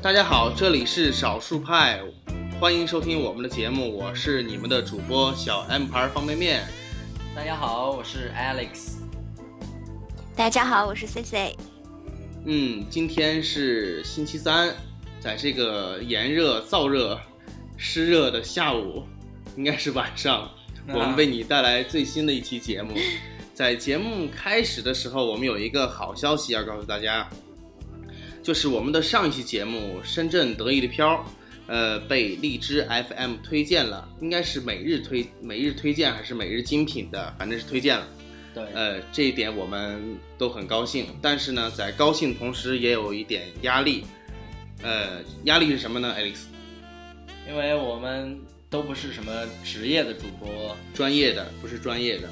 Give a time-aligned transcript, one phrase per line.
[0.00, 2.00] 大家好，这里是少数派，
[2.58, 6.66] 欢迎收听我们的节目，我是你们的主播小 M 牌方便面。
[7.36, 8.97] 大家好，我是 Alex。
[10.38, 11.56] 大家好，我是 C C。
[12.44, 14.72] 嗯，今天是星期三，
[15.18, 17.20] 在这个炎热、燥热、
[17.76, 19.02] 湿热的下午，
[19.56, 20.48] 应该是晚上，
[20.86, 22.94] 我们为你带来最新的一期节目。
[23.52, 27.28] 在节目开始的时候，我们有一个好消息要告诉大家。
[28.40, 31.14] 就是我们的上一期节目《深圳得意的飘》，
[31.66, 38.06] 呃，被荔枝 FM 推荐了，应该是每日推每日推荐还是每日精品的，反正是推荐了。
[38.58, 41.06] 对，呃，这一点我们都很高兴。
[41.22, 44.04] 但是呢，在高兴同时也有一点压力。
[44.82, 46.38] 呃，压力是什么呢，Alex？
[47.48, 49.32] 因为我们都不是什么
[49.64, 52.28] 职业的主播，专业的不是专业的。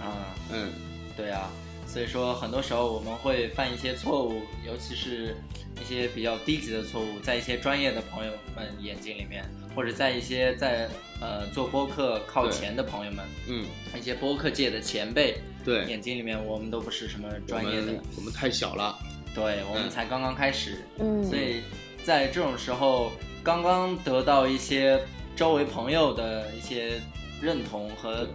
[0.00, 0.68] 啊，嗯，
[1.16, 1.50] 对啊。
[1.86, 5.34] 所以说，很多时候我们会犯一些错误，尤其是
[5.80, 9.42] 一些比较低级的错误，在一些专业的朋友们眼睛里面，
[9.74, 10.88] 或者在一些在
[11.20, 13.66] 呃做播客靠前的朋友们，嗯，
[13.96, 18.98] 一些播客界的前辈，对眼睛里面，我们都不是什么专业的，我们太小了，
[19.34, 21.62] 对我们才刚刚开始，嗯，所以
[22.02, 25.00] 在这种时候，刚刚得到一些
[25.36, 27.00] 周围朋友的一些
[27.40, 28.26] 认同和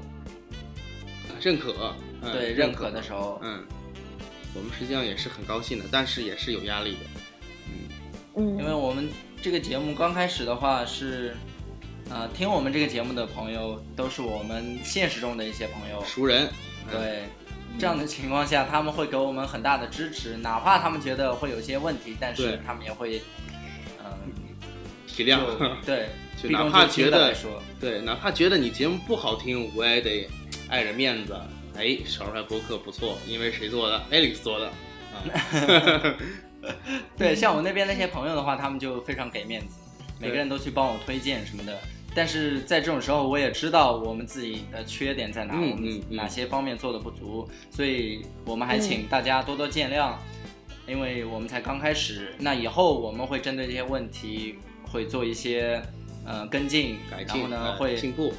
[1.41, 1.93] 认可。
[2.31, 3.65] 对认可的时候，嗯，
[4.55, 6.99] 我们实际上也是很高兴的，但是也是有压力的，
[7.67, 7.73] 嗯。
[8.35, 9.09] 嗯，因为我们
[9.43, 11.35] 这个节目刚开始的话是，
[12.09, 16.47] 呃，听我们这个节目的朋友都是我们现实中的一些朋友，熟人，
[16.89, 17.23] 对，
[17.77, 23.21] 这样的情况下他们会给我们很大的支持，哪怕他们觉得会有些问题，但是他们也会，
[23.99, 24.31] 嗯，
[25.05, 25.41] 体谅，
[25.85, 26.07] 对，
[26.41, 27.35] 就哪怕觉得，
[27.81, 30.25] 对，哪怕觉得你节目不好听，我也得
[30.69, 31.35] 碍着面子。
[31.75, 34.67] 哎，少数派博客不错，因为谁做的？Alex 做的。
[35.13, 36.15] 啊，
[37.17, 39.79] 对，像我那边那些朋友的话，他们就非常给面子，
[40.19, 41.77] 每个人都去帮我推荐什么的。
[42.15, 50.13] 但是在这种时候，我也知道我们自己的缺点在哪，我们哪些方面做的不足，所以我们还请大家多多见谅，
[50.87, 52.35] 因为我们才刚开始。
[52.37, 54.59] 那以后我们会针对这些问题
[54.91, 55.81] 会做一些
[56.23, 58.31] 呃跟进，改进，然后呢会进步。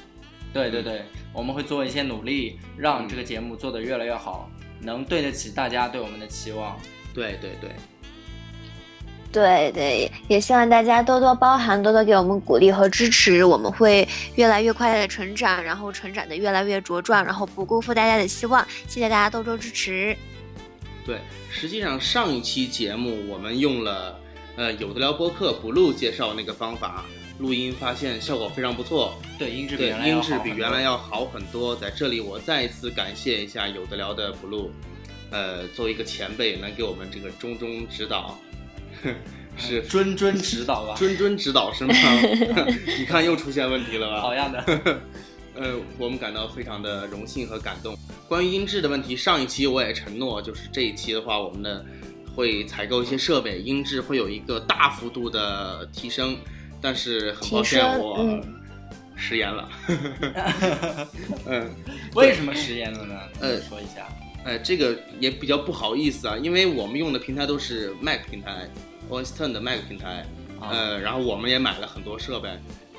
[0.52, 1.02] 对对对，
[1.32, 4.48] 我们会做一些努力，让这个节目做得越来越好，
[4.80, 6.78] 能对得起大家对我们的期望。
[7.12, 7.70] 对对对，
[9.34, 18.64] 对对，也希望大家多多包涵，多多给我们鼓励和支持，我们会越来越快的成长，然后成长的越来越茁壮，然后不辜负大家的希望。
[18.86, 20.16] 谢谢大家多多支持。
[21.04, 21.18] 对，
[21.50, 24.16] 实际上上一期节目我们用了
[24.56, 27.04] 呃有的聊播客补录介绍那个方法。
[27.40, 31.74] 录音发现效果非常不错，对音质比音质比原来要好很多。
[31.74, 34.68] 在这里，我再一次感谢一下有的聊的 blue，
[35.32, 38.38] 呃，作为一个前辈，能给我们这个中中指导，
[39.56, 40.94] 是谆谆指导吧？
[40.96, 41.94] 谆谆指导是吗？
[42.98, 44.20] 你看又出现问题了吧？
[44.20, 44.64] 好样的！
[45.54, 47.96] 呃，我们感到非常的荣幸和感动。
[48.28, 51.84] 关于音质的问题，上一期我也承诺，就是这一期的话，我们的
[52.34, 56.36] 会采购一些设备，音质会有一个大幅度的提升。
[56.82, 58.40] 但是很抱歉，我
[59.16, 59.68] 食言了。
[61.46, 61.70] 嗯，
[62.14, 63.14] 为什么食言了呢？
[63.40, 64.08] 呃，说一下。
[64.44, 68.68] 哎，这个也比较不好意思啊，因为我们用的平台都是 Mac 平台
[69.10, 70.24] ，Oyster 的 Mac 平台。
[70.60, 72.48] 呃，然后我们也买了很多设备，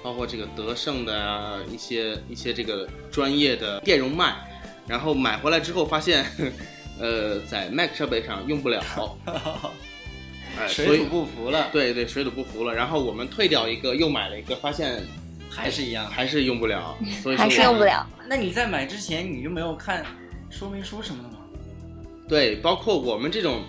[0.04, 4.36] 包括这个德胜的一些一些这个专业的电容麦，
[4.88, 6.26] 然后买回来之后发现，
[7.00, 8.84] 呃，在 Mac 设备上用不了。
[10.60, 11.70] 哎，水土不服了。
[11.72, 12.74] 对对，水土不服了。
[12.74, 15.02] 然后我们退掉一个，又买了一个，发现
[15.50, 16.96] 还是一样，还是用不了。
[17.24, 18.08] 所以还是用不了。
[18.28, 20.06] 那你在买之前，你就没有看
[20.52, 21.38] 说明书什么的吗？
[22.28, 23.64] 对，包括我们这种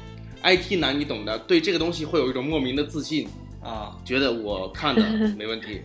[0.46, 3.28] IT 男，你懂的，对这个东西会有一种莫名的自信
[3.60, 5.02] 啊，觉得我看的
[5.37, 5.82] 没问题。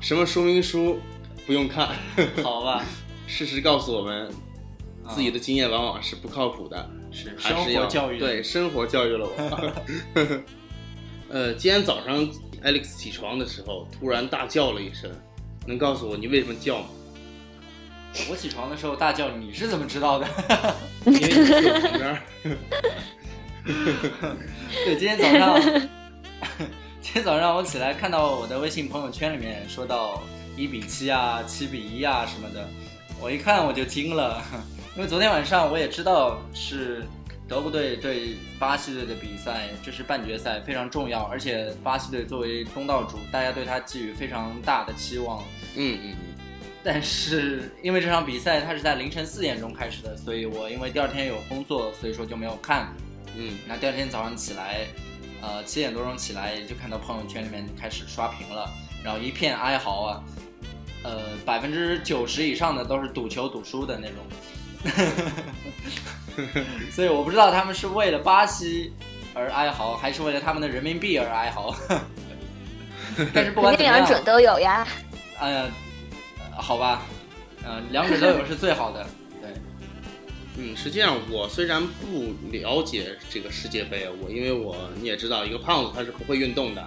[0.00, 1.00] 什么说明书
[1.46, 1.88] 不用看？
[2.44, 2.84] 好吧。
[3.26, 4.30] 事实告诉我们，
[5.08, 6.90] 自己的经验往往是不靠谱的。
[7.10, 9.72] 是生活教育对生活教育了我。
[11.30, 12.28] 呃，今天早上
[12.62, 15.10] Alex 起床的时候突然大叫了一声，
[15.66, 16.86] 能告诉我你为什么叫吗？
[18.30, 20.26] 我起床的时候大叫，你是怎么知道的？
[21.06, 22.22] 因为你在我旁边。
[24.84, 25.58] 对，今天早上，
[27.00, 30.22] 今天早上我起来看到我的微信朋友圈里面说到
[30.54, 32.68] 一比七啊、七比一啊什么的，
[33.18, 34.42] 我一看我就惊了。
[34.94, 37.04] 因为昨天晚上我也知道是
[37.48, 45.42] 德国队对巴西队的比赛，这是半决赛，非常重要，而且巴西队作为东道主，大家对他寄予非常大的期望。
[45.74, 46.14] 嗯嗯。
[46.82, 52.92] 但是因为这场比赛它是在凌晨四点钟开始的，所以我因为第二天有工作，所以说就没有看。
[53.36, 54.86] 嗯，那第二天早上起来，
[55.42, 58.70] 呃，七点多钟起来就看到朋友圈里面开始刷屏了，
[59.04, 60.22] 然后一片哀嚎啊，
[61.02, 64.18] 呃，百分之九十以上的都是赌球赌输的那种，
[66.92, 68.92] 所以我不知道他们是为了巴西
[69.34, 71.74] 而哀嚎，还是为了他们的人民币而哀嚎。
[73.32, 74.86] 但是不管怎么样，两者都有呀。
[75.38, 75.66] 哎呀。
[76.56, 77.02] 好吧，
[77.66, 79.04] 嗯，两者都有是最好的。
[80.54, 86.82] 对，嗯，实际上我虽然不了解这个世界杯，我因为我你也知道，一个胖子他是不会运动的，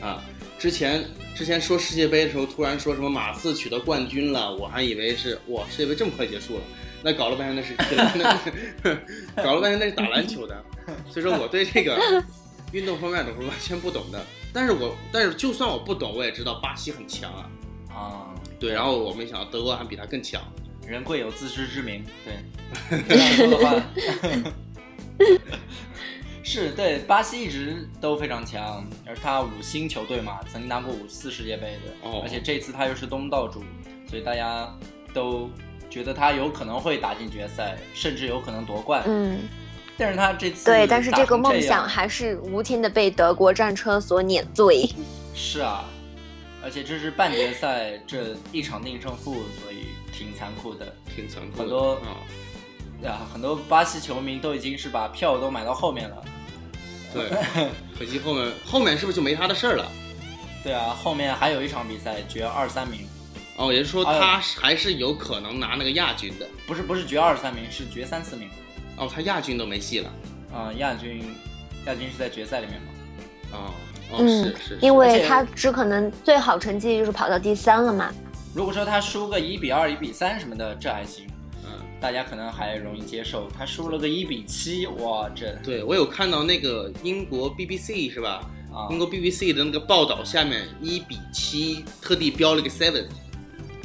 [0.00, 0.22] 啊，
[0.58, 1.04] 之前
[1.34, 6.62] 之前说世界杯的时候，突然说什么马刺取得冠军了，我还以为是哇，世界杯这么快结束了，
[7.02, 7.74] 那搞了半天那是
[9.42, 10.64] 搞了半天那是打篮球的，
[11.10, 11.98] 所以说我对这个
[12.72, 14.24] 运动方面我是完全不懂的。
[14.54, 17.50] 但是我但是就算我不懂，我也知道巴西很强啊。
[17.88, 18.34] 啊。
[18.60, 20.40] 对，然后我没想到德国还比他更强。
[20.86, 23.00] 人贵有自知之明，对。
[23.08, 23.82] 这样说的话，
[26.42, 33.62] 是对巴西一直都非常强，而他五星球队嘛，曾经拿过五次世界杯的，而且这次他又是东道主，
[34.08, 34.68] 所以大家
[35.14, 35.48] 都
[35.88, 39.02] 觉得他有可能会打进决赛，甚至有可能夺冠。
[39.06, 39.40] 嗯。
[39.98, 44.88] 但是他这次对，但是这个梦想还是无情的被德国战车所碾碎。
[45.34, 45.84] 是啊。
[46.64, 49.81] 而且这是半决赛，这一场定胜负，所以
[50.12, 51.62] 挺残酷的，挺残酷的。
[51.62, 52.16] 很多啊，
[53.02, 56.22] 呀，很多巴西球迷都已经是把票都买到后面了。
[57.12, 57.28] 对，
[57.98, 59.90] 可惜后面后面是不是就没他的事儿了？
[60.62, 63.00] 对啊，后面还有一场比赛决二三名。
[63.56, 66.46] 哦，也就是说他还是有可能拿那个亚军的。
[66.66, 68.48] 不是不是决二三名，是决三四名。
[68.96, 70.10] 哦，他亚军都没戏了。
[70.52, 71.34] 啊，亚军，
[71.86, 72.88] 亚军是在决赛里面吗？
[73.52, 73.72] 哦。
[74.18, 78.12] 嗯，因为他只可能最好成绩就是跑到第三了嘛。
[78.54, 81.26] 如果说他输个一比二、一比三什么的，这还行，
[81.64, 81.70] 嗯，
[82.00, 83.48] 大家可能还容易接受。
[83.50, 88.48] 他输了个一比七，哇，这对我有看到那个英国 BBC 是吧？
[88.72, 93.06] 啊，英国 BBC 的那个报道下面一比七，特地标了个 seven。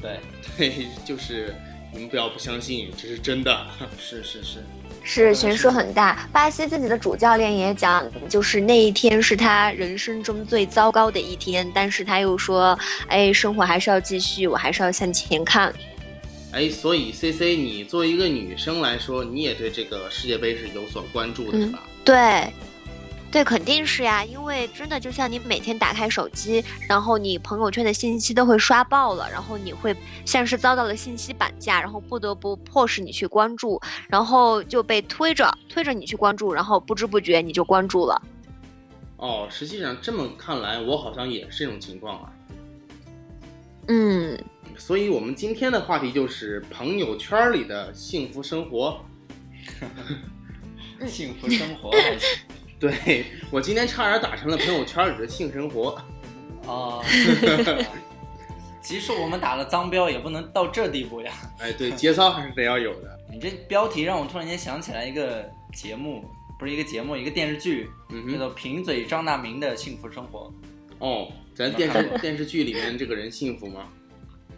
[0.01, 0.19] 对
[0.57, 1.55] 对，就是
[1.93, 3.67] 你们不要不相信，这是真的。
[3.97, 4.59] 是 是是。
[5.09, 6.27] 是悬殊很大。
[6.33, 11.65] 巴西自己的主教练也讲，就是那一天是他人生中最糟糕的一天。
[11.73, 12.77] 但是他又说，
[13.07, 15.73] 哎，生活还是要继续，我还是要向前看。
[16.51, 21.83] 哎，所以 C C，你作为一个女生来说，你也对这个世界杯是有所关注的，是吧？
[22.03, 22.53] 对。
[23.29, 29.95] 对，肯定是呀，因为真的就像你每天打开手机，然后你朋友圈的信息都会刷爆了，然后你会
[30.25, 38.19] 像是遭到了信息绑架，然后不得不迫使你去关注，然后就被推着推着你去关注，然后不知不觉你就关注了。
[39.17, 42.31] 哦，实际上这么看来，我好像也是这种情况啊。
[43.87, 44.39] 嗯，
[44.77, 48.99] 所以我们今天的话题就是朋友圈里的幸福生活。
[51.05, 52.39] 幸福生活还行。
[52.79, 55.99] 对我今天差点打成了朋友圈里的性生活，
[56.65, 57.03] 哦，
[58.81, 61.33] 即使我们打了脏标，也不能到这地步呀。
[61.59, 63.19] 哎，对，节操还是得要有的。
[63.31, 66.23] 你这标题让我突然间想起来一个节目，
[66.59, 67.89] 不是一个节目，一个电视剧，
[68.31, 70.51] 叫做《贫嘴张大民的幸福生活》。
[71.05, 73.89] 哦，咱电视电视剧里面这个人幸福吗？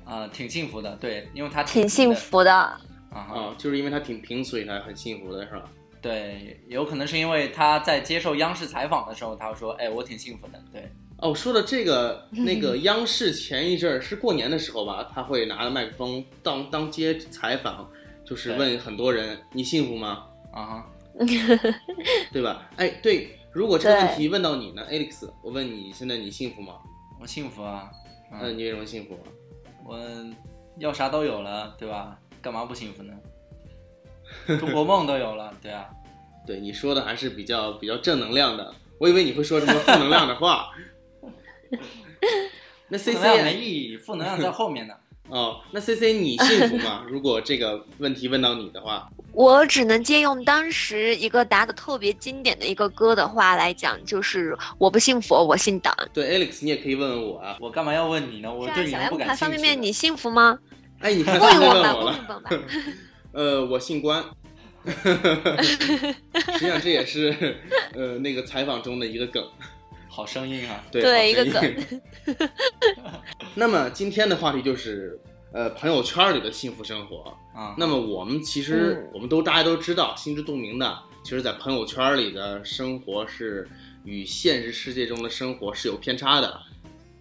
[0.05, 2.53] 啊，挺幸福的，对，因为他挺幸福的。
[2.53, 5.63] 啊，就是因为他挺贫，所以他很幸福的是吧？
[6.01, 17.89] 对，有可能是因为他在接受央视采访的时候，他说：“哎，我挺幸福的。”对，哦，说的这个 那个央视前一阵儿是过年的时候吧，他会拿着麦克风当当街采访，
[18.25, 20.85] 就是问很多人：“你幸福吗？”啊，
[22.31, 22.69] 对吧？
[22.77, 26.75] 哎，对，如果这个问题问到你呢，Alex，我问你现在你幸福吗？
[27.19, 27.91] 我幸福啊。
[28.31, 29.19] 那你为什么幸福？
[29.85, 29.99] 我
[30.77, 32.17] 要啥都有了，对吧？
[32.41, 33.13] 干嘛不幸福呢？
[34.59, 35.85] 中国梦都有了，对啊，
[36.45, 40.69] 对你说的还是比较比较正能量的，我以为你会说什么负能量的话。
[42.89, 44.93] 那 C C 没意义，负能量在后面呢。
[45.29, 47.05] 哦，那 C C 你幸福吗？
[47.07, 55.95] 如果这个问题问到你的话，我只能借用当时一个答的特别经典的一个歌的话来讲，就是我不信佛，我信党。
[56.11, 58.51] 对，Alex，你也可以问问我啊，我干嘛要问你呢？
[58.51, 59.39] 我对你不感兴趣。
[59.41, 60.57] 方便面，你幸福吗？
[61.01, 62.49] 哎，你看，问我了。
[63.31, 64.23] 呃，我姓关，
[64.85, 67.57] 实际上这也是
[67.93, 69.43] 呃那个采访中的一个梗，
[70.07, 71.99] 好声音啊， 对，一个梗。
[73.55, 75.19] 那么今天的话题就是
[75.53, 77.75] 呃朋友圈里的幸福生活啊。
[77.77, 83.67] 那么我们其实我们都大家都知道，心知肚明的，其实，在朋友圈里的生活是
[84.03, 86.59] 与现实世界中的生活是有偏差的。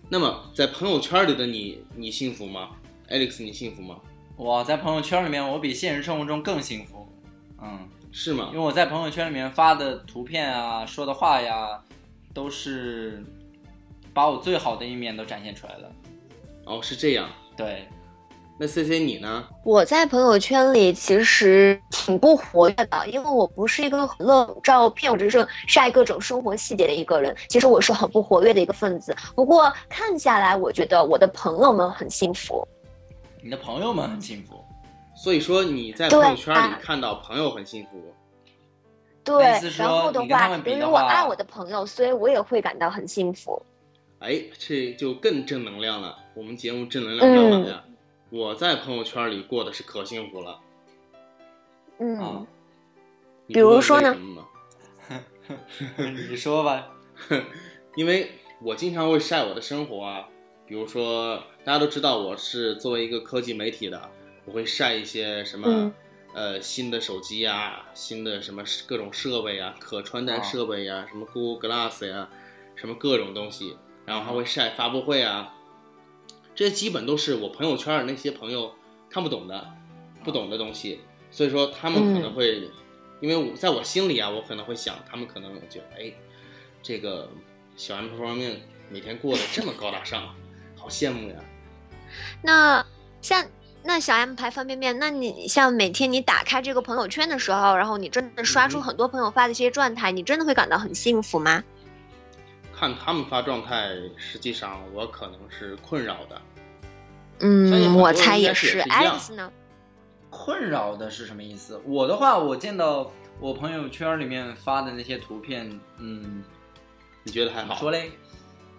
[0.09, 2.71] 那么在朋友圈里的你，你幸福吗
[3.11, 3.97] ？Alex，你幸福吗？
[4.39, 7.05] 我在朋友圈里面，我比现实生活中更幸福。
[7.61, 8.51] 嗯，是吗？
[8.53, 11.83] 因为我在朋友圈里面发的图片啊，说的话呀，
[12.33, 13.21] 都是
[14.15, 15.91] 把我最好的一面都展现出来了。
[16.67, 17.29] 哦，是这样。
[17.57, 17.89] 对。
[18.61, 19.45] 那 C C 你呢？
[19.65, 27.37] 我在朋友圈里其实挺不活跃的，因为我不是一个很乐照片或者是晒各种生活细节的一个人。
[27.49, 29.17] 其实我是很不活跃的一个分子。
[29.35, 32.67] 不过看下来，我觉得我的朋友们很幸福。
[33.43, 34.65] 你的朋友们很幸福，
[35.15, 38.15] 所以说你在朋友圈里看到朋友很幸福。
[39.25, 39.45] 对，
[39.77, 43.63] 然后的话，因为我爱我的朋友，所以我也会感到很幸福。
[44.21, 46.19] 哎，这就更正能量了。
[46.35, 47.85] 我们节目正能量满满呀。
[48.31, 50.61] 我在朋友圈里过的是可幸福了，
[51.99, 52.47] 嗯，
[53.47, 54.17] 比如说呢？
[56.29, 56.89] 你说吧，
[57.97, 58.31] 因为
[58.61, 60.29] 我经常会晒我的生活啊，
[60.69, 64.11] 比如说大家都知道我是作为一个科技媒体的，
[64.45, 65.91] 我会晒一些什么
[66.35, 72.29] 呃新的手机啊，新的什么各种设备啊，可穿戴设备呀，什么 Google Glass 呀，
[72.77, 75.55] 什么各种东西，然后还会晒发布会啊。
[76.55, 78.75] 这些基本都是我朋友圈那些朋友
[79.09, 79.73] 看不懂的、
[80.23, 82.69] 不懂的东西，所以说他们可能会，
[83.21, 86.13] 因为我在我心里啊，我可能会想，他们可能觉得，哎，
[86.83, 87.31] 这个
[87.75, 88.61] 小 M 方面
[88.91, 90.35] 每天过得这么高大上，
[90.79, 91.37] 好羡慕呀。
[92.43, 92.85] 那
[93.21, 93.45] 像
[93.83, 101.63] 那小 M 牌方便面，那你像每天你打开这个朋友圈的时候，然后你真的刷出很多朋友发的这些状态，你真的会感到很幸福吗？
[102.75, 106.41] 看他们发状态，实际上我可能是困扰的。
[107.41, 108.81] 嗯，我猜也是。
[108.83, 109.51] Alex 呢？
[110.31, 111.81] 困扰的是什么意思？
[111.85, 116.45] 我的话，我见到我朋友圈里面发的那些图片，嗯，
[117.25, 117.75] 你觉得还好？
[117.77, 118.13] 说嘞，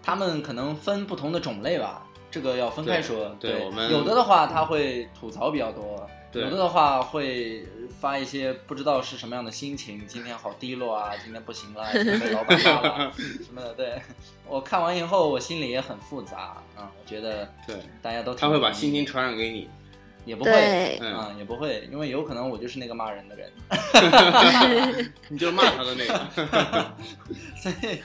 [0.02, 3.36] 他们可能分不同的种类吧，这个要分开说。
[3.40, 6.08] 对，我们有的的话，他会吐槽比较多。
[6.32, 7.66] 有的的话会
[8.00, 13.12] 发一些不知道是什么样的心情，今天好低落啊， 今天不行了，被老板骂了
[13.44, 13.74] 什么的。
[13.74, 14.00] 对
[14.48, 16.92] 我看完以后，我心里也很复杂啊。
[17.00, 19.68] 我觉得对大家都他会把心情传染给你，
[20.24, 23.52] 也不会嗯，也不会，因为有可能我就是那个骂人的人，
[25.30, 26.94] 你就骂他的那个，
[27.58, 28.00] 所以。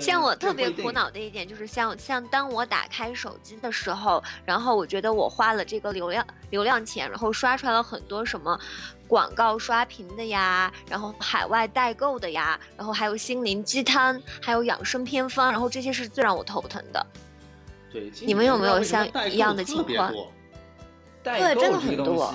[0.00, 8.58] 像我特别苦恼的一点就是，像像当我打开手机的时候，然后我觉得我花了这个流量流量钱，然后刷出来了很多什么
[9.06, 17.06] 广告刷屏的呀，然后海外代购的呀，然后还有心灵鸡汤，还有养生偏方，然后这些是最让我头疼的。
[17.92, 20.12] 对，你们有没有像一样的情况？
[21.22, 22.34] 对，真的很多。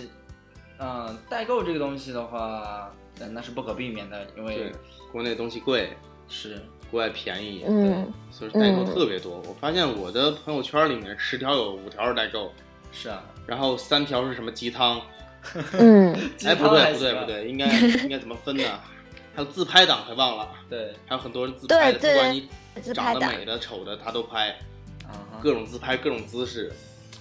[0.80, 2.92] 嗯，代购这个东西的话，
[3.30, 4.72] 那是不可避免的，因为
[5.12, 5.96] 国内东西贵。
[6.28, 6.62] 是。
[6.92, 9.42] 国外便宜，嗯，所以代购特别多。
[9.48, 12.52] 我发现我的朋友圈里面十条有五条是代购，
[12.92, 15.02] 是啊，然后三条是什么鸡汤，
[15.80, 16.14] 嗯，
[16.46, 17.66] 哎不对不对不对， 应该
[18.04, 18.64] 应该怎么分呢？
[19.34, 22.50] 还有自拍党还忘了，对，还有很多人自拍的，不管你
[22.94, 24.54] 长得美的丑的他都拍，
[25.42, 26.70] 各种自拍各种姿势。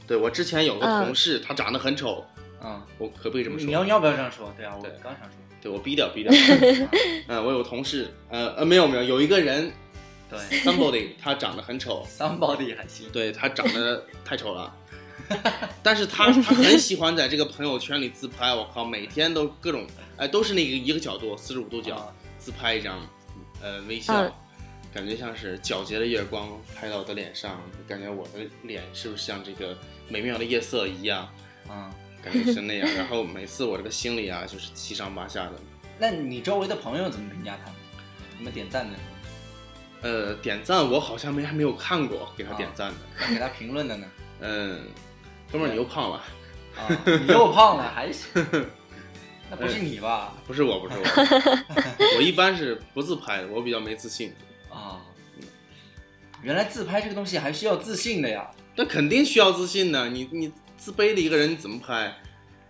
[0.08, 2.24] 对我之前有个同事，他长得很丑，
[2.60, 3.64] 嗯，我可不可以这么说？
[3.64, 4.52] 你要你要不要这样说？
[4.56, 5.39] 对啊，我刚想说。
[5.60, 6.32] 对我逼掉逼掉，
[7.28, 9.70] 嗯，我有同事，呃呃，没有没有，有一个人，
[10.28, 14.74] 对，somebody， 他长得很丑，somebody 还行，对他长得太丑了，
[15.82, 19.86] 但是他他很喜欢在这个朋友圈里自拍，我靠，每天都各种，
[20.16, 22.98] 哎，都是那个一个角度，四十五度角自拍一张，
[23.62, 24.32] 呃，微笑，
[24.94, 29.76] 感觉像是皎洁的月光拍到我的脸上，感觉我的脸是不是像这个
[30.08, 31.28] 美妙的夜色一样，
[31.68, 31.90] 嗯。
[32.22, 35.52] 感觉是那样，然后每次我这个心里啊，就是七上八下的。
[35.98, 37.70] 那你周围的朋友怎么评价他？
[38.36, 38.96] 怎么点赞的？
[40.02, 44.06] 呃，点赞我好像没还没有看过给他点赞的，给他评论的呢？
[44.40, 44.80] 嗯，
[45.52, 46.24] 哥们儿你又胖了，
[46.76, 48.26] 啊，你又胖了还行？
[49.50, 50.32] 那不是你吧？
[50.46, 51.04] 不是我，不是我，
[52.16, 54.32] 我一般是不自拍的，我比较没自信。
[54.70, 55.00] 啊，
[56.42, 58.50] 原来自拍这个东西还需要自信的呀？
[58.76, 60.52] 那肯定需要自信的，你你。
[60.80, 62.10] 自卑的一个人怎么拍？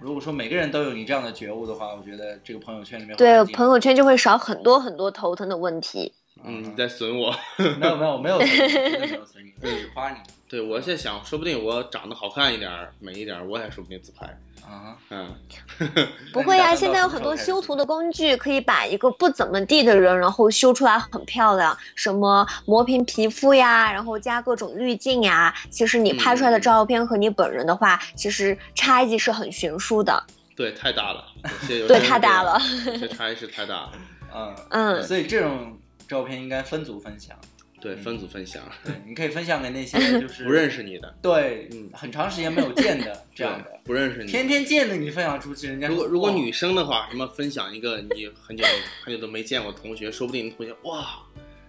[0.01, 6.13] 如果说每个人都有你这样的觉悟的话，我觉得这个朋友圈里面对朋友圈就会少很多很多头疼的问题。
[6.45, 7.35] 嗯，你在损我。
[7.79, 10.17] 没有没有没有损你，真的没有损你， 只夸你。
[10.49, 14.27] 对，我在想，说不定我长得好看一点、美一点，我也说不定自拍。
[14.63, 15.35] 啊，嗯，
[16.33, 25.55] 不会呀，现在有很多修图的工具，可以把一个不怎么地的人，然后修出来很漂亮，什么磨平皮肤呀，然后加各种滤镜呀。
[25.71, 30.23] 其实你拍出来的照片和你本人的话，其实差异是很悬殊的。
[30.57, 31.25] 对，太大了。
[31.67, 32.61] 对，太大了。
[33.01, 33.93] 这差异是太大了。
[34.33, 35.80] 嗯嗯，所以这种
[36.11, 37.39] 照片应该分组分享。
[37.81, 38.63] 对，分组分享。
[38.85, 48.65] 对，你可以分享给那些 就是不认识你的，对，嗯，很长时间没有见的这样的，不认识你，天天见的你分享出去，人家如果如果女生的话，什么分享一个你很久
[49.05, 51.23] 很久都没见过同学，说不定同学哇，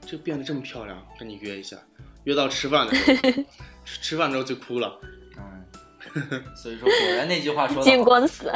[0.06, 1.78] 这变得这么漂亮，跟你约一下，
[2.24, 3.44] 约到吃饭的时候，
[3.86, 5.00] 吃饭之后就哭了。
[5.38, 8.52] 嗯，所以说果然那句话说的，见光死，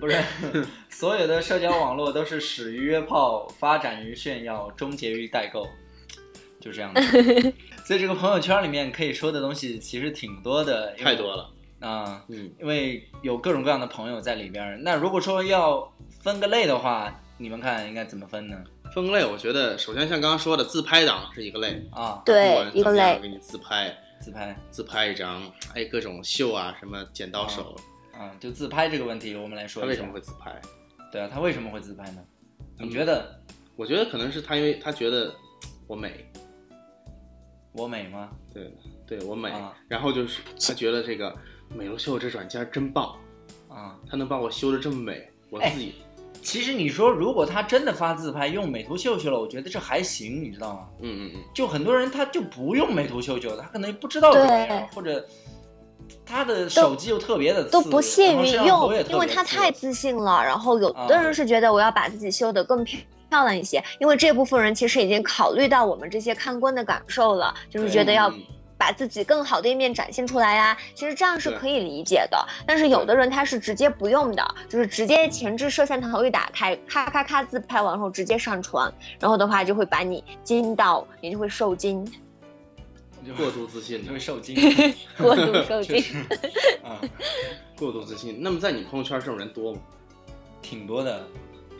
[0.00, 0.22] 不是
[0.90, 5.68] 所有的社交网络都是始于约炮，发展于炫耀，终结于代购。
[6.60, 7.02] 就这样的，
[7.84, 14.80] 所以这个朋友圈里面可以说的东西其实挺多的，太多了啊，嗯，因为有各种各样的朋友在里边。
[14.84, 18.56] 那如果说要分个类的话，你们看应该怎么分呢？
[18.94, 25.42] 分类，我觉得首先像刚刚说的自拍党是一个类啊，对，一个类，给你自拍，自拍，自拍一张，
[25.74, 27.82] 哎，各种秀啊，什么剪刀手，啊，
[28.38, 30.60] 就自拍这个问题，我们来说他为什么会自拍？
[31.10, 32.24] 对啊，他为什么会自拍呢？
[32.78, 33.38] 你觉得？
[33.76, 35.34] 我觉得可能是他，因为他觉得
[35.86, 36.30] 我美。
[37.72, 38.30] 我美吗？
[38.52, 38.70] 对，
[39.06, 39.50] 对我美。
[39.88, 41.34] 然后就是他觉得这个
[41.68, 43.16] 美图秀这软件真棒
[43.68, 45.94] 啊，他能把我修的这么美，我自己。
[46.42, 50.88] 其实你说，如果他真的发自拍用美图秀秀了，我觉得这还行，你知道吗？
[51.00, 51.44] 嗯嗯嗯。
[51.54, 55.26] 就很多人他就不用美图秀秀，他可能不知道怎么样，或者
[56.24, 60.42] 他的手机又特别的都不屑于用，因为他太自信了。
[60.42, 63.00] 然后有的人是觉得我要把自己修得更漂。
[63.32, 68.30] 漂亮一些，因为这部分人其实已经考虑到我们这些看官的感受了，就是觉得要
[68.76, 70.76] 把自己更好的一面展现出来呀。
[70.94, 72.46] 其实这样是可以理解的。
[72.66, 82.06] 但是有的人他是直接不用的，就是直接前置摄像头一打开，咔咔咔自拍完后直接上传，然后的话就会把你惊到，你就会受惊。
[83.36, 84.56] 过度自信就会受惊，
[85.16, 86.02] 过度受 惊。
[86.82, 87.00] 啊，
[87.76, 88.38] 过度自信。
[88.40, 89.80] 那么在你朋友圈这种人多吗？
[90.60, 91.24] 挺多的，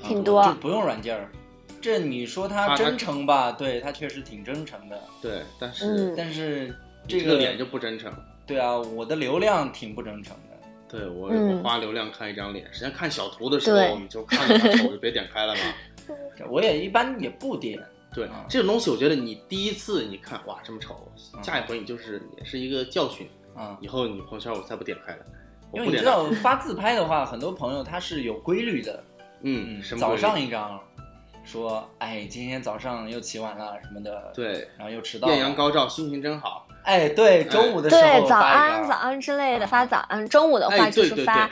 [0.03, 1.31] 挺多，就不用软件儿。
[1.81, 3.51] 这你说他真诚吧？
[3.53, 5.01] 对他确实挺真诚的。
[5.21, 6.75] 对，但是但是
[7.09, 8.13] 这个脸就不真诚。
[8.47, 10.59] 对啊，我的流量挺不真诚的。
[10.89, 15.61] 对我，我花流量看一张脸，实际上看小图的时候，你就看着他丑就别点开了嘛。
[16.49, 17.81] 我也一般也不点。
[18.15, 21.11] 对，这种东西我觉得你第一次你看哇这么丑，
[21.43, 23.77] 下一回你就是也是一个教训啊。
[23.81, 25.19] 以后你朋友圈我再不点开了。
[25.73, 29.03] 因为你知道 发自拍的话，很多朋友他是有规律的。
[29.43, 30.81] 嗯，早上一张。
[31.45, 36.69] 说，哎，今天早上又起晚了什么的，对，然后又迟到，艳阳高照，心情真好。
[36.85, 40.25] 哎，对，中午的时候对，早安，早安之类的发早安。
[40.29, 41.51] 中午的话就是发，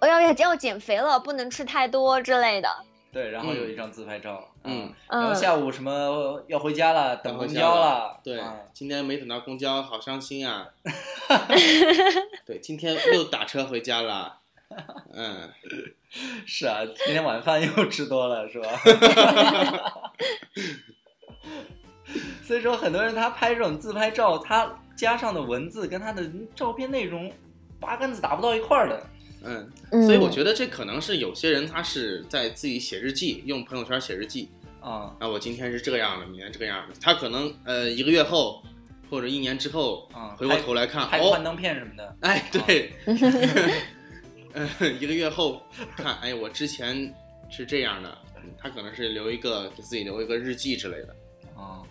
[0.00, 2.68] 我要要要减肥了，不能吃太多之类的。
[3.12, 8.20] 对，然后有一张自拍照，嗯，然后下午什么要回家了，等公交了。
[8.22, 8.40] 对，
[8.74, 10.68] 今天没等到公交，好伤心啊。
[12.46, 14.38] 对，今天又打车回家了。
[15.12, 15.50] 嗯。
[16.46, 18.68] 是啊，今天晚饭又吃多了，是吧？
[22.42, 27.30] 所以说，很多人他拍这种自拍照，他加上的文字跟他的照片内容
[27.78, 29.06] 八竿子打不到一块儿的。
[29.42, 29.70] 嗯，
[30.04, 34.48] 所以我觉得这可能是有些人他是在自己写日记，用朋友圈写日记
[34.80, 35.14] 啊。
[35.20, 36.94] 那我今天是这个样的，明天这个样的。
[37.00, 38.62] 他可能呃一个月后
[39.08, 42.16] 或者一年之后啊，回过头来看，拍幻灯片什么的。
[42.20, 42.92] 哎，对。
[44.54, 44.68] 嗯，
[45.00, 45.62] 一个月后
[45.96, 47.14] 看，哎，我之前
[47.48, 48.18] 是这样的，
[48.58, 51.14] 他可能是留一个给自己留一个日记之类的。
[51.54, 51.86] 哦，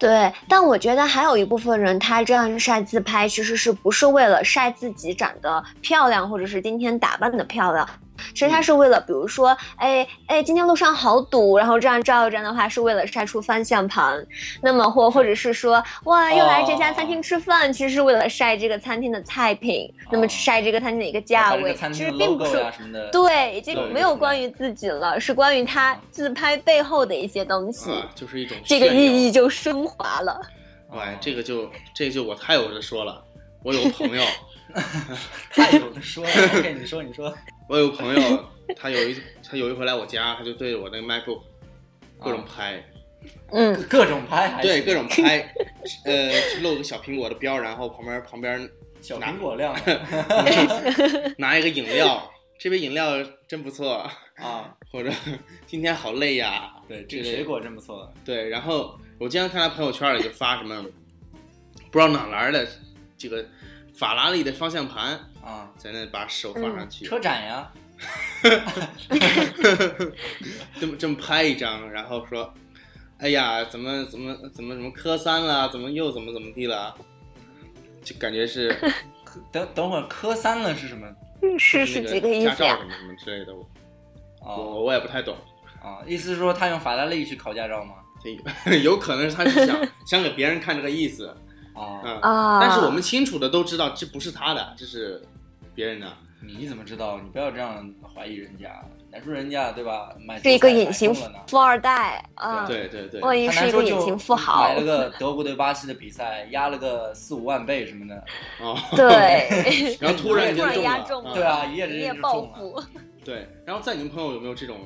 [0.00, 7.86] 对，但我觉得还有一部分人，他这样晒自拍，其实是不是为了晒自己长得漂亮，或者是今天打扮的漂亮？
[8.34, 14.24] 其实他是为了，比如说，哎哎，今天路上好堵，然后这样照一张的话，是为了晒出方向盘。
[14.62, 19.92] 那么或或者是说，哇，又来这家餐厅吃饭，其实是为了晒这个餐厅的菜品。
[20.10, 22.64] 那么晒这个餐厅的一个价位，其实并不是
[23.12, 30.40] 对，已经没有关于自己了，是关于他自拍背后的一些东西，就是一种这个意义就升华了。
[30.92, 33.22] 哎，这个就这个就我太有的说了，
[33.62, 34.22] 我有朋友。
[35.50, 37.34] 太有的说了，OK，你说你说。
[37.70, 39.16] 我有朋友，他有一
[39.48, 41.40] 他有一回来我家，他就对着我那个 MacBook
[42.18, 42.84] 各种拍，
[43.52, 45.54] 嗯，各种拍，对，各种 拍，
[46.04, 48.68] 呃，露个小苹果的标，然后旁边旁边
[49.00, 49.72] 小苹果亮
[51.38, 52.28] 拿一个饮料
[52.58, 54.04] 这杯饮料真不错
[54.34, 55.12] 啊，或者
[55.64, 58.12] 今天好累呀，对，这个水果真不错。
[58.24, 60.84] 对，然后我经常看他朋友圈里就发什么，
[61.92, 62.66] 不知道哪来的
[63.16, 63.46] 这个
[63.94, 67.70] 法拉利的方向盘啊，在那把手放上去，车展呀，
[70.78, 72.52] 这么这么拍一张，然后说，
[73.18, 76.94] 哎呀，怎么怎么怎么怎么科三了，怎么又怎么怎么地了，
[78.02, 78.76] 就感觉是，
[79.52, 81.06] 等等会儿科三了是什么？
[81.58, 82.46] 是是几个意思？
[82.46, 83.66] 驾照什么什么之类的，我
[84.46, 85.34] 我我也不太懂
[85.82, 86.00] 啊。
[86.06, 87.94] 意思是说他用法拉利去考驾照吗？
[88.84, 91.34] 有可能是他是想想给别人看这个意思
[91.80, 92.20] 啊。
[92.22, 95.22] 嗯但是我们清楚的都知道这不是他的，这是
[95.74, 96.06] 别人的。
[96.42, 97.20] 你怎么知道？
[97.22, 98.82] 你不要这样怀疑人家。
[99.12, 100.14] 难说人家对吧？
[100.24, 101.12] 买是一个隐形
[101.48, 102.64] 富二代啊！
[102.64, 108.24] 对对对，万一是一个隐形富豪，买了个德国对巴西的比赛，压了个四五万倍什么的。
[108.60, 112.80] 哦，对， 然后突然间压中了，对啊，一夜之间就暴富。
[113.24, 114.78] 对，然后在你们朋友有没有这种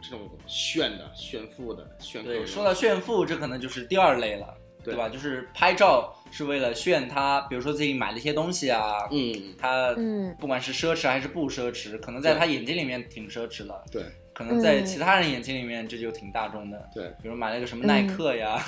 [0.00, 2.22] 这种炫的、炫富的、炫？
[2.22, 4.46] 对，说到炫富，这可能就是第二类了。
[4.84, 5.08] 对吧？
[5.08, 10.34] 就是拍照是为了炫他，比如说自己买了一些东西啊，嗯，他嗯。
[10.40, 18.60] 不管是奢侈还是不奢侈，可能在他眼睛里面挺奢侈了，对，可能在其他人眼睛里面这就挺大众的，对，比如买了个什么耐克呀，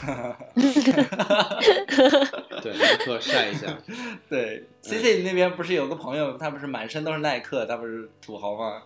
[2.62, 3.66] 对，耐克晒一下，
[4.28, 8.82] 对，C C 那边不是有个朋友，他不是满身都是耐克，他不是土豪吗？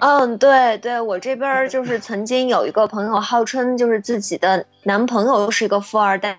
[0.00, 6.38] 嗯，对对，我这边 就是曾经有一个朋友，号称就是自己的男朋友是一个富二代。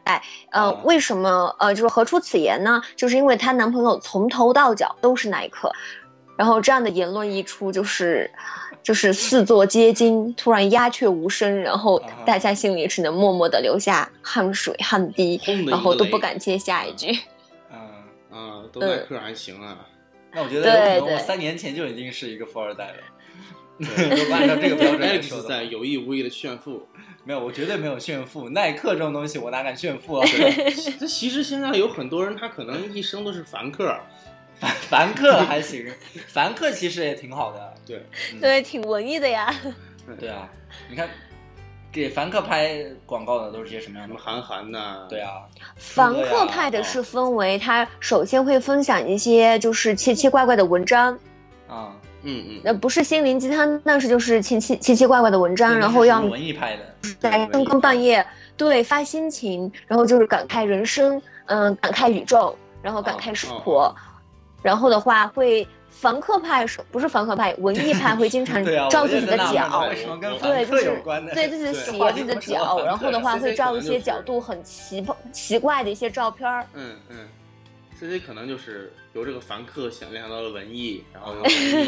[0.51, 1.55] 呃，为什么？
[1.59, 2.81] 呃，就是何出此言呢？
[2.95, 5.71] 就是因为她男朋友从头到脚都是耐克，
[6.37, 8.29] 然后这样的言论一出，就是
[8.83, 17.11] 就是四座皆惊，突然鸦雀无声，然后大家心里只能默默的流下汗水汗滴，然后都不敢接下一句。
[17.71, 17.79] 嗯
[18.31, 19.79] 嗯，都耐克还行啊。
[20.33, 22.93] 那我觉得有可能我三年前就已经是一个富二代了。
[23.81, 26.87] 对，按照这个标准来说，在有意无意的炫富，
[27.25, 28.49] 没有，我绝对没有炫富。
[28.49, 30.27] 耐克这种东西，我哪敢炫富啊？
[30.99, 33.95] 这其实现在有很多人，他可能一生都是凡客，
[34.59, 35.91] 凡凡客还行，
[36.27, 37.73] 凡客其实也挺好的。
[37.85, 38.05] 对，
[38.39, 39.53] 对，挺文艺的呀。
[40.19, 40.47] 对啊，
[40.89, 41.09] 你看，
[41.91, 44.13] 给凡客拍广告的都是些什么样的？
[44.13, 45.07] 什么韩寒呐？
[45.09, 45.41] 对啊，
[45.77, 51.13] 凡客派的是分为，他首先会分享一些就是奇奇怪怪的文章
[51.67, 51.93] 啊。
[51.93, 56.83] 嗯嗯嗯，那不是心灵鸡汤，那是就是奇奇奇奇怪怪的文章，然后要文艺派的，
[57.19, 63.93] 在深更半夜对发心情，然后就是感慨人生，嗯，感慨宇宙，然后感慨生活，
[64.61, 67.53] 然后的话会房客派是不是房客派？
[67.59, 69.89] 文艺派会经常 照自己的脚，
[70.41, 71.01] 对，就是
[71.33, 76.65] 对自己的洗自己的脚，然后的话会照一些角度很奇奇怪的一些照片儿。
[76.73, 77.17] 嗯嗯。
[78.01, 81.43] 这些可能就是由这个凡客想联想到了文艺，然后又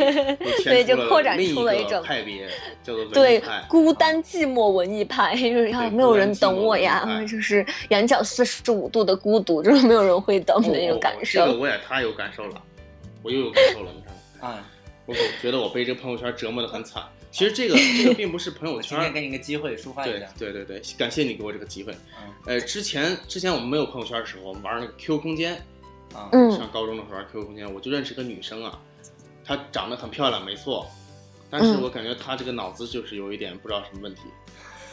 [0.63, 2.47] 对，就扩展出了一种派别，
[2.83, 11.47] 叫做对孤单寂寞文艺派， 就是要没有人等我呀，就是眼角四十五度的孤独，就是没有人会等的那种感受。
[11.47, 12.61] 这个我也太有感受了，
[13.23, 14.13] 我又有感受了，你看，
[14.51, 14.69] 啊，
[15.07, 17.01] 我总觉得我被这个朋友圈折磨的很惨。
[17.31, 20.27] 其实这个这个并不是朋友圈，今天给你个机会抒发一下。
[20.37, 21.91] 对对对对，感谢你给我这个机会。
[22.45, 25.59] 呃，之前之前我们没有朋友圈的时候，我们玩那个 QQ 空间。
[26.13, 28.79] 啊，上高中的时候玩 QQ 空间，我就认识个女生啊，
[29.43, 30.87] 她长得很漂亮，没错，
[31.49, 34.21] 但是我感觉她这个脑子就是有一点不知道什么问题。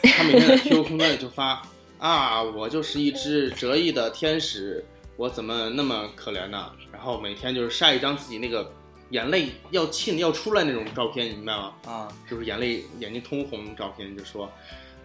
[0.02, 1.62] 她每天在 QQ 空间里就发
[1.98, 4.82] 啊，我就是一只折翼的天使，
[5.16, 6.72] 我怎么那么可怜呢？
[6.90, 8.72] 然后每天就是晒一张自己那个
[9.10, 11.74] 眼泪要沁要出来那种照片，你明白吗？
[11.84, 14.50] 啊，就是眼泪眼睛通红照片，就说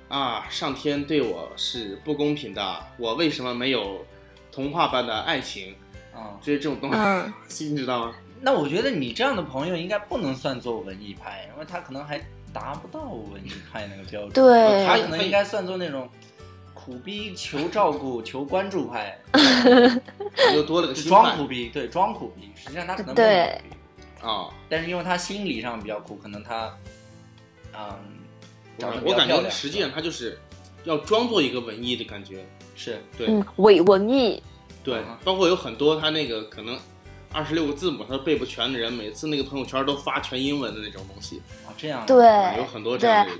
[0.08, 4.06] 啊，上天对我是不公平的，我为什么没有
[4.50, 5.76] 童话般的爱情？
[6.16, 6.90] 啊，这些这种东
[7.48, 8.16] 西， 你知道吗？
[8.42, 12.20] 那我觉得你这样的朋友应该不能算作文艺派，因为他可能还
[12.54, 14.32] 达不到文艺派那个标准。
[14.32, 16.08] 对，他可能应该算作那种
[16.74, 19.18] 苦逼求照顾、求关注派。
[20.54, 22.52] 又多了个装苦逼，对，装苦逼。
[22.56, 26.72] 实际上他可能不苦逼啊，但是因为他心理上比较苦，可能他
[27.74, 30.38] 嗯，我感觉实际上他就是
[30.84, 34.44] 要装作一个文艺的感觉，是对，伪文艺。
[34.86, 36.78] 对，包括有很多他那个可能
[37.34, 41.42] 二十六个字母他背不全的人，每次那个朋友圈都发全英文的那种东西。
[41.66, 42.16] 啊，这样对，
[42.58, 43.40] 有很多这样的人。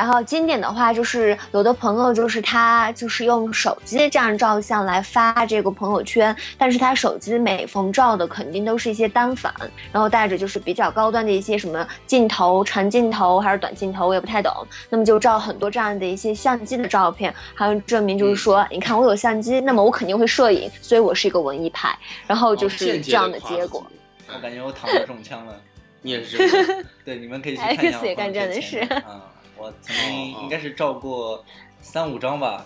[0.00, 9.52] 然后经典的话就是有的朋友就是他就是用手机这样照相来发这个朋友圈，但是他手机每逢照的肯定都是一些单反，
[9.92, 14.50] 然后带着就是比较高端的一些什么镜头，长镜头还是短镜头，我也不太懂。
[14.88, 21.94] 那么就照很多这样的一些相机的照片，还有证明就是说，你看我有相机，那么我肯定会摄影，所以我是一个文艺派。
[22.26, 23.86] 然后就是这样的结果。
[24.32, 25.60] 我感觉我躺着中枪了。
[26.02, 26.38] 你也是
[27.04, 29.20] 对，你们可以去看一下 X 也干这样的事嗯，
[29.60, 31.44] 我曾经应该是照过
[31.82, 32.64] 三五张吧，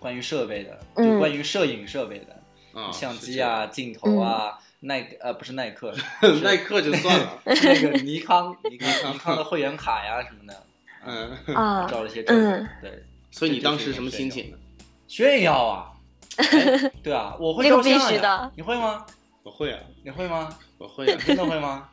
[0.00, 5.94] 关于设备的，嗯就关于摄影设备的，啊，相机啊、镜头啊，耐呃不是耐克，
[6.42, 10.62] 耐克就算了，那个尼康尼康尼康的会员卡呀什么的，
[11.06, 14.58] 嗯，啊，照了些这个嗯，对，所以你当时什么心情呢？
[15.06, 15.92] 炫耀啊，
[16.38, 19.06] 哎对啊，我会这个照相的你会吗？
[19.44, 20.48] 我会啊，你会吗？
[20.76, 21.88] 我会啊，真的会吗？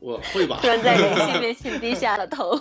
[0.00, 0.66] 我会吧突。
[0.68, 2.56] 然在人性 面前低下了头。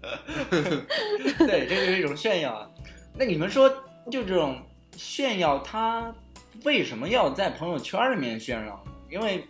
[1.38, 2.68] 对，这就是一种炫耀啊。
[3.16, 3.68] 那你们说，
[4.10, 4.60] 就这种
[4.96, 6.14] 炫耀，他
[6.64, 8.92] 为什么要在朋友圈里面炫耀呢？
[9.10, 9.44] 因为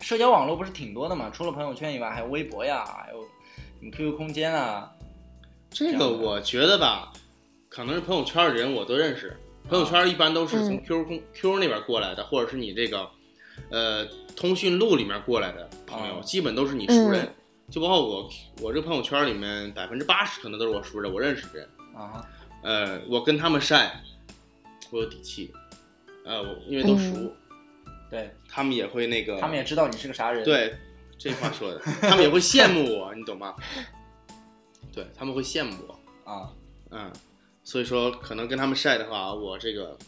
[0.00, 4.90] 社交网络不是挺多的嘛，除了朋友圈以外，还有微博呀，还有什么 QQ 空间啊。
[5.70, 7.12] 这个我觉得吧，
[7.68, 9.36] 可能是朋友圈的人我都认识。
[9.68, 13.08] 朋友圈一般都是从嗯 QQ 空 QQ 那边过来的，或者是你这个，
[13.70, 17.26] 呃，通讯录里面过来的朋友，哦基本都是你熟人。
[17.70, 21.68] 就包括我，我这个朋友圈里面百分之八十可能都是我熟人，我认识的人。
[21.94, 22.26] 啊，
[22.62, 24.02] 呃，我跟他们晒，
[24.90, 25.52] 我有底气。
[26.24, 27.32] 呃，我因为都熟，嗯
[28.10, 30.76] 对他们也会那个，他们也知道你是个啥人。，对，
[31.18, 33.54] 这话说的，他们也会羡慕我，你懂吗？
[34.92, 36.30] 对，他们会羡慕我。
[36.30, 36.52] 啊，
[36.90, 37.12] 嗯，
[37.64, 39.98] 所以说可能跟他们晒的话，我这个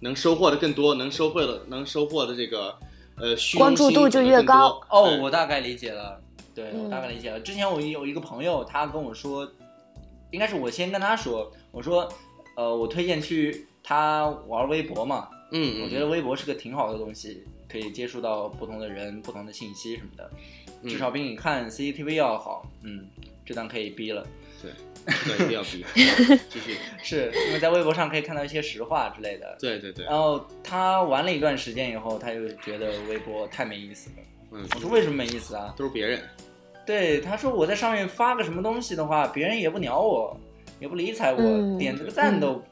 [0.00, 2.76] 能收获的更多，能收获的能收获的这个
[3.16, 6.20] 呃虚荣关注心度就越高哦，哎我大概理解了，
[6.58, 7.38] 对我嗯大概理解了。
[7.38, 9.48] 之前我有一个朋友，他跟我说，
[10.32, 12.08] 应该是我先跟他说，我说，
[12.56, 20.30] 呃，我推荐去他玩微博嘛，嗯，我觉得微博是个挺好的东西，可以接触到不同的人、不同的信息什么的，
[20.82, 22.66] 嗯至少比你看 CCTV 要好。
[22.82, 23.06] 嗯，
[23.46, 24.26] 这段可以逼了，
[24.60, 24.72] 对
[25.24, 25.84] 对一定要逼，
[26.50, 29.56] 继续，是因为在微博上可以看到一些实话之类的。
[29.60, 34.16] 对对对，然后他玩了一段时间以后，他就觉得微博太没意思了。
[34.50, 35.74] 嗯，我说为什么没意思啊？
[35.76, 36.22] 都是别人，
[36.88, 40.34] 对，他说我在上面发个什么东西的话，别人也不鸟我，
[40.80, 42.62] 也不理睬我，嗯点这个赞都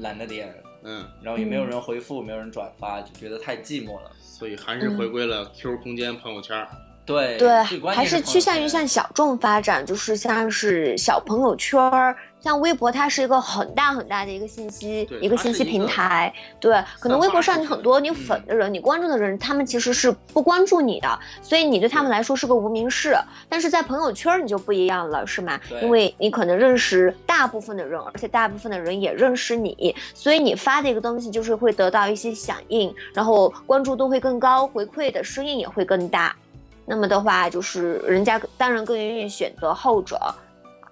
[0.00, 4.10] 懒得点，嗯，然后也没有人回复，没有人转发，就觉得太寂寞了。
[4.20, 6.62] 所以还是回归了 QQ 空间朋友圈。
[7.06, 16.30] 对对最，关还是趋向于向小众发展，就是像是小朋友圈儿，像微博，它是一个很大很大的一个信息一个信息平台。
[16.60, 23.16] 对，可能微博上你很多你嗯粉的人，你关注的人，他们其实是不关注你的，所以你对他们来说是个无名氏。
[23.48, 25.58] 但是在朋友圈你就不一样了，是吗？
[25.80, 36.36] 因为你可能认识大部分的人，而且大部分的人也认识你，所以你发的一个东西就是会得到一些响应，然后关注度会更高，回馈的声音也会更大。
[36.84, 40.20] 那么的话，就是人家当然更愿意选择后者，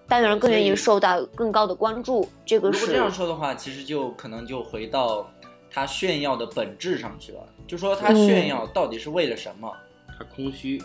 [0.09, 2.29] 当然更愿意受到更高的关注。
[2.45, 5.31] 这个是如果这样说的话，其实就可能就回到
[5.71, 9.73] 他炫耀的本质上去了，就说他嗯炫耀到底是为了什么？
[10.19, 10.79] 他空虚，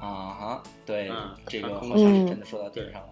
[0.00, 3.08] 啊哈，对，嗯这个好像是真的说到点上了。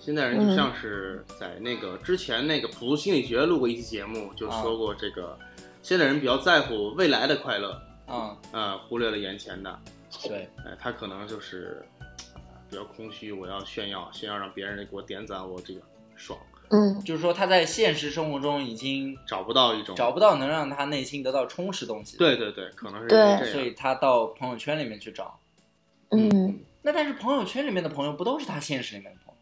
[0.00, 5.38] 现在人就像是在那个之前那个普度心理学录过一期节目，就说过这个，
[5.82, 9.78] 现在人比较在乎未来的快乐，嗯，呃，忽略了眼前的，
[10.22, 11.99] 对，哎，他可能就是呃
[12.70, 15.80] 比较空虚，我要炫耀，炫耀让别人给我点赞，我这个
[16.14, 16.38] 爽，
[16.70, 17.00] 嗯。
[17.02, 23.18] 就是说他在现实生活中已经找不到一种找不到能让他内心得到充实东西，，对对对，可能是对。
[23.18, 25.40] 因为这样，所以他到朋友圈里面去找。
[26.10, 26.60] 嗯。
[26.82, 29.40] 那但是朋友圈里面的朋友不都是他现实里面的朋友？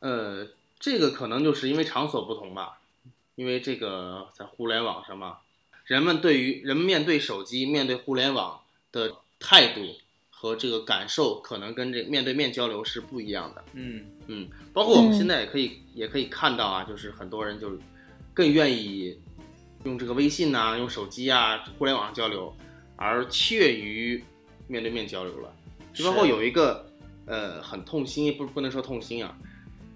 [0.00, 2.80] 呃，这个可能就是因为场所不同吧，
[3.36, 5.38] 因为这个在互联网上嘛，
[5.86, 8.60] 人们对于人们面对手机、面对互联网
[8.92, 9.80] 的态度
[10.44, 13.64] 和这个感受，可能跟这面对面交流是不一样的。
[13.72, 17.78] 嗯嗯，包括我们嗯现在也可以、也可以看到啊，就是很多人就是
[18.34, 19.18] 更愿意
[19.84, 22.54] 用这个微信呐、用手机啊、互联网上交流，
[22.96, 24.22] 而怯于
[24.68, 25.50] 面对面交流了。
[25.94, 26.86] 就包括有一个
[27.24, 29.34] 呃很痛心，不不能说痛心啊，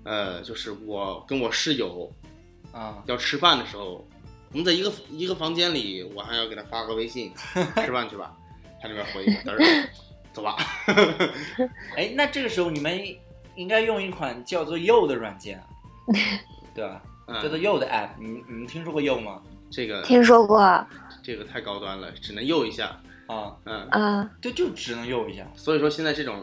[0.04, 2.10] 呃，就是我跟我室友
[2.72, 4.08] 啊，要吃饭的时候，
[4.52, 7.34] 我们在一个一个房间里，我还要给他发个微信，
[7.84, 8.34] 吃饭去吧，
[8.80, 9.90] 他那边回一个，嘚儿，
[10.38, 10.56] 走吧。
[11.96, 13.00] 哎，那这个时候你们
[13.56, 15.62] 应该用一款叫做 You 的软件，
[16.74, 17.02] 对吧？
[17.26, 19.42] 嗯叫做 You 的 App，你们你们听说过 You 吗？
[19.70, 20.88] 这个听说过啊，
[21.22, 22.98] 这个太高端了，只能诱一下。
[23.26, 25.46] 啊，嗯，就就只能 You 一下。
[25.54, 26.42] 所以说现在这种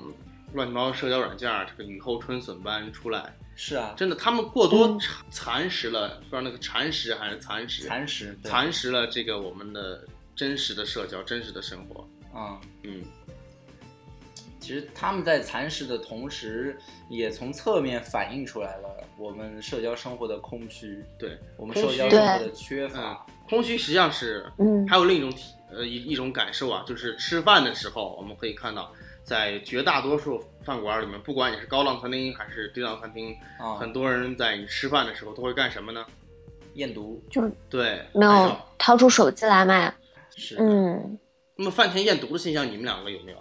[0.53, 4.99] 乱七八糟社交软件儿，这个雨后春笋般出来，是啊，真的他们过多嗯
[5.31, 10.05] 蚕食了，不知道那个蚕食还是蚕食，蚕食，蚕食了这个我们的
[10.36, 12.08] 真实的社交、真实的生活。
[12.39, 12.62] 啊。
[12.84, 13.01] 嗯，
[14.65, 16.75] 其实他们在蚕食的同时，
[17.08, 28.91] 也从侧面反映出来了我们社交生活的空虚，对，我们社交生活的缺嗯乏。，空虚实际上是嗯还有另一种体呃一一种感受啊，就是吃饭的时候，我们可以看到
[29.23, 36.04] 在绝大多数饭馆里面，不管你是高档餐厅还是低档餐厅，啊，很多人在你吃饭的时候都会干什么呢？
[36.73, 39.93] 验毒就对，没有掏出手机来嘛。
[40.36, 41.19] 是，嗯，
[41.56, 43.38] 那么饭前验毒的现象，你们两个有没有？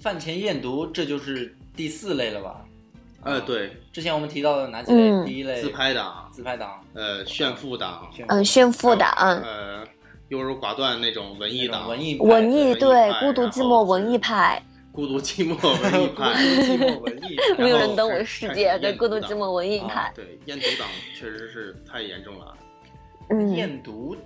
[0.00, 2.64] 饭前验毒这就是第四类了吧？
[3.24, 5.10] 呃，对，之前我们提到的哪几类？
[5.10, 5.26] 嗯。
[5.26, 9.84] 第一类自拍党，自拍党，呃，炫富党，炫嗯，炫富的，嗯，呃，
[10.28, 16.06] 优柔寡断那种文艺党，那种文艺文艺派对，派孤独寂然后寞文艺派，孤独寂寞文艺派。
[16.06, 16.34] 孤独派。
[16.62, 22.56] 寂寞文艺派，没有人懂我世界，对，孤独寂寞文艺啊派，对，验毒党确实是太严重了。
[23.30, 24.16] 嗯，验毒，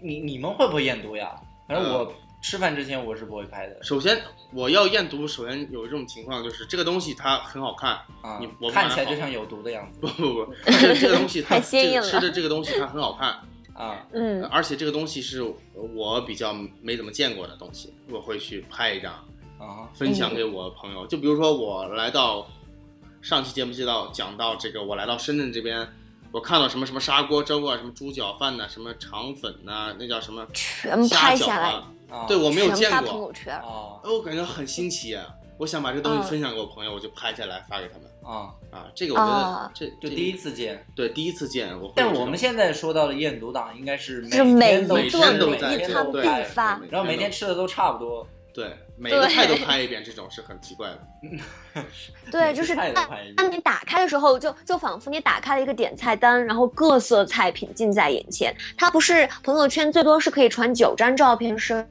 [0.00, 1.34] 你你们会不会验毒呀？
[1.66, 1.98] 反正呃。
[1.98, 2.12] 我
[2.42, 3.82] 吃饭之前我是不会拍的。
[3.82, 4.22] 首先，
[4.52, 9.98] 我要验毒，首先有一种情况就是这个东西它很好看，啊你我，看起来就像有毒的样子。
[10.00, 13.30] 不不不，这 这个东西它太鲜艳了这个吃的这个东西它很好看，
[13.74, 14.06] 啊。
[14.12, 15.42] 嗯，而且这个东西是
[15.74, 19.12] 我比较没怎么见过的东西，我会去拍一张
[19.58, 21.06] 啊，分享给我朋友。
[21.06, 22.46] 就比如说我来到
[23.22, 25.88] 上期节目介绍讲到这个，我来到深圳这边，
[26.36, 31.82] 我看到什么什么砂锅粥啊，什么猪脚饭呐、什么肠粉呐、那叫什么全虾饺拍下来，
[32.28, 35.24] 对我没有全发朋见过友，圈，啊哎我感觉很新奇啊。
[35.56, 38.84] 我想把这个东西嗯分享给我朋友，我就拍下来发给他们啊，啊。
[38.94, 40.86] 这个我觉得啊这这就第一次见。
[40.94, 41.90] 对第一次见我。
[41.96, 51.84] 但是我们现在说到的验毒党，应该是是每每天都每天都在一餐必天都拍，发，然后每天吃的都差不多，对每个菜都拍一遍，这种是很奇怪的。
[52.32, 53.02] 对，就是菜都
[53.36, 58.56] 当你打开的时候，就就仿佛你打开了一个点菜单，然后各色菜品近在眼前。
[58.74, 61.86] 它不是朋友圈最多是可以传九张照片是，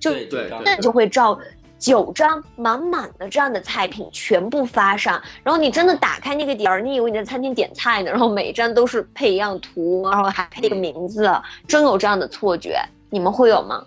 [0.00, 1.36] 对对就那你就会照
[1.80, 11.28] 九张满满的这样的菜品全部发上，然后你真的打开那个点儿，你以为你在餐厅点菜呢，然后每一张都是配一样图，然后还配一个名字，
[11.66, 13.84] 真有这样的错觉，你们会有吗？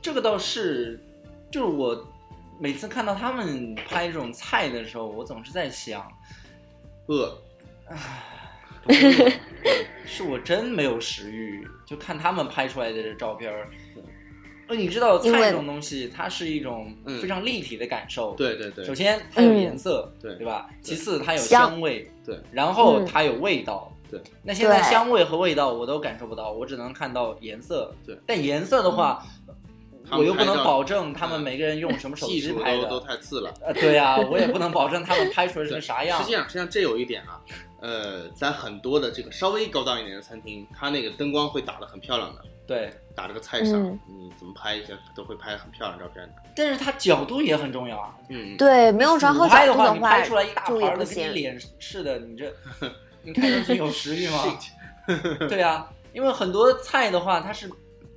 [0.00, 1.02] 这个倒是，
[1.54, 2.04] 就是我
[2.58, 6.04] 每次看到他们拍这种菜的时候，我总是在想，
[7.06, 7.32] 饿，
[8.82, 9.32] 不是
[10.04, 13.70] 是我真没有食欲，就看他们拍出来的这照片儿。
[14.66, 20.68] 呃，你知道菜这种东西，它是一种嗯非常立体的感受。，对对对首先它有嗯颜色，对对吧？
[20.82, 23.88] 其次它有香香味，对，然后嗯它有味道。
[24.10, 27.94] 对，那现在香味和味道我都感受不到，我只能看到颜色。
[28.04, 29.24] 对，但颜色的话，
[30.16, 33.00] 我又不能保证他们嗯每个人用什么手机拍都都。
[33.00, 33.52] 太次了。
[33.60, 36.26] 呃，对呀、我也不能保证他们拍出来是啥样实。
[36.26, 37.40] 际上，实际上这有一点啊，
[37.80, 46.32] 呃，在很多的这个稍微高档一点的餐厅，它那个灯光会打得很漂亮的，对，打这个菜上，嗯你怎么拍一下都会拍很漂亮照片的。
[46.56, 48.14] 但是它角度也很重要啊。
[48.30, 51.24] 嗯，对，没有找好俯拍的话，角度的你拍出来一大盘的跟你。
[51.34, 52.50] 脸似的，你这
[53.22, 54.58] 你看上去有食欲吗？
[55.48, 57.68] 对啊，因为很多菜的话，它是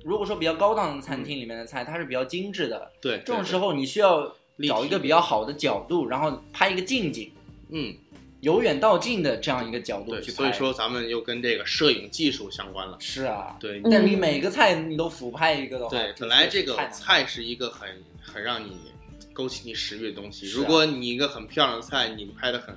[0.08, 2.90] 如果说比较高档的餐厅里面的菜，它是比较精致的。
[2.98, 4.34] 对，这种时候你需要
[4.66, 7.30] 找一个比较好的角度，然后拍一个近景，
[7.68, 7.94] 嗯，
[8.40, 10.36] 由远到近的这样一个角度，去拍。
[10.38, 12.96] 所以说咱们又跟这个摄影技术相关了。
[12.98, 17.86] 是啊，对，嗯但你每个菜你都俯拍一个的话，对，本来这个菜是一个很
[18.22, 18.78] 很让你
[19.34, 20.46] 勾起你食欲的东西。
[20.46, 22.74] 啊如果你一个很漂亮的菜，你拍的很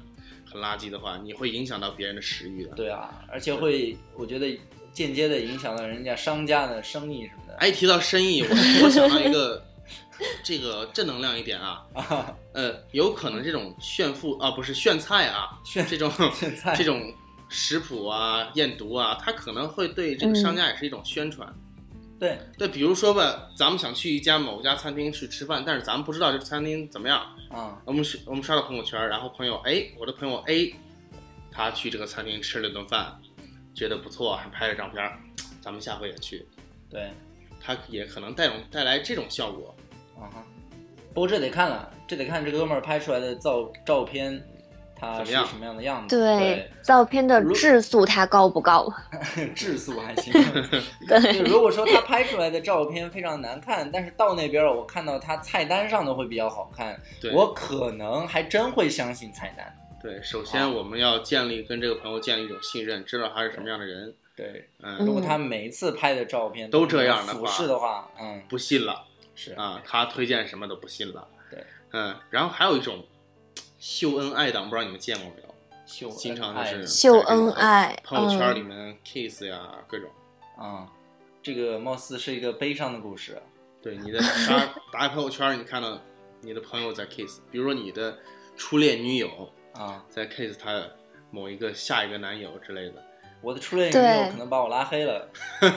[0.51, 2.71] 很垃圾的话，你会影响到别人的食欲的。
[2.75, 4.59] 对啊，而且会我觉得
[4.93, 7.55] 间接的影响到人家商家的生意什么的。
[7.55, 8.49] 哎，提到生意，我
[8.85, 9.63] 我想到一个
[10.43, 17.13] 这个正能量一点啊，啊，呃，有可能这种炫富啊，不是炫菜啊， 炫这种 炫菜这种
[17.49, 21.51] 食谱啊、验毒啊，它可能会对这个商家也是一种宣传。
[22.19, 30.75] 对，对，比如说吧，咱们想去一家某家餐厅去吃饭，但是咱们不知道这个餐厅怎么样，啊，我们是我们刷到朋友圈，然后朋友哎，我的朋友 A，
[31.51, 33.19] 他去这个餐厅吃了顿饭，
[33.73, 35.17] 觉得不错，还拍了照片儿，
[35.61, 36.45] 咱们下回也去，
[36.89, 37.09] 对，
[37.59, 39.75] 他也可能带种带来这种效果。
[40.17, 40.43] 啊哈。
[41.13, 44.41] 不过这得看了，这得看这哥们儿拍出来的照照片，
[44.95, 46.17] 他是什么样的样子。
[46.17, 48.87] 对，照片的质素他高不高？
[49.53, 50.31] 质素还行。
[51.09, 59.75] 对，就如果说他拍出来的照片非常难看，但是到那边我看到他菜单上的会比较好看，对，我可能还真会相信菜单。
[60.01, 64.13] 对，首先我们要建立跟这个朋友建立一种信任，知道他是什么样的人。
[64.35, 71.27] 对，嗯，如果他每一次拍的照片都这样的俯话视的话，嗯，不信了是啊，他推荐什么都不信了。
[71.49, 73.05] 对，嗯，然后还有一种
[73.77, 75.55] 秀恩爱党，不知道你们见过没有？
[75.85, 80.09] 秀恩经常就爱是秀恩爱朋友圈嗯里面 kiss 呀，各种。
[80.57, 80.87] 啊、
[81.43, 83.41] 这个貌似是一个悲伤的故事。
[83.81, 84.57] 对， 你的刷
[84.91, 85.99] 打开朋友圈，你看到
[86.39, 88.17] 你的朋友在 kiss，比如说你的
[88.55, 90.95] 初恋女友啊，在 kiss 他的
[91.29, 92.95] 某一个下一个男友之类的。
[93.41, 95.27] 我的初恋女对友可能把我拉黑了。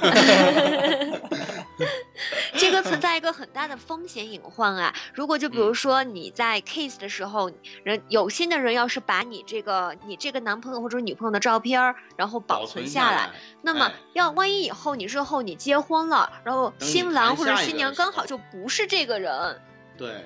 [2.57, 4.95] 这个存在一个很大的风险隐患啊。
[5.15, 7.51] 如果就比如说你在 kiss 的时候，
[7.83, 13.31] 人有心的人要是把你这个你这个男朋友或者女朋友的照片儿，然后保存下来，
[13.63, 19.59] 那么要万一以后你日后你结婚了，然后新郎或者新娘刚好就不是这个人，
[19.97, 20.23] 对，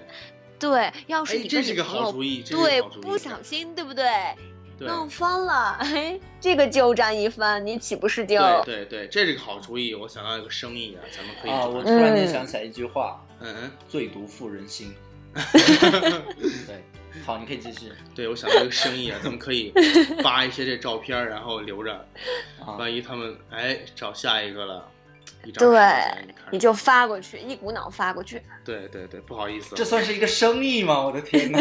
[0.59, 4.05] 对，要是你这是个好主意，对，不小心，对不对？
[4.81, 8.39] 弄翻了， 哎，这个就占一翻，你岂不是就？
[8.65, 9.93] 对对对，这是个好主意。
[9.95, 11.67] 我想到一个生意啊，咱们可以啊。
[11.67, 14.95] 我突然间想起来一句话，嗯，最毒妇人心。
[15.35, 16.85] 对，
[17.27, 17.91] 好，你可以继续。
[18.15, 19.73] 对，我想到一个生意啊，咱们可以
[20.23, 22.07] 发一些这照片，然后留着，
[22.79, 24.89] 万一他们哎找下一个了，
[25.55, 25.81] 对，
[26.51, 28.43] 你就发过去，一股脑发过去。
[28.65, 31.01] 对对对，不好意思，这算是一个生意吗？
[31.01, 31.59] 我的天哪，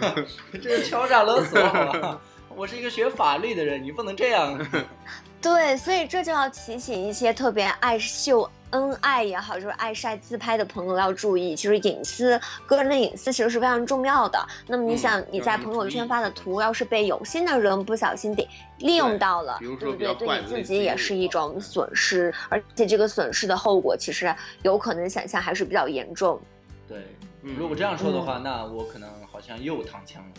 [0.52, 2.20] 这是敲诈勒索，好吧？
[2.48, 4.58] 我是一个学法律的人，你不能这样。
[5.40, 14.38] 对，所以这就要提醒一些特别爱秀恩爱也好，就是爱晒自拍的朋友要注意，其实隐私、个人的隐私其实是非常重要的。
[14.66, 18.48] 那么你想你在朋友圈发的图，要是被有心的人不小心给
[18.78, 20.14] 利用到了，对不对？
[20.14, 26.40] 对你自己也是一种损失，而且这个损失的后果其实有可能想象还是比较严重。
[26.88, 26.98] 对，
[27.42, 30.30] 如果这样说的话，那我可能好像又躺枪了。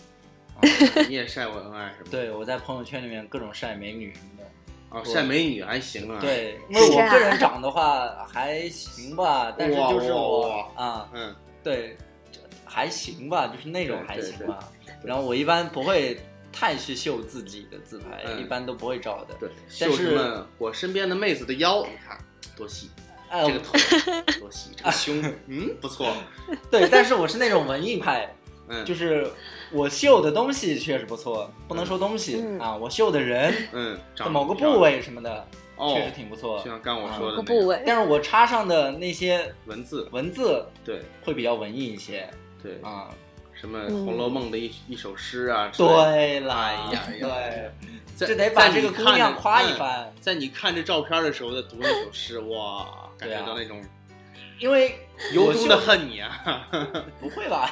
[1.08, 2.10] 你也晒过恩爱是吧？
[2.12, 4.44] 对，我在朋友圈里面各种晒美女什么的。
[4.92, 6.20] 哦，晒美女还行啊。
[6.22, 11.34] 对， 因为我个人长的话还行吧，但是就是我啊，嗯，
[11.64, 11.98] 对，
[12.66, 14.60] 还行吧，就是那种还行吧。
[15.04, 16.20] 然后我一般不会
[16.52, 19.36] 太去秀自己的自拍，一般都不会照的。
[19.40, 20.48] 对，秀什么？
[20.58, 22.18] 我身边的妹子的腰，你看
[22.56, 22.90] 多细，
[23.32, 23.74] 这个头
[24.40, 26.14] 多细，这个胸，嗯，不错。
[26.70, 28.32] 对，但是我是那种文艺派。
[28.74, 29.30] 嗯就是
[29.72, 33.98] 我秀的东西确实不错，不能说东西啊，我秀的人，嗯，
[34.30, 35.48] 某个部位什么的，
[35.94, 36.60] 确实挺不错。
[36.60, 42.30] 就像刚我说的部位，但是我插上的那些文字，文字对，会比较文艺一些。
[42.62, 43.10] 对啊，
[43.54, 45.72] 什么《红楼梦》的一一首诗啊？
[45.76, 47.72] 对了，哎呀，对，
[48.28, 50.14] 这得把这个姑娘夸一番。
[50.20, 53.82] 在你看这照片的时候，在读那首诗，哇，感觉到那种。
[54.60, 54.96] 因为
[55.34, 56.68] 由衷的恨你啊！
[57.20, 57.72] 不会吧？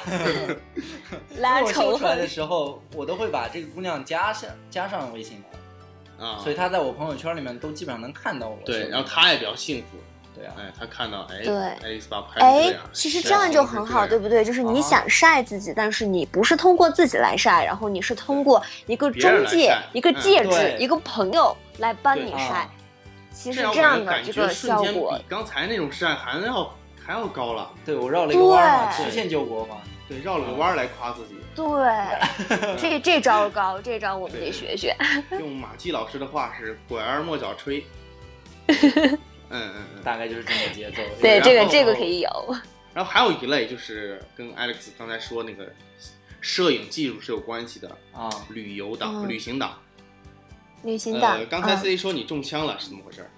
[1.38, 8.58] 拉秀出来的时候，我都会把这个姑娘加上加上微信的啊，所以她在我朋友圈里面都基本上能看到我。
[8.64, 9.98] 对，然后她也比较幸福。
[10.32, 11.76] 对啊，哎，她看到哎，对，
[12.40, 14.44] 哎，其实这样就很好，对不对？
[14.44, 22.68] 就是你想晒自己，但是你不是通过自己来晒，然后你是通过一个中介、一个介质、一个朋友来帮你晒。
[23.32, 26.72] 其实这样的这个效果，比刚才那种晒还要。
[27.10, 31.34] 还要高了，对我绕了一个弯嘛，曲线救国嘛，对，绕了个弯来夸自己。
[31.56, 31.66] 对，
[32.78, 34.96] 这这招高，这招我们得学学。
[35.32, 37.84] 用马季老师的话是“拐弯抹角吹”。
[38.70, 39.18] 嗯
[39.50, 41.02] 嗯嗯，大概就是这个节奏。
[41.20, 42.56] 对，这个这个可以有。
[42.94, 45.66] 然后还有一类就是跟 Alex 刚才说那个
[46.40, 49.76] 摄影技术是有关系的啊，旅游党、旅行党。
[50.84, 51.44] 旅行党。
[51.48, 53.28] 刚才 C 说你中枪了，是怎么回事？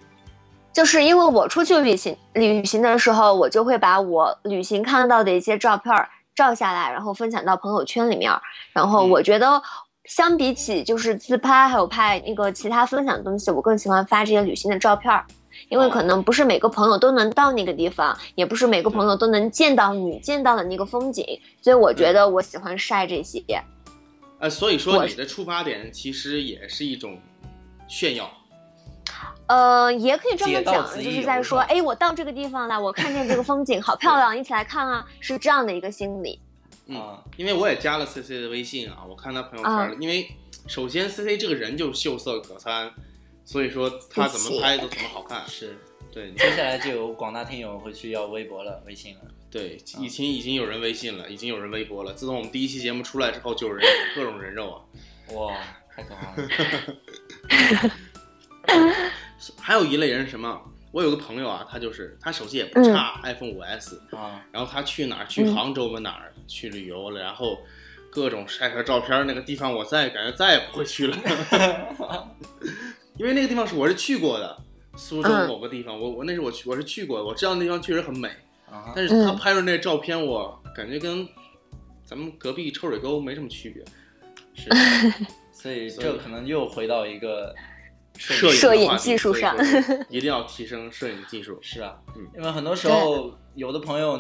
[0.73, 5.95] 就是因为我出去旅行旅行的时候，我就会把我旅行看到的一些照片
[6.35, 8.33] 照下来，然后分享到朋友圈里面。
[8.73, 9.63] 然后我觉得，
[10.07, 15.13] 相比起就是自拍还有拍那个其他分享的东西，我更喜欢发这些旅行的照片，
[15.69, 23.43] 因为可能不是每个朋友都能到那个地方，也不是每个朋友都能见到你见到的那个风景，所以我觉得我喜欢晒这些。
[24.39, 27.19] 呃，所以说你的出发点其实也是一种
[27.87, 28.29] 炫耀。
[29.47, 36.41] 呃，也可以这么讲，就是在说，哎，我到这个地方了，我看见这个风景好漂亮，一起来看啊，是这样的一个心理。
[36.87, 39.95] 嗯，因为我也加了 C C 的微信啊，我看他朋友圈了。
[40.01, 40.29] 因为
[40.67, 42.91] 首先 C C 这个人就秀色可餐，
[43.45, 45.47] 所以说他怎么拍都怎么好看。
[45.47, 45.77] 是，
[46.11, 46.33] 对。
[46.33, 49.21] 接下来就有广大听友会去要微博了，微信了。
[49.51, 52.13] 对，以前已经有人微信了，已经有人微博了。
[52.15, 54.81] 自从我们第一期节目出来之后，就有人各种人肉啊。
[55.35, 55.55] 哇，
[55.95, 56.49] 太可怕了。
[59.59, 60.61] 还有一类人是什么？
[60.93, 64.45] 我有个朋友啊，他就是他手机也不差，iPhone 五 S 啊。
[64.53, 65.27] 然后他去哪儿？
[65.27, 65.99] 去杭州吧？
[66.01, 67.19] 哪儿去旅游了？
[67.19, 67.59] 然后
[68.11, 71.17] 各种晒出来照片，那个地方我再感觉再也不会去了，
[73.17, 74.55] 因为那个地方是我是去过的，
[74.97, 78.29] 苏州某个地方，我我那时候我去我是去过的，我知道那地方确实很美，
[78.95, 81.27] 但是他拍出那照片，我感觉跟
[82.05, 83.83] 咱们隔壁臭水沟没什么区别，
[84.55, 84.69] 是，
[85.51, 87.55] 所以这可能又回到一个。
[88.19, 89.57] 摄影技术上，
[90.09, 91.59] 一定要提升摄影技术。
[91.61, 94.19] 是啊，嗯，因为很多时候有的朋友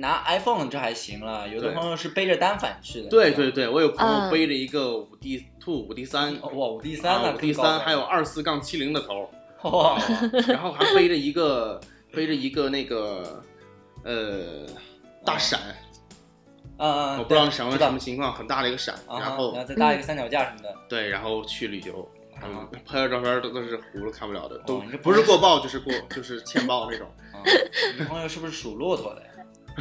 [0.00, 3.08] 拿 iPhone 这还行了，有的朋友是背着单反去的。
[3.08, 7.34] 对对对，我有朋友背着一个五 D Two、五 D 三，哇，五 D 三呢？
[7.34, 9.28] 五 D 三还有二四杠七零的头，
[9.70, 9.98] 哇，
[10.46, 11.80] 然后还背着一个
[12.12, 13.42] 背着一个那个
[14.04, 14.66] 呃
[15.24, 15.58] 大闪，
[16.78, 17.88] 嗯嗯，我不知道你闪过知道。
[17.88, 22.08] 什么情况，很大的一个闪，然后然后再搭一个三脚架什么的，对，然后去旅游，
[22.42, 27.06] 啊嗯，拍的照片都都是糊了看不了的，都不是过曝就是过就是欠曝那种。
[27.32, 27.40] 啊，
[27.98, 29.28] 你朋友是不是属骆驼的呀？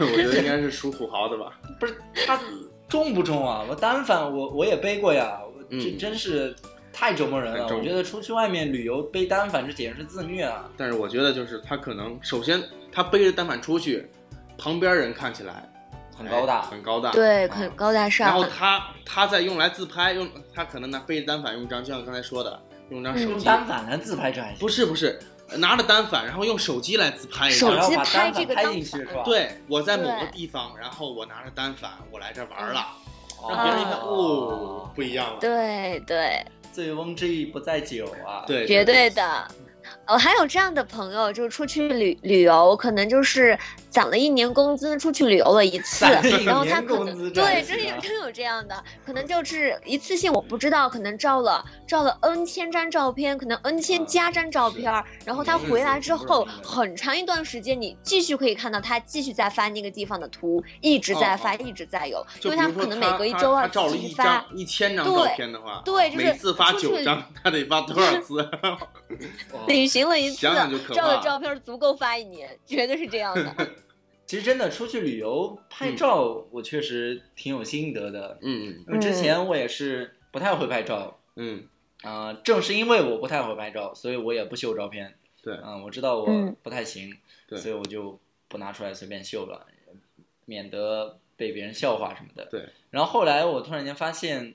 [0.00, 1.58] 我觉得应该是属土豪的吧。
[1.78, 1.94] 不是
[2.26, 2.40] 他
[2.88, 3.64] 重不重啊？
[3.68, 5.40] 我单反我我也背过呀，
[5.70, 6.54] 这嗯真是
[6.92, 7.68] 太折磨人了。
[7.76, 10.68] 我觉得出去外面旅游背单反，这简直是自虐啊！
[10.76, 14.06] 但是我觉得就是他可能首先他背着单反出去，
[14.58, 15.71] 旁边人看起来
[16.22, 17.10] 很高大哎很高大。。
[17.10, 18.44] 对，啊很高大上然后。
[18.44, 22.60] 他他在用来自拍，用他可能拿背着单反用张，就像刚才说的，
[22.90, 23.44] 用张手用机。
[23.44, 25.18] 单反来自拍这还行，不是不是，
[25.56, 27.74] 拿着单反，然后用手机来自拍一手下。
[27.76, 29.22] 然后把机拍单反拍这个当进去是吧？
[29.24, 32.86] 对，我在某个地方，然后我拿着单反，我来这玩了，
[33.42, 35.38] 哦，让别人一看，哦，不一样了。
[35.40, 38.44] 对对，醉翁之意不在酒啊！
[38.46, 39.46] 对，绝对的。
[40.06, 43.58] 哦，还有这样的朋友，就是出去旅旅游，可能就是
[43.92, 46.06] 攒了一年工资出去旅游了一次
[46.44, 64.46] 然后他可能对，真有真有这样的，可能就是一次性，我不知道，可能照了照了 N 千张照片，可能 N 千啊加张照片儿，然后他回来之后，很长一段时间，你继续可以看到他继续在发那个地方的图，一直在发，哦一直在有，因为他可能每隔一周他二照了一发张。
[64.54, 68.48] 一千张对照片的话，对就是每次发出去九张，他得发多少次？
[69.68, 73.54] 旅行了一次照的照片足够发一年，绝对是这样的。
[74.32, 81.20] 其实真的出去旅游拍照，我确实挺有心得的，嗯因为之前我也是不太会拍照。
[81.36, 81.68] 嗯
[82.00, 85.14] 啊、正是因为我不太会拍照，所以我也不秀照片。
[85.42, 87.14] 对嗯、我知道我嗯不太行，
[87.46, 88.18] 对所以我就
[88.48, 89.66] 不拿出来随便秀了，
[90.46, 92.46] 免得被别人笑话什么的。
[92.46, 92.66] 对。
[92.88, 94.54] 然后后来我突然间发现，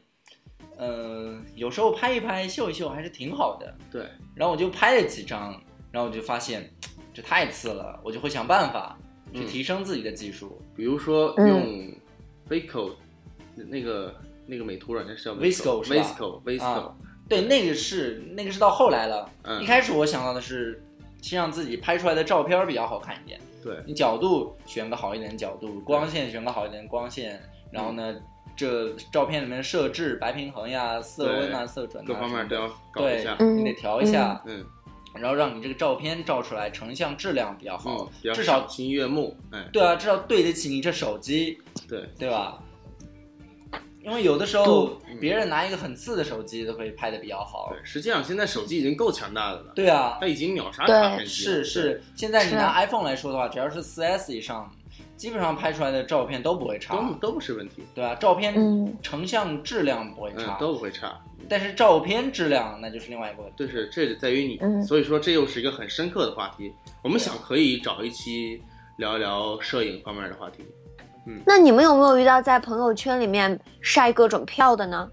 [0.79, 3.77] 嗯、有时候拍一拍、秀一秀还是挺好的。
[3.91, 4.07] 对。
[4.33, 5.51] 然后我就拍了几张，
[5.91, 6.67] 然后我就发现
[7.13, 8.97] 这太次了，我就会想办法
[9.33, 9.47] 去嗯。
[9.47, 10.61] 提升自己的技术。
[10.75, 11.47] 比如说嗯。
[11.47, 11.93] 用
[12.49, 12.91] Visco
[13.55, 14.15] 那个
[14.45, 16.95] 那个美图软件是叫 Visco 是吧？Visco Visco 啊
[17.27, 19.29] 对，那个是那个是到后来了。
[19.43, 19.61] 嗯。
[19.61, 20.81] 一开始我想到的是，
[21.21, 23.39] 先让自己拍出来的照片比较好看一点。
[23.63, 23.75] 对。
[23.85, 28.15] 你角度选个好一点的角度，光线选个好一点的光线，然后呢，
[28.55, 33.35] 这照片里面设置白平衡呀、色温啊、色准啊各方面都要搞一下。
[33.39, 34.65] 你得调一下，嗯
[35.19, 39.35] 然后让你这个照片照出来成像质量比较好嗯，，比较至少赏心悦目。
[39.51, 41.57] 哎，对啊，至少对得起你这手机，
[41.87, 42.59] 对，对吧？
[44.03, 51.27] 因为有的时候嗯别人拿一个很次的手机都可以拍的比较好对，，实际上现在手机已经够强大的了，对啊，它已经秒杀对卡片机了。
[51.27, 54.71] 是是，现在你拿 iPhone 来说的话，只要是 4S 以上，
[55.17, 58.15] 基本上拍出来的照片都不会，差都，都不是问题，对吧？
[58.15, 61.19] 照片嗯成像质量不会嗯，差，都不会差。
[61.49, 63.55] 但是照片质量那就是另外一个问题。
[63.57, 66.71] 就是这在于你，嗯所以说这又是一个很深刻的话题。
[67.01, 68.61] 我们想可以找一期
[68.97, 70.63] 聊一聊摄影方面的话题。
[71.25, 75.09] 嗯那你们有没有遇到在朋友圈里面晒各种票的呢？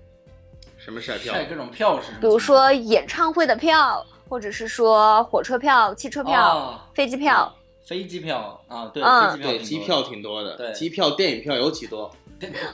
[0.77, 1.33] 什么晒票？
[1.33, 2.19] 晒各种票是什么？
[2.21, 7.51] 比如说演唱会的票，或者是说火车票、汽车票、哦飞机票。
[7.87, 9.39] 飞机票啊，对，嗯。
[9.39, 10.73] 飞机票对，挺多机票挺多的，对。
[10.73, 12.11] 机票、电影票尤其多。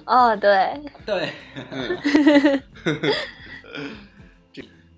[0.05, 1.31] 哦，对，对，
[1.71, 2.63] 嗯，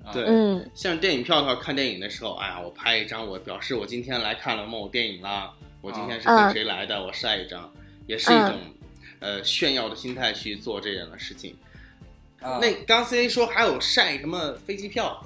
[0.05, 0.25] 啊 对。
[0.27, 0.71] 嗯。
[0.75, 7.73] 像电影票的话，看电影的时候，哎呀，我拍一张，我表示我今天来看了某电影啦，我今天是跟嗯谁来的，我晒一张，
[8.07, 8.55] 也是一种、
[9.21, 11.57] 呃炫耀的心态去做这样的事情。
[12.41, 12.59] 啊。
[12.61, 15.25] 那刚 C A 说还有晒什么飞机票，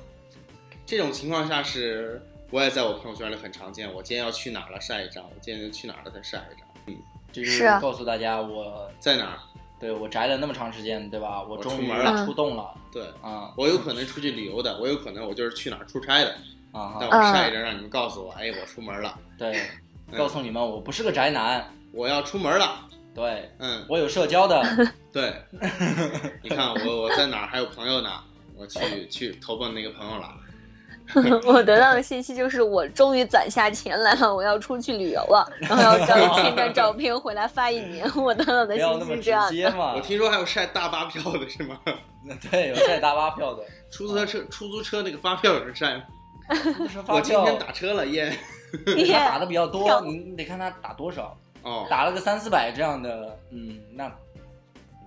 [0.85, 2.21] 这种情况下是
[2.57, 3.93] 我也在我朋友圈里很常见。
[3.93, 6.67] 我今天要去哪儿了晒一张，我今天去哪儿了再晒一张。
[6.87, 6.97] 嗯
[7.31, 8.91] 就是啊告诉大家我。
[8.99, 9.39] 在哪儿？
[9.79, 11.43] 对我宅了那么长时间，对吧？
[11.43, 16.35] 我我终于出门了出动了对啊我有可能出去旅游的，我有可能我就是去哪儿出差的。
[16.73, 17.07] 啊但！
[17.11, 19.61] 我晒一张，让你们告诉我，哎，我出门了，对，
[20.11, 22.89] 嗯告诉你们，我不是个宅男，我要出门了。
[23.15, 24.65] 对嗯，我有社交的，
[25.13, 25.35] 对，
[26.43, 28.11] 你看我我在哪儿还有朋友呢，
[28.57, 30.33] 我去去投奔那个朋友了。
[31.47, 38.05] 我得到的信息就是我终于攒下钱来了，我要出去旅游了，然后要照一千张照片回来发一年。
[38.17, 39.71] 我得到的信息是这样的。
[39.77, 40.01] 我。
[40.01, 41.79] 听说还有晒大巴票的是吗？
[42.51, 46.03] 对，有晒大巴票的，出租车出租车那个发票有人晒吗？
[47.09, 48.37] 我今，天打车了耶。
[49.13, 54.13] 他打的比较多，你得看他打多少，哦，打了个三四百这样的，嗯，那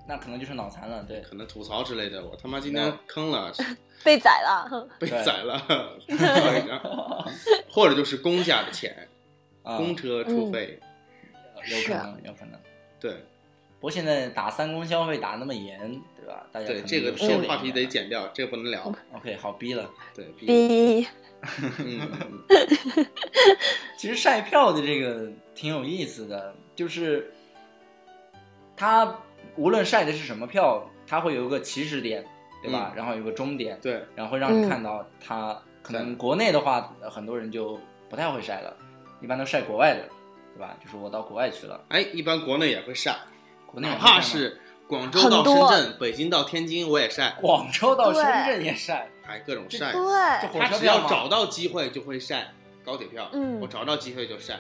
[0.10, 1.22] 那可能就是脑残了，对。
[1.22, 2.26] 可能吐槽之类的。
[2.26, 3.54] 我他妈今天坑了，
[4.04, 5.62] 被宰了， 被宰了。
[7.70, 9.08] 或者就是公家的钱，
[9.62, 10.80] 啊，公车出费。
[11.70, 12.60] 有可能，有可能。
[13.00, 13.12] 对，
[13.80, 15.80] 不过现在打三公消费打那么严，
[16.18, 16.44] 对吧？
[16.52, 18.92] 大家对这个这个话题得剪掉，这个不能聊。
[19.14, 19.88] OK，好逼了。
[20.16, 21.06] 对，逼
[23.96, 27.32] 其实晒票的这个挺有意思的，就是
[28.76, 29.20] 它
[29.56, 32.26] 无论晒的是什么票，它会有一个起始点，
[32.62, 32.94] 对吧？
[32.96, 35.58] 然后有个终点，对，然后会让你嗯看到它。
[35.82, 37.80] 可能国内的话，呃很多人就
[38.10, 38.76] 不太会晒了，
[39.22, 40.04] 一般都晒国外的，
[40.54, 40.76] 对吧？
[40.84, 43.18] 就是我到国外去了，哎，一般国内也会晒，哪
[43.66, 44.14] 国内也会晒吗？
[44.16, 49.94] 怕是广州到深圳、北京到天津，我也晒，广州到深圳也晒，哎，各种晒。
[49.94, 52.52] 对，他只要找到机会就会晒
[52.86, 53.60] 高铁票，嗯。
[53.62, 54.60] 我找到机会就晒，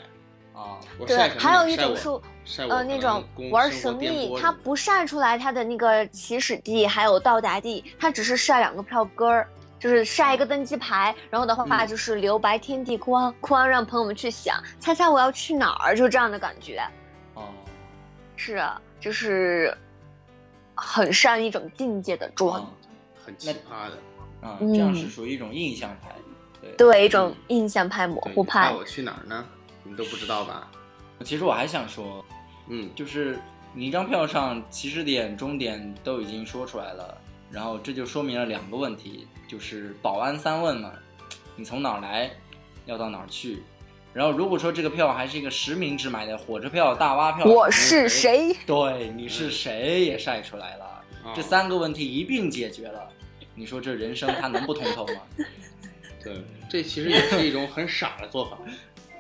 [0.60, 1.18] 啊，对？
[1.39, 1.95] 还有一种
[2.43, 9.47] 是呃那种玩神秘，它不晒出来它的那个起始地还有到达地，它只是晒两个票根儿。
[9.80, 16.84] 就是晒一个登机牌，然后的话嗯就是留白天地光光，让朋友们去想，猜猜我要去哪儿，就这样的感觉。
[17.36, 17.45] 哦，
[18.36, 19.74] 是啊，就是
[20.76, 22.70] 很善一种境界的装，啊
[23.24, 23.97] 很奇葩的。
[24.45, 26.14] 啊，嗯这样是属于一种印象派，
[26.60, 26.72] 对。
[26.72, 28.72] 对一种印象派、模糊派。
[28.72, 29.45] 那我去哪儿呢？
[30.00, 30.72] 都不知道吧？
[31.26, 32.24] 其实我还想说，
[32.70, 33.38] 嗯，就是
[33.74, 37.18] 你一张票上起始点、终点都已经说出来了，
[37.52, 40.93] 然后这就说明了两个问题，就是保安三问嘛，
[41.58, 42.32] 你从哪儿来，
[42.86, 43.62] 要到哪儿去。
[44.14, 48.08] 然后如果说这个票还是一个实名制买的火车票、大巴票，我是？
[48.08, 48.56] 谁？
[48.66, 50.86] 对，你是谁也晒出来了，
[51.26, 53.10] 啊这三个问题一并解决了。
[53.54, 55.22] 你说这人生它能不通透吗？
[56.24, 58.58] 对，这其实也是一种很傻的做法，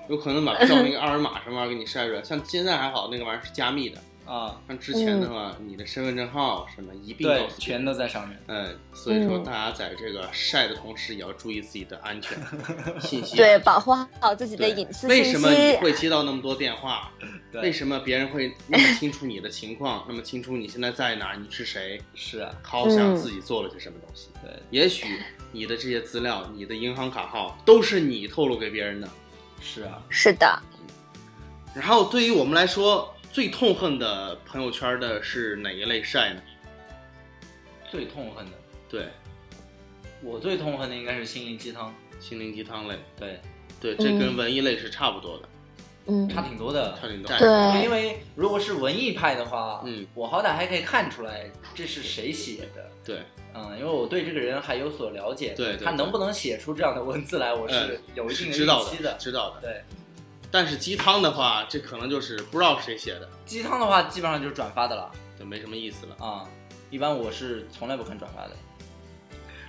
[0.09, 2.23] 有可能把照那个二维码什么玩意儿给你晒出来。
[2.23, 8.37] 像现在还好，那个玩意儿是加密的， 啊，像之前的话，你的身份证号什么一并告，诉全都在上面。
[8.47, 12.37] 嗯，所以说嗯大家在这个晒的同时，也要注意自己的安全
[12.99, 13.37] 信息。
[13.37, 15.77] 对，保护好自己的隐私为什么你。
[15.77, 17.11] 会接到那么多电话？
[17.51, 21.99] 对为什么别人会那么清楚你的情况，那么清楚你现在在哪，你是谁？
[22.15, 24.29] 是啊，好想嗯自己做了些什么东西。
[24.43, 25.19] 对，也许
[25.51, 29.07] 你的这些资料、你的银行卡号都是你透露给别人的。
[29.61, 30.61] 是啊，是的，
[31.75, 36.41] 然后对于我们来说，最痛恨的朋友圈的是哪一类晒呢？
[37.89, 38.51] 最痛恨的，
[38.89, 39.07] 对，
[40.21, 41.93] 我最痛恨的应该是心灵鸡汤。
[42.19, 42.99] 心灵鸡汤类。
[43.17, 43.39] 对，
[43.79, 45.49] 对，这跟文艺类是差不多的，
[46.09, 46.97] 嗯，差挺多的。
[46.99, 47.37] 差挺多。
[47.37, 53.21] 对因为如果是文艺派的话，嗯，我好歹还可以看出来这是谁写的，对，
[53.53, 59.61] 嗯，因为我对这个人还有所了解，对对他能不能写出这样的文字来，我是嗯有一定的是知道预期的，知道的。
[59.61, 59.83] 对，
[60.49, 66.15] 但是鸡汤的话，这可能就是不知道谁写的，鸡汤的话基本上就是转发的了就没什么意思了。
[66.25, 66.43] 啊，
[66.89, 68.51] 一般我是从来不看转发的。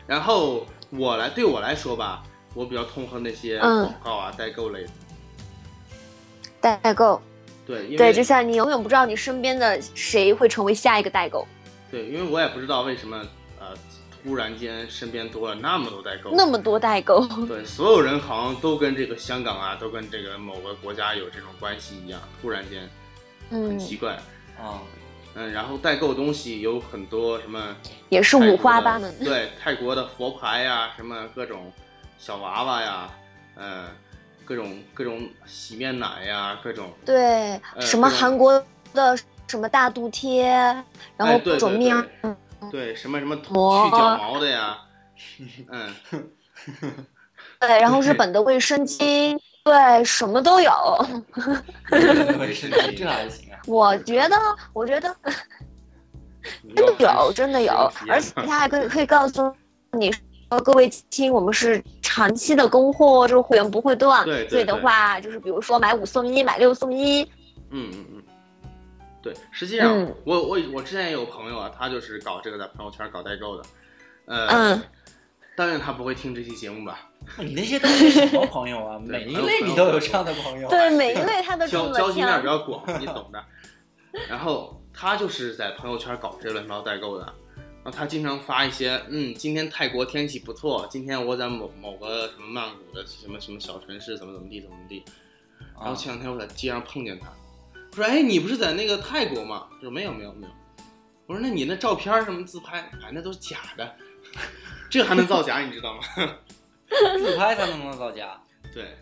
[0.07, 2.23] 然后我来对我来说吧，
[2.55, 4.91] 我比较痛恨那些嗯广告啊、代购类的。
[6.61, 7.21] 代购。
[7.67, 11.47] 对，因为对，就像你永远不知道你身边的谁会成为下一个代购，
[11.91, 13.25] 对，因为我也不知道为什么
[13.61, 13.69] 呃，
[14.25, 16.31] 突然间身边多了那么多代购。
[16.33, 17.25] 那么多代购。
[17.47, 22.89] 对，所有人好像都跟这个香港啊，都跟这个某个国家有这种关系一样，突然间
[23.51, 24.15] 很嗯，奇怪。
[24.59, 24.83] 啊，
[25.35, 27.77] 嗯，然后代购东西有很多什么
[28.09, 29.15] 也是五花八门。
[29.23, 31.73] 对，泰国的佛牌呀，什么各种
[32.19, 33.11] 小娃娃呀，
[33.55, 33.85] 嗯、
[34.51, 38.61] 各种各种洗面奶呀，各种对，呃什么韩国
[38.93, 40.45] 的什么大肚贴，
[41.17, 41.95] 然后各种面
[42.61, 44.77] 对对什么什么去膜脚毛的呀，
[45.71, 45.95] 嗯，
[47.61, 50.73] 对，然后日 本的卫生巾，对，什么都有。
[52.41, 53.61] 卫生巾这还行啊。
[53.69, 54.37] 我觉得，
[54.73, 55.15] 我觉得
[56.63, 59.55] 你真的有，真的有而且他还可以可以告诉
[59.93, 60.13] 你
[60.51, 67.23] 说，各位亲，我们是长期的供货，就是会员不会断，对对所以的话，就是比如说买五送一，买六送一，
[67.71, 68.23] 嗯嗯嗯，
[69.23, 73.63] 对，实际上、嗯我我我之前也有朋友啊，他就是搞这个在朋友圈搞代购的，
[74.27, 74.83] 呃，嗯，
[75.57, 78.99] 但愿他不会听这期节目吧，你那些都是什么朋友啊？
[78.99, 80.69] 每一类你都有这样的朋友。
[80.69, 82.47] 对，每一类他都 交交际面比。
[82.47, 83.41] 较广，你懂的。
[84.29, 87.33] 然后他就是在朋友圈搞这乱七八糟代购的，
[87.91, 95.05] 他经常发一些，嗯，今天泰国天气不错，今天我在某某个什么曼谷的什么什么小城市怎么怎么地怎么地。
[95.75, 97.29] 然后啊，前两天我在街上碰见他，
[97.93, 99.69] 我说，哎，你不是在那个泰国吗？
[99.73, 100.53] 他说没有没有没有。
[101.27, 103.95] 我说那你那照片什么自拍，哎，那都是假的，
[104.91, 106.03] 这还能造假，你知道吗？
[107.19, 108.41] 自拍才能造假。
[108.75, 108.97] 对。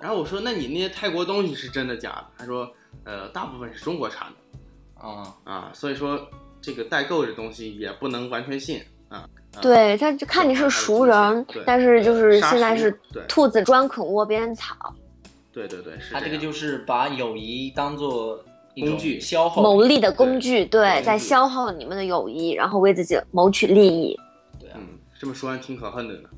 [0.00, 2.26] 然后我说，那你那些泰国东西是真的假的？
[2.38, 2.72] 他说，
[3.04, 5.06] 呃，大部分是中国产的。
[5.06, 6.28] 啊，啊，所以说
[6.60, 9.28] 这个代购这东西也不能完全信啊。
[9.54, 12.90] 啊，对，他就看你是熟人，但是就是现在是
[13.26, 14.74] 兔子专啃窝边草。
[15.52, 18.44] 对对对，他这个就是把友谊当做
[18.74, 24.16] 工具消耗牟利的工具，对，在消耗你们的友谊，然后为自己谋取利益。
[24.60, 24.76] 对啊。
[24.76, 24.86] 嗯，
[25.18, 26.28] 这么说还挺可恨的呢。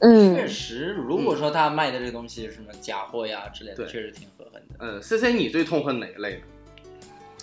[0.00, 4.76] 嗯确，实，如果说他卖的这个东西是什么假货呀之类的，确实挺可恨的。
[4.78, 6.40] 嗯，C C，你最痛恨哪一类呢？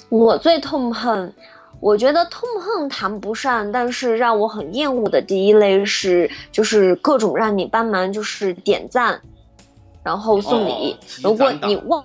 [0.08, 1.34] 我最痛恨，
[1.82, 9.22] 我觉得痛恨谈不上，但是让我很厌恶的第一类是，就是各种让你帮忙，就是点赞，
[10.04, 10.94] 然后送礼。
[10.94, 12.04] 哦如果你忘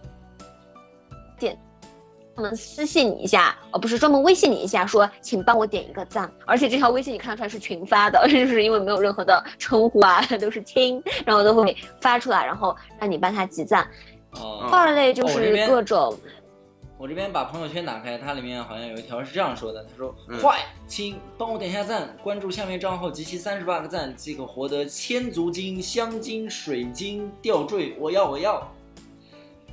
[1.39, 1.59] 点，
[2.37, 6.31] 他们私信你一下，而不是专门微信你一下，说请帮我点一个赞。
[6.45, 13.87] 而且这条微信你看得出来是群发的， 就是因为没有任何的称呼啊，都是亲， 然后都会发出来，然后让你帮他集赞。
[14.33, 16.15] 哦、二类就是各种。
[17.01, 28.71] 我这边把朋友圈打开，它里面好像有一条是这样说的：“他说，嗯快，请帮我点下赞，关注下面账号集齐三十八个赞，即可获得千足金、香金、水晶吊坠，我要，我要。”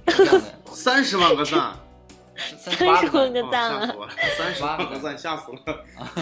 [0.07, 1.75] 这样的 三十万个赞，
[2.57, 3.73] 三十八个赞
[4.37, 5.67] 三十万个哦赞了吓死我了！
[5.67, 6.15] 三十万个赞，吓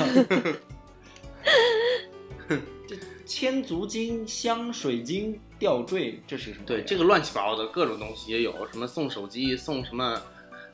[2.33, 2.57] 死了。
[2.87, 2.95] 这
[3.27, 6.65] 千足金、香水晶、吊坠，这是什么？
[6.65, 10.19] 对，这个乱七八糟的各种东西也有，什么送手机，送什么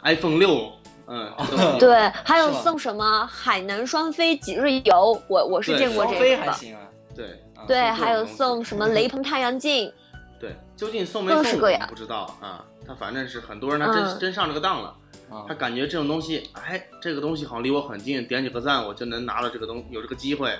[0.04, 0.72] iPhone 六，
[1.08, 1.32] 嗯，
[1.80, 6.22] 对，还有送什么海南双飞几日游，我我是见过这个的。
[6.22, 6.82] 飞还行啊。
[7.16, 7.26] 对
[7.56, 9.91] 啊对，还有送什么雷朋太阳镜，
[10.39, 12.66] 对，究竟送没送不知道啊。
[12.88, 14.95] 他反正是很多人他真、嗯真上这个当了，
[15.30, 20.58] 啊他感觉这种东西，哎，这个东西好像离我很近，点几个赞我就能拿到这个东有这个机会。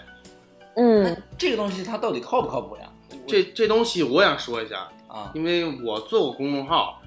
[0.76, 2.84] 嗯，这个东西它到底靠不靠谱呀？
[3.28, 7.02] 这这东西我想说一下，啊因为我做过公众号，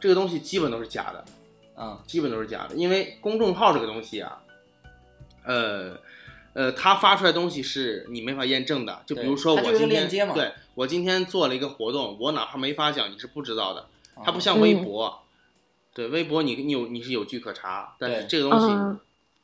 [0.00, 1.24] 这个东西基本都是假的。
[1.76, 4.42] 啊基本都是假的，因为公众号这个东西啊，
[5.44, 5.96] 呃，
[6.54, 9.02] 呃，它发出来东西是你没法验证的。
[9.06, 13.82] 就比如说我今天，对我今天做了一个活动，我哪怕没发奖，你是不知道的。
[14.14, 15.22] 啊它不像微博，
[15.94, 18.98] 对微博你你有你是有据可查，但是这个东西嗯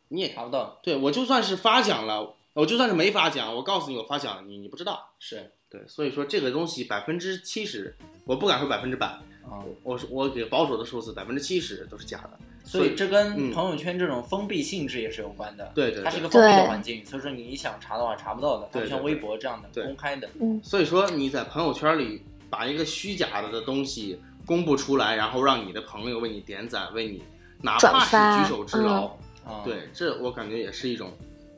[0.09, 5.11] 你也查不到，对我就算是发奖了，我就算是没发奖，我告诉你我发奖了，你你不知道。
[5.19, 9.65] 是对，所以说这个东西百分之七十，我不敢说百分之百，啊。
[9.83, 12.31] 我是我给保守的数字，百分之七十都是假的。
[12.65, 15.73] 所以这跟嗯朋友圈这种封闭性质也是有关的。
[15.75, 18.67] 对对对它是一个封闭的环境，所以说你想查的话查不到的。
[18.67, 20.29] 不像微博这样的公开的。
[20.63, 27.23] 所以说你在朋友圈里把一个虚假的的东西公布出来，然后让你的朋友为你点赞，为你
[27.61, 29.07] 哪怕是举手之劳，
[29.45, 31.11] 啊，对，这我感觉也是一种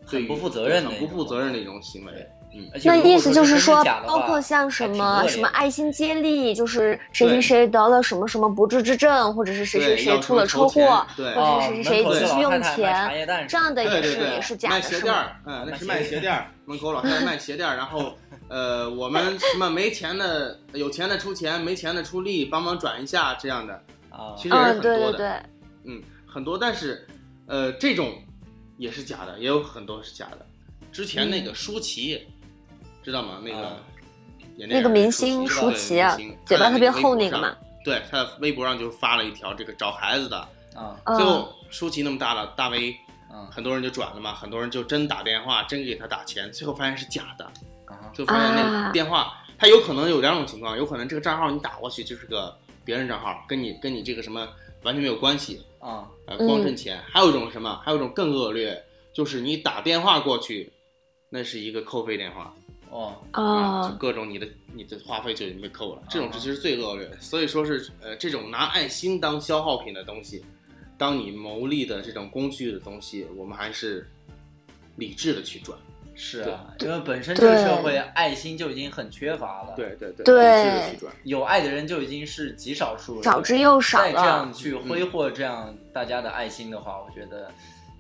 [0.06, 2.28] 很不负责任的很不负责任的一种行为对。
[2.56, 15.00] 嗯，那意思就是说包括像什么什么爱心接力，就是谁谁谁得了什么什么不治之症，或者是谁谁谁出了车祸，对或哦者是谁门口急需用钱，这样的也是也是假的，卖鞋？
[15.00, 18.16] 垫儿，嗯，那是卖鞋鞋垫儿，门口老太太卖鞋垫儿，然后，
[18.48, 23.74] 呃，我们 什么没钱的，有钱的出钱，没钱的出力，帮忙转一下这样的，
[24.10, 25.28] 啊，其实也很多的，对对对，
[25.86, 27.04] 嗯，很多，但是，
[27.46, 28.12] 呃，这种
[28.78, 30.46] 也是假的，也有很多是假的。
[30.92, 32.24] 之前那个舒淇，
[33.04, 33.38] 知道吗？
[33.44, 33.76] 那个
[34.66, 40.38] 那个明星舒舒淇啊嘴巴特别厚那个嘛，对，他在微博上就发了一条这个找孩子的，
[40.74, 40.96] 啊。
[41.04, 41.16] 嗯。
[41.16, 42.96] 最后舒淇那么大了，大 V，
[43.30, 47.44] 啊很多人就转了嘛，很多人就真打电话，真给他打钱，最后发现是假的，
[47.84, 48.10] 啊。
[48.14, 54.48] 就发现那电话，他有可能有两种情况，有可能这个账号你打过去就是个别人账号，跟你跟你这个什么
[54.82, 56.08] 完全没有关系，啊。
[56.38, 57.02] 光挣钱。
[57.10, 57.80] 还有一种什么？
[57.84, 58.82] 还有一种更恶劣，
[59.12, 60.72] 就是你打电话过去，
[61.28, 62.54] 那是一个扣费电话
[62.94, 67.20] 哦啊，就哦，各种你的你的话费就已经被扣了，这种啊其实是最恶劣的。
[67.20, 70.44] 所以说是呃，这种拿爱心当消耗品的东西，
[70.96, 74.08] 当你牟利的这种工具的东西，我们还是
[74.94, 75.76] 理智的去赚。
[76.16, 81.12] 是啊，因为本身这个社会爱心就已经很缺乏了，，对对对，对理智的去转。
[81.24, 87.50] 有爱的人就已经是极少数了，少之又少再这样，去挥霍这样大家的爱心的话，我觉得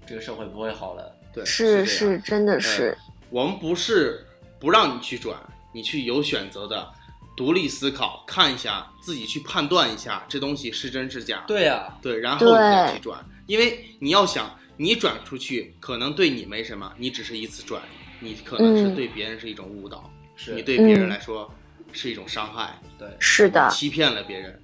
[0.06, 1.12] 这个社会不会好了。
[1.32, 2.96] 对，是是，真的是，
[3.30, 4.23] 我们不是
[4.64, 5.38] 不让你去转，
[5.72, 6.88] 你去有选择的
[7.36, 11.44] 独立思考，看一下自己去判断一下这东西是真是假。
[11.46, 17.82] 对呀，对，然后你再去转，因为你要想，你转出去可能对你没什么，你只是一次转，
[18.20, 21.52] 你可能是嗯对别人是一种误导，是你对别人嗯来说
[21.92, 24.58] 是一种伤害，对是的，欺骗了别人，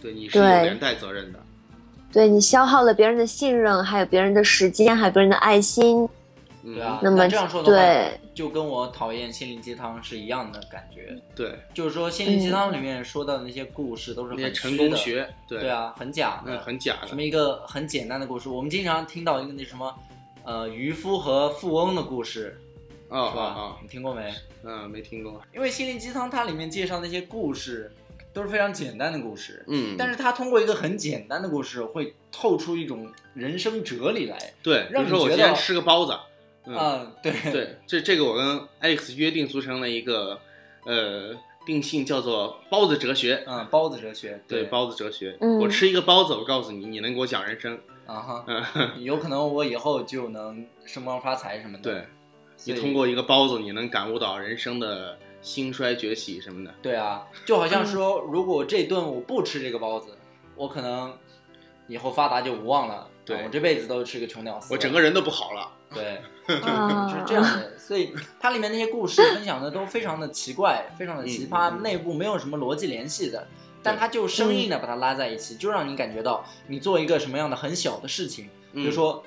[0.00, 1.38] 对你是有连带责任的。
[2.10, 6.08] 对你消耗了别人的信任，还有别人的时间，还有别人的爱心，嗯，
[6.64, 7.00] 对啊。
[7.02, 11.16] 那么这样说的话对，就跟我讨厌心灵鸡汤是一样的感觉。
[11.34, 19.94] 对，就是说，心灵鸡汤里面说到的那些故事都是很成功学，对对，啊，很假那的，很假的什么，一个很简单的故事，我们经常听到一个那什么，
[20.44, 22.58] 呃，渔夫和富翁的故事，
[23.08, 23.42] 啊是吧？
[23.42, 24.30] 啊你听过没？
[24.30, 24.34] 哦，
[24.64, 27.92] 嗯，没听过，因为心灵鸡汤它里面介绍那些故事，
[28.32, 29.64] 都是非常简单的故事。
[29.66, 34.38] 嗯，但是它通过一个很简单的故事，会透出一种人生哲理来。
[34.62, 36.16] 对，比让你觉得如说我今天吃个包子，
[36.64, 40.38] 嗯，啊，对对，这这个我跟 Alex 约定俗成了一个
[40.84, 41.34] 呃
[41.66, 43.42] 定性，叫做包子哲学。
[43.46, 45.36] 嗯，包子哲学，对，对，包子哲学。
[45.40, 47.78] 嗯我吃一个包子，我告诉你，你能给我讲人生。
[48.06, 51.82] 啊哈，嗯，有可能我以后就能升官发财什么的。
[51.82, 52.06] 对，
[52.64, 56.74] 你通过一个包子，你能感悟到人生的兴衰崛起什么的。
[56.82, 60.16] 对啊，就好像说，如果这顿我不吃这个包子，
[60.56, 61.16] 我可能
[61.86, 63.08] 以后发达就无望了。
[63.44, 64.72] 我这辈子都是个穷屌丝。
[64.72, 65.68] 我整个人都不好了。
[65.94, 66.22] 对，
[66.62, 67.78] 啊就是这样的。
[67.78, 73.46] 所以它里面那些故事分享的都非常的奇怪，非常的奇葩，内部没有什么逻辑联系的。
[73.82, 79.22] 但它就生硬的把它拉在一起，就让你感觉到你做一个什么样的很小的事情，比如说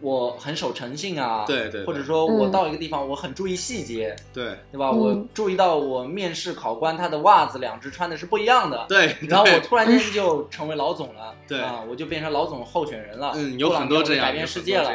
[0.00, 1.84] 我很守诚信啊，嗯对对对。
[1.84, 4.56] 或者说我嗯到一个地方我很注意细节，对。
[4.72, 4.90] 对吧？
[4.92, 4.98] 嗯。
[4.98, 11.60] 我注意到我面试考官他的袜子两只穿的是不一样的，对，然后我突然间就成为老总了，对。
[11.60, 14.90] 啊，我就变成老总候选人了，嗯，有很多这样，改变世界了。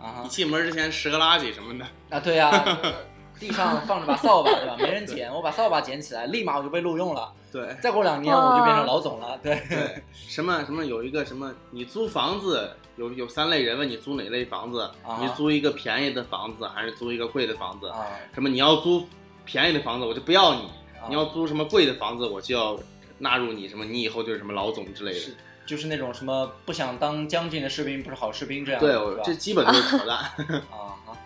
[0.00, 0.20] 啊。
[0.22, 1.84] 你进门之前拾个垃圾什么的。
[2.10, 2.50] 啊，对呀、
[3.38, 4.76] 地上放着把扫把，对吧？
[4.80, 7.32] 没人捡，我把扫把捡起来，立马我就被录用了。
[7.52, 7.76] 对。
[7.80, 15.18] 再过两年我就变成老总了，对，对，什么什么有一个什么，你租房子有有三类人问你租哪类房子，啊。
[15.20, 17.88] 你租一个便宜的房子还是租一个贵的房子？
[17.88, 19.06] 啊，什么你要租
[19.44, 20.62] 便宜的房子我就不要你，
[21.00, 21.06] 啊。
[21.08, 22.76] 你要租什么贵的房子我就要
[23.18, 25.18] 纳入你什么，你以后就是什么老总之类的。
[25.20, 25.34] 是。
[25.66, 30.18] 就是那种什么不想当将军的士兵不是好士兵这样，对，我这基本都是扯淡。
[30.18, 30.30] 啊
[31.08, 31.16] 啊，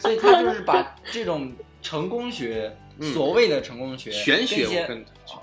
[0.00, 1.52] 所以他就是把这种
[1.82, 4.66] 成功学，嗯所谓的成功学，玄学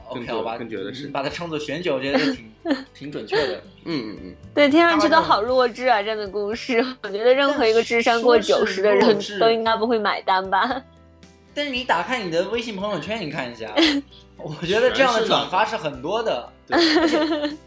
[0.09, 2.51] OK 好吧，觉更觉得是你，把它称作玄学，我觉得挺
[2.93, 3.55] 挺准确的。
[3.85, 6.01] 嗯嗯嗯，对，听上去都好弱智啊！
[6.01, 10.81] 这样的故事，我觉得任何一个智商过九十的人都应该不会买单吧？
[11.53, 13.73] 但是你打开你的微信朋友圈，你看一下，
[14.37, 16.49] 我觉得这样的转发是很多的。
[16.67, 17.57] 对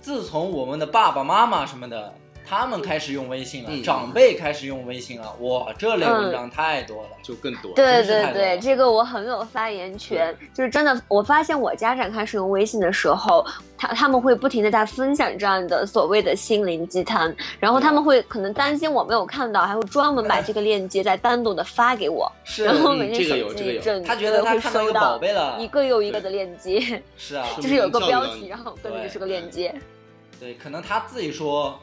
[0.00, 2.12] 自从我们的爸爸妈妈什么的，
[2.52, 3.82] 他们开始用微信了，嗯。
[3.82, 7.08] 长辈开始用微信了，哇，这类文章太多了。
[7.22, 7.72] 就更多。
[7.74, 10.36] 对对对，这个我很有发言权。
[10.52, 13.42] 就是真的，我发现我家长开始用微信的时候，
[13.78, 23.72] 他他们会不停的在分享这样的所谓的心灵鸡汤，然后他们会可能担心我没有看到，还会专门把这个链接再单独的发给我，是然后嗯每天手这个有这个有。
[23.72, 25.56] 机一震，他觉得他会看到一个收到宝贝了。
[25.58, 29.74] 一，个又一个的链接，是啊，就是有个标题，然后跟着是个链接。
[30.38, 31.78] 对，可能他自己说，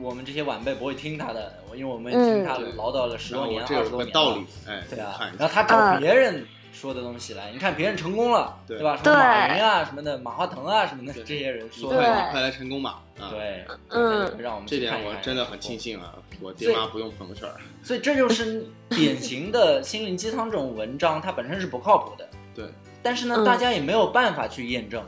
[0.00, 2.36] 我们这些晚辈不会听他的，因为我们嗯。
[2.36, 8.78] 听他唠叨了十然多年、二十多年道理，哎，对啊然后他找嗯别人说的东西来，你看别人成功了，对。
[8.78, 8.96] 对吧？
[8.96, 13.02] 什么马云啊什么的，马化腾啊什么的，这些人你说对的，快你快来成功吧！
[13.20, 14.36] 啊，对，嗯。
[14.38, 17.48] 让我们这点我真的很庆幸啊，我爹妈不用朋友圈。
[17.82, 22.26] 所以这就是 典型的心灵鸡汤这种文章，它本身是不靠谱的。
[22.54, 22.64] 对，
[23.02, 23.44] 但是呢，嗯。
[23.44, 25.04] 大家也没有办法去验证。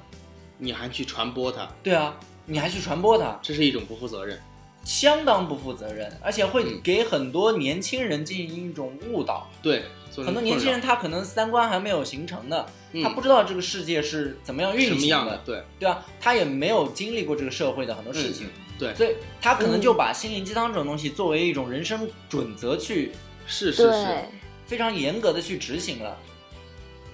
[0.58, 2.14] 你还去传播它，对啊，
[2.44, 4.38] 你还去传播它，这是一种不负责任。
[4.84, 9.48] 相当不负责任，而且会嗯给很多年轻人进行一种误导。
[9.62, 9.84] 对，
[10.16, 23.12] 很多年轻人他可能三观还没有形成的，扰他不知道这个世界是怎么样嗯运行什么样的，对对啊，他也没有经历过这个社会的很多事情，嗯对，所以他可能就把心灵鸡汤这种东西作为一种人生准则去
[23.46, 24.24] 是是是，，
[24.66, 26.18] 非常严格的去执行了。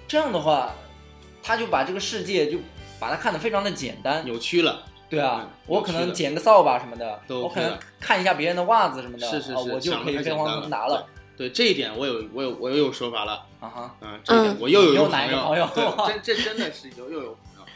[0.07, 0.75] 这样的话，
[1.43, 2.59] 他就把这个世界就
[2.99, 4.25] 把它看得非常的简单。
[4.25, 4.87] 扭曲了。
[5.09, 11.07] 对啊，嗯我可能捡个扫把什么的，都我可能看一下别人的袜子什么的，是是是，啊我就可以飞黄腾达了。
[11.37, 13.47] 对这一点，我有我有我又有说法了。
[13.61, 17.67] 啊哈，嗯，这一点嗯我又有一个又哪一个朋友对， 这这真的是有又有朋友。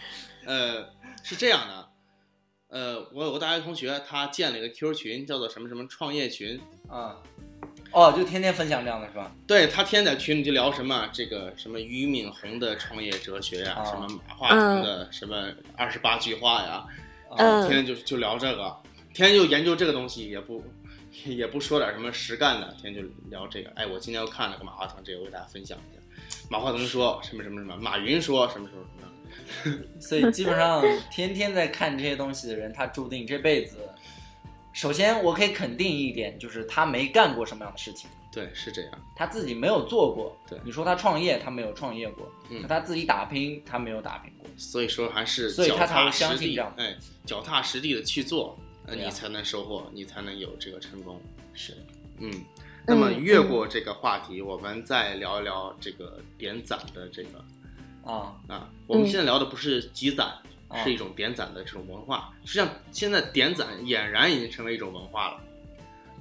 [0.44, 0.88] 呃，
[1.22, 1.88] 是这样的，
[2.68, 6.60] 呃，我有个大学同学，他建了一个 QQ 群，叫做什么什么创业群。
[6.88, 7.16] 啊，
[7.92, 9.30] 哦，就天天分享这样的是吧？
[9.46, 16.84] 对他天天在群里就聊什么这个什么俞敏洪的创业哲学呀、啊什么马化腾的什么二十八句话呀，
[17.36, 18.76] 啊嗯天天就就聊这个，
[19.12, 20.62] 天天就研究这个东西，也不
[21.24, 23.70] 也不说点什么实干的，天天就聊这个。
[23.76, 26.00] 哎，我今天又看了个马化腾，这个我给大家分享一下。
[26.50, 28.84] 马化腾说什么什么什么，马云说什么什么
[29.64, 33.76] 什么， 所以基本上天天在看这些东西的人，他注定这辈子，
[34.72, 38.92] 首先我可以肯定一点，就是他没干过什么样的事情，对，是这样。
[39.14, 40.34] 他自己没有做过。
[40.48, 44.48] 对你说他创业，他没有创业过；嗯他自己打拼，他没有打拼过。
[44.56, 51.20] 所以说还是脚所以他才会踏实地相信这样，哎，脚踏实地的去做，呃，啊你才能收获，你才能有这个成功。
[51.52, 51.76] 是，
[52.20, 52.32] 嗯，
[52.86, 57.44] 那么嗯越过这个话题，我们再聊一聊这个点赞的这个
[58.02, 58.70] 啊，啊。
[58.86, 60.28] 我们现在聊的不是积攒，
[60.68, 62.32] 啊是一种点赞的这种文化。
[62.46, 65.40] 实际上，现在点赞俨然已经成为一种文化了。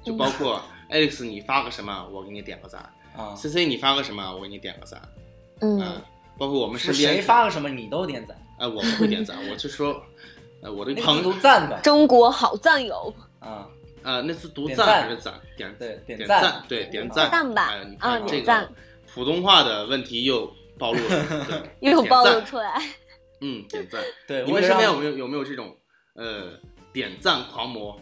[0.03, 2.81] 就包括 Alex，你发个什么，我给你点个赞
[3.15, 5.01] 啊，；C C，你发个什么，我给你点个赞。
[5.61, 6.01] 嗯嗯，
[6.37, 10.03] 包括我们身边谁发个什么你都点赞呃，我不会点赞， 我就说，
[10.61, 13.13] 呃，我的朋友读赞的，中国好赞友。
[13.39, 13.67] 啊，
[14.03, 15.33] 呃，那是读赞还是赞？
[15.57, 17.73] 点对点赞，对点赞赞吧。
[17.89, 18.69] 你看这个
[19.13, 22.81] 普通话的问题又暴露了， 又暴露出来。
[23.41, 24.01] 嗯，点赞。
[24.27, 25.75] 对，你们身边有没有有没有这种
[26.15, 26.51] 呃
[26.93, 27.99] 点赞狂魔？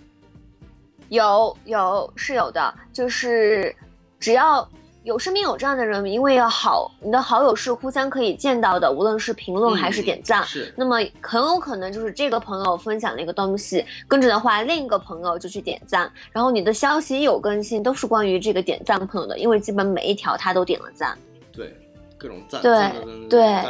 [1.10, 3.76] 有有是有的，就是
[4.20, 4.68] 只要
[5.03, 10.74] 有身边有这样的人，因为要好，你的好友是互相可以见到的，无论是评论还是点赞，是。
[10.78, 21.18] 那么很有可能就是这个朋友分享了一个东西，跟着的话，另一个朋友就去点赞，然后你的消息有更新，都是关于这个点赞朋友的，因为基本每一条他都点了赞。
[21.51, 21.76] 对，
[22.18, 22.62] 各种赞。
[22.62, 23.64] 对对。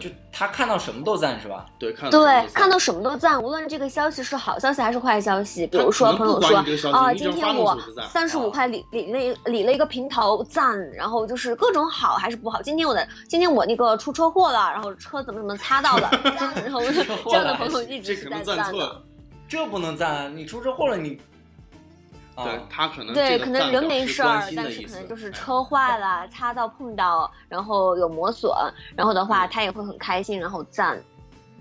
[0.00, 1.64] 就他看到什么都赞是吧？
[1.78, 5.66] 对，看对看到什么都赞，无论这个消息是好消息还是坏消息。
[5.66, 6.58] 比如说朋友说
[6.90, 7.78] 啊，今天我
[8.10, 12.60] 三十五块理理了理了一个平头赞，然后就是各种好还是不好。
[12.60, 19.02] 今天我的今天我那个出车祸了，然后车怎么怎么擦到 了， 然后这样的朋友一直是在赞的。
[19.48, 21.20] 这不能赞，你出车祸了你。
[22.36, 28.52] 对他可能对，可能人没事儿，但是可能就是车坏了，擦到碰到，然后有磨损，
[28.94, 31.02] 然后的话他也会很开心，然后赞。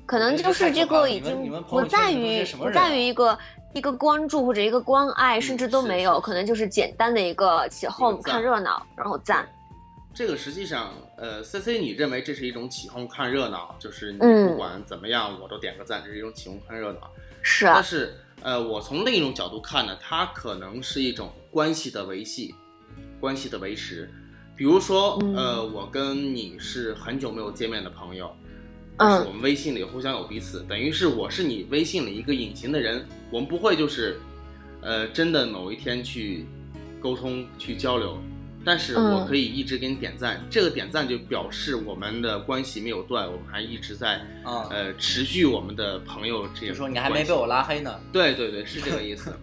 [0.05, 3.39] 可能就是这个已经不在于不在于一个
[3.73, 9.47] 一个关注或者一个关爱，甚至都没有，可能就是简单的一个起哄看热闹，然后赞。
[10.13, 16.99] 这个实际上，呃，C C，你认为这是一种起哄看热闹，就是你不管怎么样我都点个赞，这是一种起哄看热闹。
[17.41, 18.13] 是啊，但是。
[18.41, 22.53] 呃，我从另一种角度看呢，它可能是一种关系的维系，
[23.19, 24.09] 关系的维持。
[24.55, 28.33] 比如说，呃，我跟你是很久没有见面的朋友，
[28.97, 34.17] 但是我们微信里互相有彼此，等于是我是你微信里一个隐形的人，我们不会就是，
[34.81, 36.45] 呃，真的某一天去
[37.01, 38.17] 沟通去交流。
[38.65, 46.67] 但是我可以一直给你点赞，这个点赞就表示我们的关系没有断，我们还一直在，呃，持续我们的朋友这。
[46.67, 47.99] 就说你还没被我拉黑呢。
[48.11, 49.37] 对对对，是这个意思。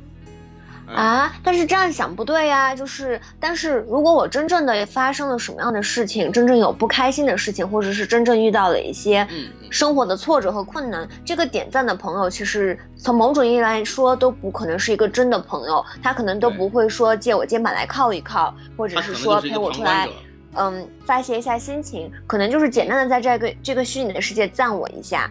[0.86, 1.32] 啊！
[1.42, 9.26] 但是这样想不对呀，就是，但是如果我真正的发生了什么样的事情，真正有不开心的事情，或者是真正遇到了一些
[9.70, 20.08] 生活的挫折和困难，这个点赞的朋友，其实从某种意义来说，都不可能是一个真的朋友，他可能都不会说借我肩膀来靠一靠，或者是说陪我出来，
[20.54, 25.30] 嗯，发泄一下心情，可能就是简单的在这个这个虚拟的世界赞我一下。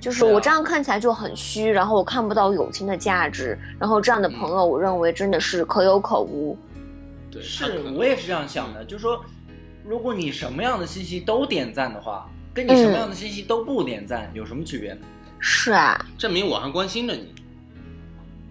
[0.00, 6.56] 就是我这样看起来就很虚，然后我看不到友情的价值，然后这样的朋友，我认为真的是可有可无。
[7.30, 9.24] 对，是我也是这样想的，就是说，
[9.84, 15.00] 如果你什么样的信息都点赞的话，跟你什么样的信息都不点赞有什么区别呢？
[15.40, 17.34] 是啊，证明我还关心着你。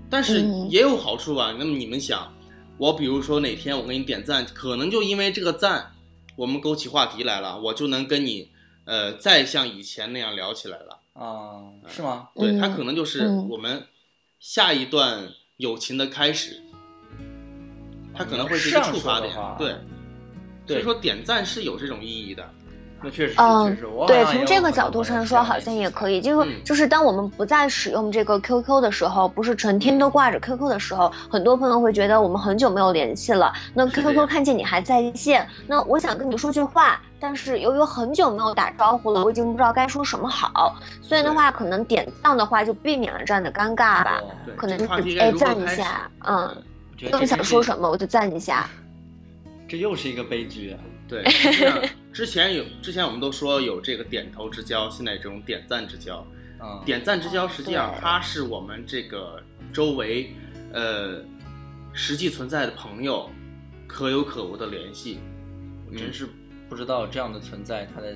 [0.10, 2.32] 但是也有好处啊，那么你们想，
[2.78, 5.92] 我比如说哪天我给你点赞，可能就因为这个赞，
[6.36, 8.50] 我们勾起话题来了，我就能跟你，
[8.86, 10.97] 呃，再像以前那样聊起来了。
[11.18, 12.30] 啊，是吗？
[12.36, 13.88] 对他可能就是我们
[14.40, 16.62] 下一段友情的开始，
[18.14, 19.76] 他可能会是一个触发点，对，
[20.68, 22.48] 所以说点赞是有这种意义的。
[23.02, 23.78] 那确实，嗯，
[24.08, 26.20] 对，从这个角度上说，好像也可以。
[26.20, 33.54] 就是就是，当我们不再使用这个 QQ 的时候，不是成天都挂着 QQ 的时候，很多朋友会觉得我们很久没有联系了。
[33.74, 40.76] 那 QQ 看见你还在线，那我想跟你说句话，但是由于很久没有打招呼了，我已经不知道该说什么好。
[41.02, 44.20] 所以的话，可能点赞的话就避免了这样的尴尬吧。
[44.56, 46.58] 可能就是哎赞一下，嗯，
[47.12, 48.68] 更想说什么我就赞一下。
[49.68, 50.80] 这又是一个悲剧啊。
[51.08, 51.24] 对，
[52.12, 56.26] 之前有之前我们都说有这个点头之交，现在这种点赞之交，
[56.60, 59.42] 嗯，点赞之交实际上它是我们这个
[59.72, 60.34] 周围，
[60.74, 61.24] 呃，
[61.94, 63.30] 实际存在的朋友，
[63.88, 65.20] 可有可无的联系。
[65.90, 66.28] 我真是
[66.68, 68.14] 不知道这样的存在它的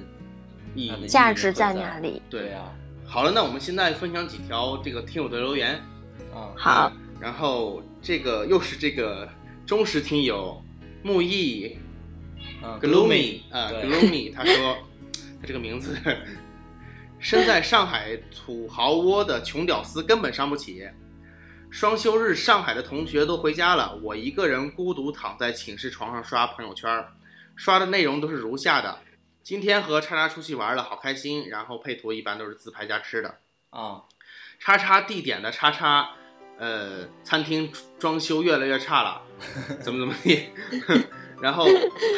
[0.76, 2.22] 意义价值在哪里。
[2.30, 2.70] 对呀，
[3.06, 5.76] 好了，那我们现在分享几条这个听友的留言。
[6.34, 6.92] 啊，好。
[7.22, 9.30] 然后这个又是这个
[9.66, 10.62] 忠实听友
[11.04, 11.78] 木易。
[12.80, 14.78] Gloomy 啊，Gloomy，他说
[15.40, 15.98] 他这个名字，
[17.20, 20.88] 身在上海土豪窝的穷屌丝根本伤不起。
[21.72, 27.04] 双休日，上海的同学都回家了，我一个人孤独躺在寝室床上刷朋友圈，
[27.56, 29.00] 刷的内容都是如下的：
[29.42, 31.48] 今天和叉叉出去玩了，好开心。
[31.48, 33.38] 然后配图一般都是自拍加吃的
[33.70, 34.04] 啊。
[34.60, 36.12] 叉叉地点的叉叉，
[36.60, 39.22] 呃，餐厅装修越来越差了，
[39.82, 40.50] 怎么怎么地。
[41.42, 41.66] 然后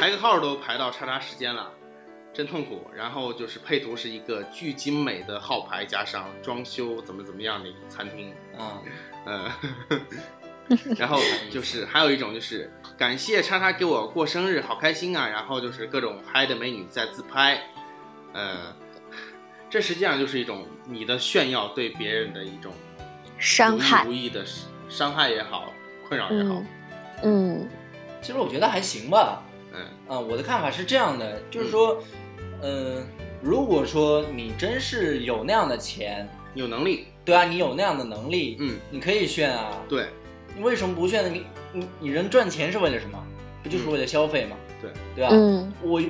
[0.01, 1.71] 排个号都排到叉叉时间了，
[2.33, 2.89] 真痛苦。
[2.93, 8.33] 然后就是配图是一个巨精美的号牌，加上装修怎么怎么样的一个餐厅。
[8.59, 8.81] 嗯，
[9.25, 9.49] 嗯，
[10.97, 11.17] 然后
[11.49, 15.27] 就是还有一种就是感谢叉叉给我过生日，好开心啊。
[15.29, 17.61] 然后就是各种嗨的美女在自拍，
[18.33, 18.75] 呃，
[19.69, 22.73] 这实际上就是一种你的炫耀对别人的一种
[23.39, 24.45] 伤害，无意的
[24.89, 25.71] 伤害也好，
[26.09, 26.55] 困扰也好。
[26.55, 26.67] 嗯，
[28.21, 29.41] 其实我觉得还行吧。
[29.73, 31.97] 嗯啊，我的看法是这样的，就是说，
[32.61, 33.03] 嗯，
[33.41, 39.71] 如果说你真是有那样的钱，有能力，对啊，你有那样的能力，嗯，你可以炫啊。
[39.89, 40.07] 对，
[40.55, 41.29] 你为什么不炫呢？
[41.29, 43.17] 你你你人赚钱是为了什么？
[43.63, 44.55] 不就是为了消费吗？
[44.81, 45.29] 对，对吧？
[45.31, 46.01] 嗯，我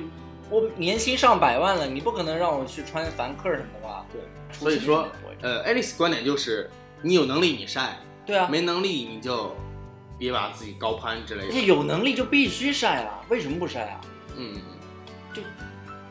[0.50, 4.04] 我年薪上百万了，你不可能让我去穿凡客什么的吧？
[4.12, 4.20] 对，
[4.52, 5.08] 所以说，
[5.40, 6.68] 呃，Alice 观点就是，
[7.00, 7.96] 你有能力你晒，
[8.26, 9.56] 对啊，没能力你就
[10.18, 11.48] 别把自己高攀之类的。
[11.48, 14.00] 而且有能力就必须晒了，为什么不晒啊？
[14.36, 14.60] 嗯，
[15.32, 15.42] 就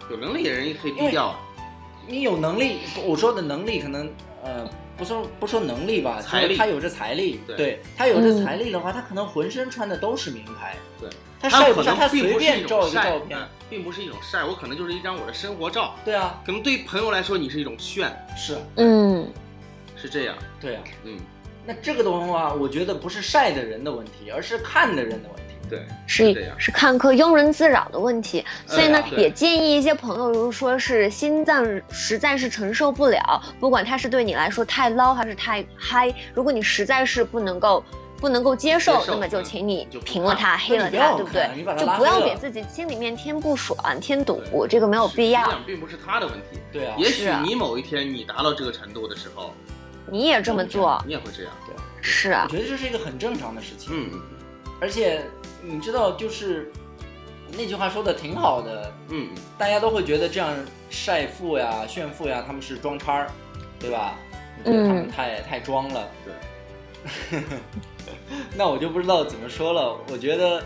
[0.09, 1.39] 有能力的人也可以低调啊。
[2.07, 4.11] 你有能力，我说的能力可能
[4.43, 13.39] 呃，不说不说能力吧，财力他有这财力，对他有这财力的话，他可能浑身穿的都是名牌，对，他晒不晒，他随并不是便照一个晒照片，
[13.69, 15.95] 并不是一种晒，我可能就是一张我的生活照。
[16.03, 19.31] 对啊，可能对于朋友来说，你是一种炫，是，嗯，
[19.95, 21.17] 是这样，对啊，嗯，
[21.65, 25.43] 那这个的话，我觉得不是晒的人的问题，而是看的人的问题。
[25.69, 37.81] 对，是是看客庸人自扰的问题，所以呢，对也建议一些朋友，如果说是心脏实在是承受不了，不管它是对你来说太捞还是太嗨，如果你实在是不能够
[38.17, 46.59] 不能够接受，接受那么就嗯请你就不评了他，黑了他，那你不要对不对就不要给自己心里面添不爽、添堵，这个没有必要并不是他的问题。
[46.73, 49.53] 对啊，也许你某一天你达到这个程度的时候，
[50.11, 51.53] 你也这么做，你也会这样。
[51.65, 53.91] 对，是啊我，觉得这是一个很正常的事情。
[53.93, 54.21] 嗯嗯
[54.81, 55.23] 而且
[55.61, 56.71] 你知道，就是
[57.51, 60.53] 那句话说的挺好的，嗯嗯，大家都会觉得这样
[60.89, 63.31] 晒富呀、炫富呀，他们是装叉儿，
[63.79, 64.15] 对吧？
[64.57, 66.07] 你觉得他们嗯太、太装了。
[66.25, 67.39] 对。
[68.55, 69.97] 那我就不知道怎么说了。
[70.11, 70.63] 我觉得，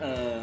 [0.00, 0.40] 呃，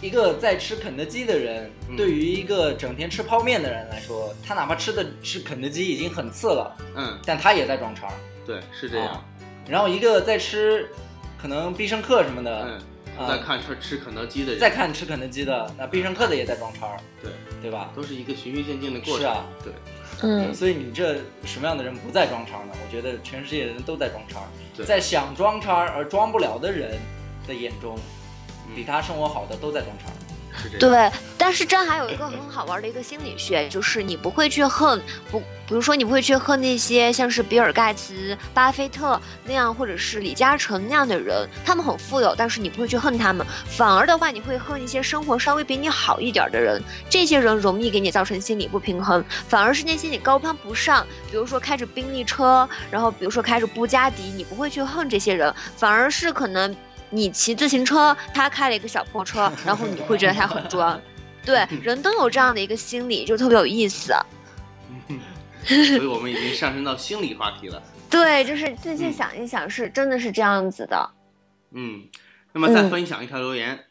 [0.00, 1.96] 一个在吃肯德基的人，嗯。
[1.96, 8.12] 对于一个整天吃泡面的人来说，他哪怕吃的是肯德基已经很次了，嗯，但他也在装叉儿。
[8.46, 9.08] 对，是这样。
[9.08, 9.24] 啊。
[9.68, 10.88] 然后一个在吃
[11.40, 12.80] 可能必胜客什么的，
[13.16, 13.28] 嗯，啊。
[13.28, 17.30] 在看吃吃肯德基的人，在看吃肯德基的，那必胜客的也在装叉儿，对，
[17.62, 17.90] 对吧？
[17.96, 19.20] 都是一个循序渐进的过程。
[19.20, 19.72] 是啊，对，
[20.22, 22.72] 嗯，所以你这什么样的人不在装叉呢？
[22.74, 24.40] 我觉得全世界的人都在装叉，
[24.76, 24.86] 对。
[24.86, 26.96] 在想装叉而装不了的人
[27.48, 28.00] 的眼中，嗯
[28.74, 30.10] 比他生活好的都在装叉。
[30.58, 31.10] 是这样。
[31.10, 34.98] 对，但是这还有一个很好玩的一个心理学，就是你不会去恨
[35.30, 56.74] 不，比如说你不会去恨那些像是比尔盖茨、巴菲特那样，或者是李嘉诚那样的人，他们很富有，但是你不会去恨他们，反而的话你会恨一些生活稍微比你好一点的人，这些人容易给你造成心理不平衡，反而是那些你高攀不上，比如说开着宾利车，然后比如说开着布加迪，你不会去恨这些人，反而是可能。
[57.10, 61.00] 你骑自行车，他开了一个小破车， 然后你会觉得他很装。
[61.44, 64.12] 对，人都有这样的一个心理，就特别有意思。
[65.64, 67.82] 所以我们已经上升到心理话题了。
[68.08, 71.10] 对，就是仔细想一想，是真的是这样子的。
[71.72, 72.08] 嗯，
[72.52, 73.86] 那么再分享一条留言，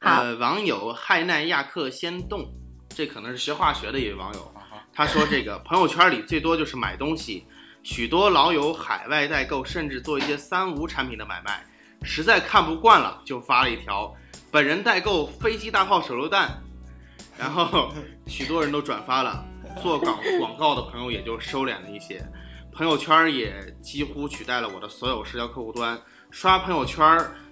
[0.00, 2.52] 好呃，网友害奈亚克先动，
[2.90, 4.54] 这可能是学化学的一位网友，
[4.92, 7.46] 他说这个朋友圈里最多就是买东西，
[7.82, 11.64] 许多老友海外代购，甚至做一些三无产品的买卖，
[12.06, 14.14] 实在看不惯了，就发了一条
[14.50, 16.62] 本人代购飞机大炮手榴弹，
[17.36, 17.92] 然后
[18.26, 19.44] 许多人都转发了，
[19.82, 22.24] 做广广告的朋友也就收敛了一些。
[22.72, 26.00] 朋友圈也几乎取代了我的所有社交客户端，
[26.30, 27.04] 刷朋友圈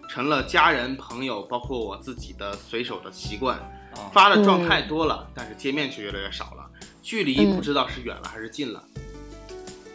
[0.09, 3.59] 成了家人、朋友，包括我自己的随手的习惯。
[3.95, 6.69] 啊，发的状态多了，但是界面却越来越少了，
[7.01, 8.83] 距离不知道是远了还是近了。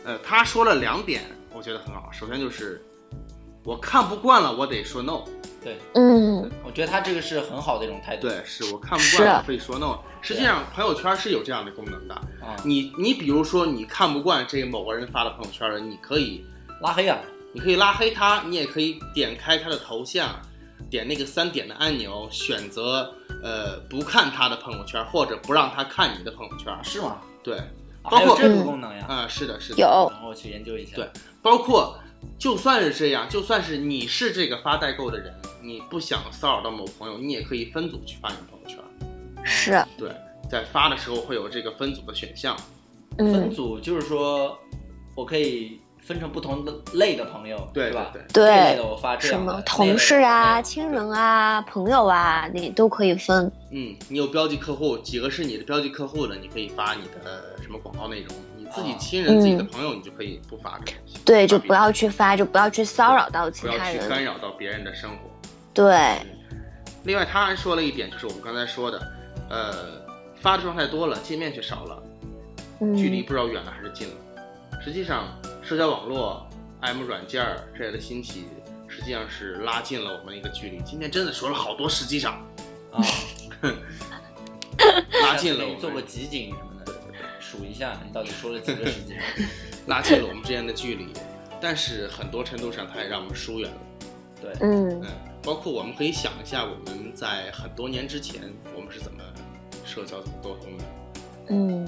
[0.06, 2.10] 呃，他说了两点，我觉得很好。
[2.10, 2.82] 首先就是
[3.64, 5.22] 我看不惯了，我得说 no。
[5.62, 8.28] 对，嗯，我觉得他这个是很好的一种态度。
[8.30, 10.00] 对，是我看不惯了，可以说 no。
[10.22, 12.16] 实际上，朋友圈是有这样的功能的。
[12.16, 16.46] 啊，你你比如说，你看不惯这某个人发的朋友圈，你可以
[16.82, 17.18] 拉黑啊，
[17.54, 20.30] 你可以拉黑他，你也可以点开他的头像，
[20.90, 26.74] 点那个三点的按钮，选择呃不看他的朋友圈，或者不让他看你的朋友圈。
[26.84, 27.18] 是吗？
[27.44, 29.06] 对，啊包括这个嗯功能呀？
[29.10, 30.96] 啊、是的，是的，有，然后我去研究一下。
[30.96, 31.10] 对
[31.42, 31.98] 包括
[32.38, 38.78] 就算是这样，就算是你是这个发代购的人，你不想骚扰到某朋友，你也可以分组去发你的朋友圈。
[39.44, 40.10] 是，对，
[40.50, 42.56] 在发的时候会有这个分组的选项。
[43.18, 44.58] 分嗯，组就是说，
[45.16, 48.12] 我可以分成不同的类的朋友，对吧？
[48.14, 53.52] 对这类对的，我发这什样的，么同事啊、亲人啊、朋友啊，你都可以分。
[53.72, 58.34] 嗯，你有标记客户，几个是你的标记客户的，你可以发你的什么广告内容。
[58.70, 61.18] 你自己啊亲人、嗯自己的朋友，你就可以不发这个东西。
[61.26, 64.04] 对，就不要去发，就不要去骚扰到其他人不要。
[64.04, 65.30] 去干扰到别人的生活。
[65.74, 66.20] 对，
[67.04, 69.12] 另外，他还说了一点，就是我们刚才说的，
[69.50, 69.74] 呃，
[70.42, 72.04] 发的状态多了，界面却少了。
[72.96, 74.14] 距离不知道远了还是近了。
[74.82, 75.28] 实际上，
[75.62, 76.48] 社交网络、
[76.80, 77.46] M 软件
[77.78, 78.46] 这类的兴起，
[78.88, 80.82] 实际上是拉近了我们一个距离。
[80.86, 82.34] 今天真的说了好多，实际上
[82.92, 83.04] 啊，
[85.24, 85.66] 拉近了。
[85.80, 86.69] 做个集锦什么的，
[87.50, 89.20] 数一下你到底说了几个时间，
[89.88, 91.08] 拉近了我们之间的距离。
[91.60, 93.78] 但是很多程度上，它也让我们疏远了。
[94.40, 95.08] 对，嗯嗯，
[95.42, 98.42] 包括我们可以想一下，我们在很多年之前，
[98.76, 99.20] 我们是怎么
[99.84, 100.84] 社交、怎么沟通的。
[101.50, 101.86] 嗯，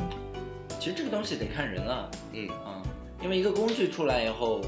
[0.79, 2.81] 其实这个东西得看人了，嗯啊，
[3.23, 4.61] 因为一个工具出来以后，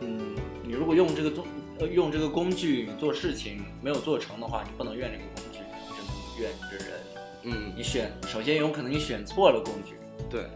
[0.00, 1.46] 嗯，你如果用这个做
[1.80, 7.00] 呃用这个工具做事情没有做成的话，你不能怨这个工具，你只能怨这人。
[7.42, 9.94] 嗯，你选首先有可能你选错了工具，
[10.30, 10.46] 对。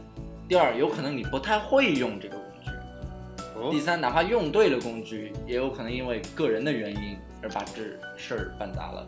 [0.48, 2.70] 第二有可能你不太会用这个工具。
[3.56, 3.70] 哦。
[3.70, 7.82] 第三，哪怕用对了工具，也有可能因为个人的原因而把这
[8.16, 9.06] 事儿办砸了。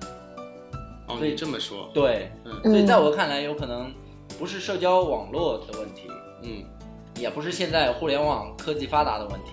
[1.09, 1.91] 哦，所以这么说。
[1.93, 2.62] 对，嗯。
[2.65, 3.93] 所以在我看来，有可能。
[4.36, 6.09] 不是社交网络的问题，
[6.43, 6.65] 嗯，
[7.20, 9.51] 也不是现在互联网科技发达的问题，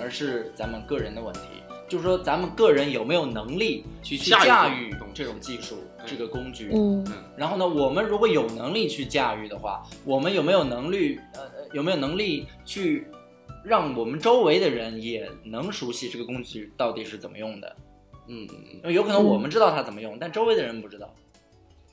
[0.00, 1.40] 而是咱们个人的问题。
[1.88, 5.76] 就是说，咱们个人有没有能力去驾驭这种技术、
[6.06, 6.70] 这个工具？
[6.74, 7.04] 嗯，
[7.36, 11.18] 然后呢，我们如果有能力去驾驭的话，我们有没有能力？
[11.34, 13.06] 呃，有没有能力去
[13.64, 17.76] 让我们周围的人也能熟悉这个工具到底是怎么用的？
[18.26, 18.48] 嗯
[18.84, 21.14] 有可能我们知道它怎么用，但周围的人不知道。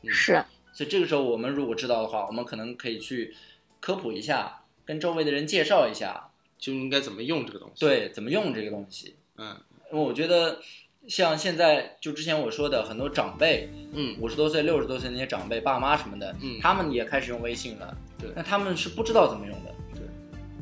[0.08, 0.44] 是。
[0.74, 3.36] 所以这个时候，我们如果知道的话，我们可能可以去
[3.82, 7.86] 科普一下，跟周围的人介绍一下，就应该怎么用这个东西。
[7.86, 9.16] 对，怎么用这个东西。
[9.36, 9.60] 嗯，
[9.92, 10.60] 因为我觉得，
[11.08, 17.98] 像现在就之前我说的很多长辈，嗯，五十多岁、六十多岁那些长辈、爸妈什么的，嗯，他们也开始用微信了。
[18.18, 19.72] 对，那他们是不知道怎么用的。
[19.94, 20.02] 对，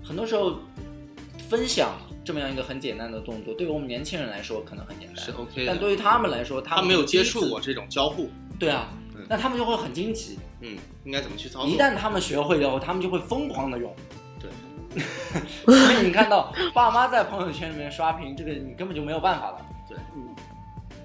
[0.04, 0.60] 很多时候
[1.50, 1.92] 分享
[2.24, 8.30] 这么样一个很简单的动作，对于我们年轻人来说可能很简单，是 OK 但对于他们来说，他们没有接触过这种交互。
[8.58, 8.90] 对啊。
[9.28, 11.70] 那他们就会很惊奇，嗯，应该怎么去操作？
[11.70, 13.94] 一旦他们学会以后，他们就会疯狂的用。
[14.40, 14.50] 对，
[15.68, 19.66] 所以你看到爸妈在朋友圈里面刷屏，这个你根本就没有办法了。
[19.90, 19.98] 对，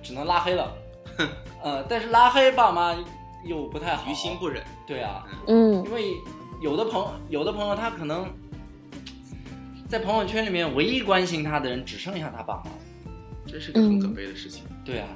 [0.03, 0.73] 只能拉黑了。
[1.63, 2.95] 呃，但是拉黑爸妈
[3.45, 4.63] 又不太好，于心不忍。
[4.87, 6.15] 对啊，嗯，因为
[6.61, 8.27] 有的朋有的朋友他可能
[9.89, 12.71] 在朋友圈里面唯一关心他的人只剩下他爸妈，
[13.47, 14.65] 这是个很可悲的事情。
[14.85, 15.09] 对啊。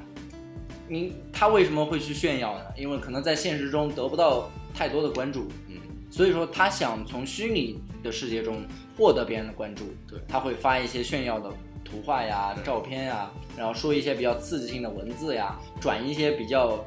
[0.91, 2.65] 你他为什么会去炫耀呢？
[2.75, 5.77] 因为可能在现实中得不到太多的关注，嗯，
[6.11, 8.65] 所以说他想从虚拟的世界中
[8.97, 11.53] 获得别人的关注，对，他会发一些炫耀的
[11.91, 16.85] 图画呀、照片呀，然后说一些比较刺激性的文字呀，转一些比较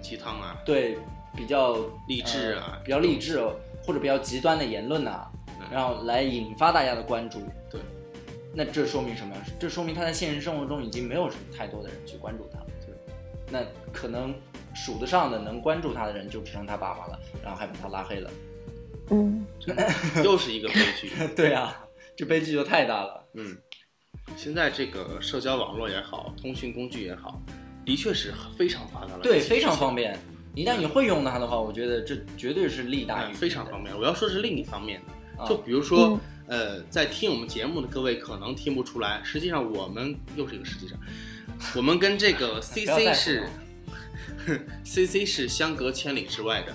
[0.00, 0.98] 鸡汤啊，对，
[1.36, 1.76] 比较
[2.08, 3.40] 励志啊，比较励志
[3.84, 5.26] 或者比较极端的言论呐，
[5.70, 7.40] 然后来引发大家的关注，
[7.70, 7.80] 对，
[8.52, 9.34] 那这说明什么？
[9.58, 12.66] 这说明他在现实生活中已经没有什么太多的人去关注他了。
[12.84, 12.94] 对。
[13.48, 14.34] 那可能
[14.74, 18.30] 数得上的能关注他的人就只剩他爸爸了，然后还把他拉黑了。
[19.10, 19.46] 嗯，
[20.24, 21.12] 又是一个悲剧。
[21.36, 21.86] 对啊，
[22.16, 23.24] 这悲剧就太大了。
[23.34, 23.56] 嗯，
[24.36, 27.40] 现在这个社交网络也好，通讯工具也好，
[27.84, 29.20] 的确是非常发达了。
[29.22, 30.18] 对，非常方便。
[30.54, 33.94] 一旦你会用它的话，我觉得这绝对是利大于非常方便。
[33.96, 35.00] 我要说是另一方面
[35.38, 40.98] 的，就比如说，呃，在听我们节目的各位可能听不出来，实际上我们又是一个实际上。
[41.74, 43.48] 我们跟这个 C C 是，
[44.82, 46.74] C C 是相隔千里之外的，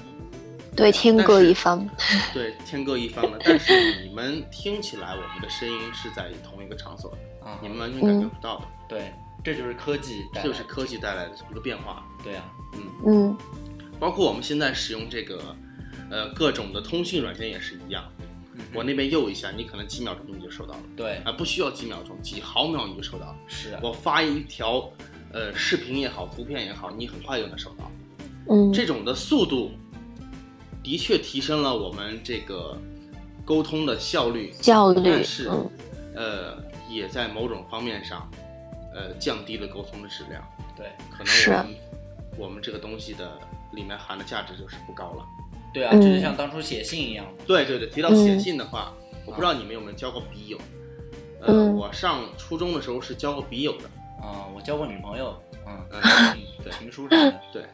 [0.75, 1.89] 对，天各一方，
[2.33, 3.39] 对，天各一方的。
[3.43, 8.65] 但是你们听起来，我们的声音是在同一个场所的，啊，你们完全感觉不到的。
[8.87, 9.11] 对，
[9.43, 12.05] 这就是科技，这就是科技带来的一个变化。
[12.23, 12.43] 对啊，
[12.73, 13.37] 嗯嗯，
[13.99, 15.55] 包括我们现在使用这个，
[16.09, 18.03] 呃，各种的通讯软件也是一样。
[18.73, 20.79] 我那边右一下，你可能几秒钟你就收到了。
[20.95, 23.35] 对啊，不需要几秒钟，几毫秒你就收到了。
[23.47, 24.89] 是我发一条，
[25.31, 27.91] 呃，视频也好，图片也好，你很快就能收到。
[28.49, 29.71] 嗯，这种的速度，
[30.83, 32.77] 的确提升了我们这个
[33.43, 34.53] 沟通的效率。
[34.61, 35.49] 效率，但是，
[36.15, 36.57] 呃，
[36.93, 38.29] 也在某种方面上，
[38.93, 40.43] 呃，降低了沟通的质量。
[40.75, 41.75] 对，可能我们
[42.37, 43.37] 我们这个东西的
[43.73, 45.25] 里面含的价值就是不高了。
[45.73, 47.25] 对啊，就是像当初写信一样。
[47.47, 48.93] 对对对，提到写信的话，
[49.25, 50.57] 我不知道你们有没有交过笔友。
[51.41, 53.85] 呃，我上初中的时候是交过笔友的。
[54.21, 55.41] 啊，我交过女朋友。
[55.65, 56.01] 嗯嗯，
[56.63, 57.41] 对，情书什么的。
[57.53, 57.65] 对。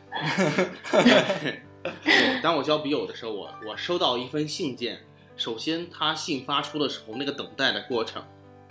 [2.04, 5.00] 对，当我交笔友的时候，我我收到一封信件，
[5.36, 8.22] 首先他信发出的时候，那个等待的过程，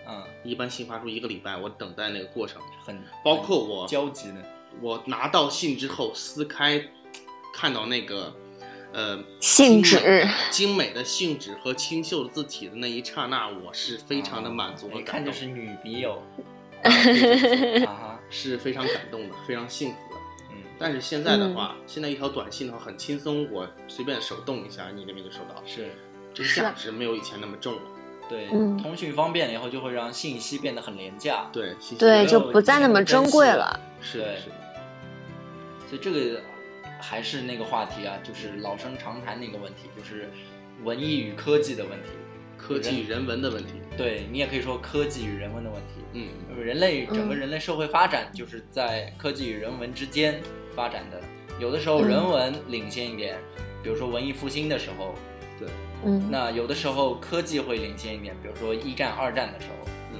[0.08, 4.36] 嗯，一般信发出一个礼拜，我等待那个过程很，包括我焦急的，
[4.80, 6.82] 我拿到信之后撕开，
[7.54, 8.34] 看到那个。
[8.92, 15.02] 呃，信纸，精美的信纸和清秀的字体的那一刹那，我是非常的满足和感动。
[15.02, 16.22] 一看就是女笔友，
[17.86, 20.20] 啊， 是非常感动的，非常幸福的。
[20.52, 25.62] 嗯，但是现在的话，现在一条短信的话很轻松，我随便手动一下，你那边就收到了。
[25.66, 25.90] 是，
[26.32, 27.82] 这个价值没有以前那么重了。
[28.28, 31.48] 对，嗯通讯方便了以后，就会让信息变得很廉价。
[31.52, 33.78] 对，信息对，就不再那么珍贵了。
[34.00, 34.54] 是的，是的，
[35.88, 36.40] 所以这个
[37.00, 40.28] 还是那个话题啊，就是老生常谈的一个问题，就是
[40.82, 42.08] 文艺与科技的问题。
[42.58, 43.74] 科技与人文的问题。
[43.96, 46.02] 对你也可以说科技与人文的问题。
[46.14, 46.28] 嗯，
[46.58, 50.40] 人类整个嗯人类社会发展就是在科技与人文之间
[50.74, 51.20] 发展的，
[51.60, 53.38] 有的时候人文领先一点，
[53.84, 55.14] 比如说文艺复兴的时候，
[56.04, 60.18] 嗯，那有的时候科技会领先一点，比如说一战、二战的时候，嗯，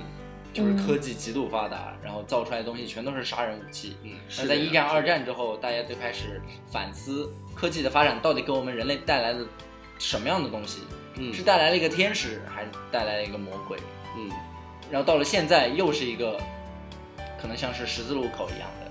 [0.53, 3.97] 就是科技极度发达，然后造出来的东西全都是杀人武器。
[4.03, 6.41] 嗯，那在一战、二战之后，大家就开始
[6.71, 9.47] 反思科技的发展到底给我们人类带来了
[9.99, 10.81] 什么样的东西？
[11.19, 13.79] 嗯是带来了一个天使，还是带来了一个魔鬼？
[14.19, 14.31] 嗯
[14.91, 16.39] 然后到了现在，又是一个
[17.41, 18.91] 可能像是十字路口一样的，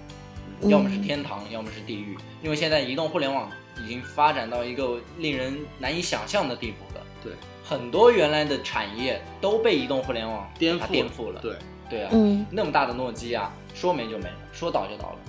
[0.61, 2.17] 嗯要么是天堂，要么是地狱。
[2.41, 3.49] 因为现在移动互联网
[3.83, 7.05] 已经发展到一个令人难以想象的地步了。
[7.23, 7.33] 对，
[7.63, 11.41] 很多原来的产业都被移动互联网颠覆颠覆了。
[11.41, 11.55] 对，
[11.89, 15.19] 对啊，嗯那么大的诺基亚，说没就没了，说倒就倒了。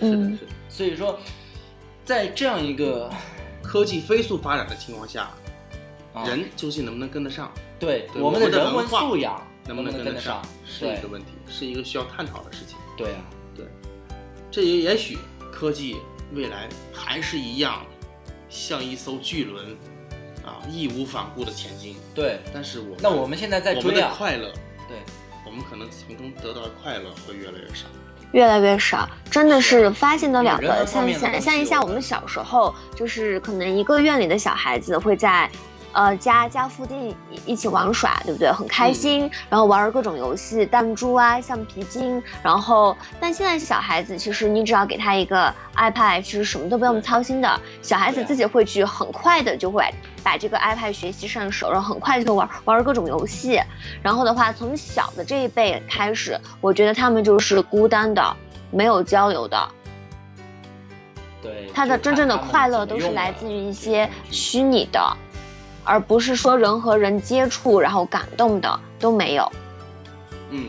[0.00, 0.52] 是的，嗯是的。
[0.68, 1.18] 所以说，
[2.04, 3.10] 在这样一个
[3.62, 5.30] 科技飞速发展的情况下，
[6.12, 7.52] 啊人究竟能不能跟得上？
[7.78, 10.42] 对对我们的人文素养能不能跟得上？
[10.64, 12.78] 是一个问题，是一个需要探讨的事情。
[12.96, 13.20] 对啊，
[13.54, 13.66] 对
[14.50, 15.18] 这也也许
[15.52, 15.96] 科技
[16.34, 17.84] 未来还是一样，
[18.48, 19.76] 像一艘巨轮，
[20.44, 21.96] 啊，义无反顾的前进。
[22.14, 22.40] 对。
[22.52, 24.52] 但是我们那我们现在在我们的快乐，
[24.88, 24.98] 对，
[25.46, 27.86] 我们可能从中得到的快乐会越来越少。
[28.32, 35.48] 越来越少，真的是发现的两个，像像面的东西像一下我我们小时候，就是可能一个院里的小孩子会在。
[35.94, 38.50] 呃，家家附近一一起玩耍，对不对？
[38.52, 42.22] 很开心，然后玩各种游戏，弹珠啊，橡皮筋。
[42.42, 47.60] 然后，但现在小孩子，其实你只要给他一个 iPad，其实什么都不用操心的。
[47.80, 49.84] 小孩子自己会去很快的就会
[50.22, 53.60] 把这个 iPad 学习上手，然后很快就会玩玩各种游戏。
[54.02, 58.36] 然后的话，从小的这一辈开始，我觉得他们就是孤单的，
[58.72, 59.68] 没有交流的。
[61.40, 65.16] 对，他的真正的快乐都是来自于一些虚拟的，
[65.84, 69.52] 而不是说人和人接触然后感动的都没有。
[70.50, 70.68] 嗯，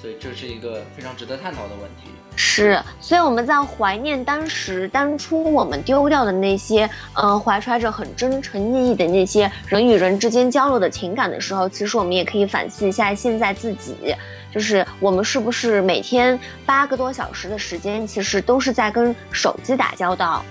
[0.00, 2.10] 所以这是一个非常值得探讨的问题。
[2.38, 14.14] 是，所以我们在怀念当时当初我们丢掉的那些，嗯、怀揣着很真诚意义的那些人与人之间交流的情感的时候，其实我们也可以反思一下现在自己，
[14.52, 20.44] 就是我们是不是每天八个多小时的时间，其实都是在跟手机打交道。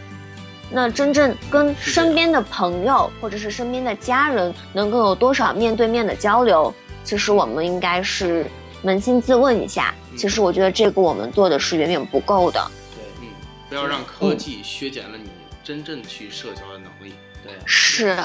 [0.72, 6.74] 那真正跟身边的朋友或者是身边的家人能够有多少面对面的交流？
[7.04, 8.46] 其实我们应该是
[8.84, 9.94] 扪心自问一下。
[10.12, 12.72] 嗯其实我觉得这个我们做的是远远不够的。
[12.96, 13.28] 对嗯，
[13.68, 15.30] 不要让科技削减了你
[15.62, 17.14] 真正去社交的能力。
[17.44, 18.18] 对，是，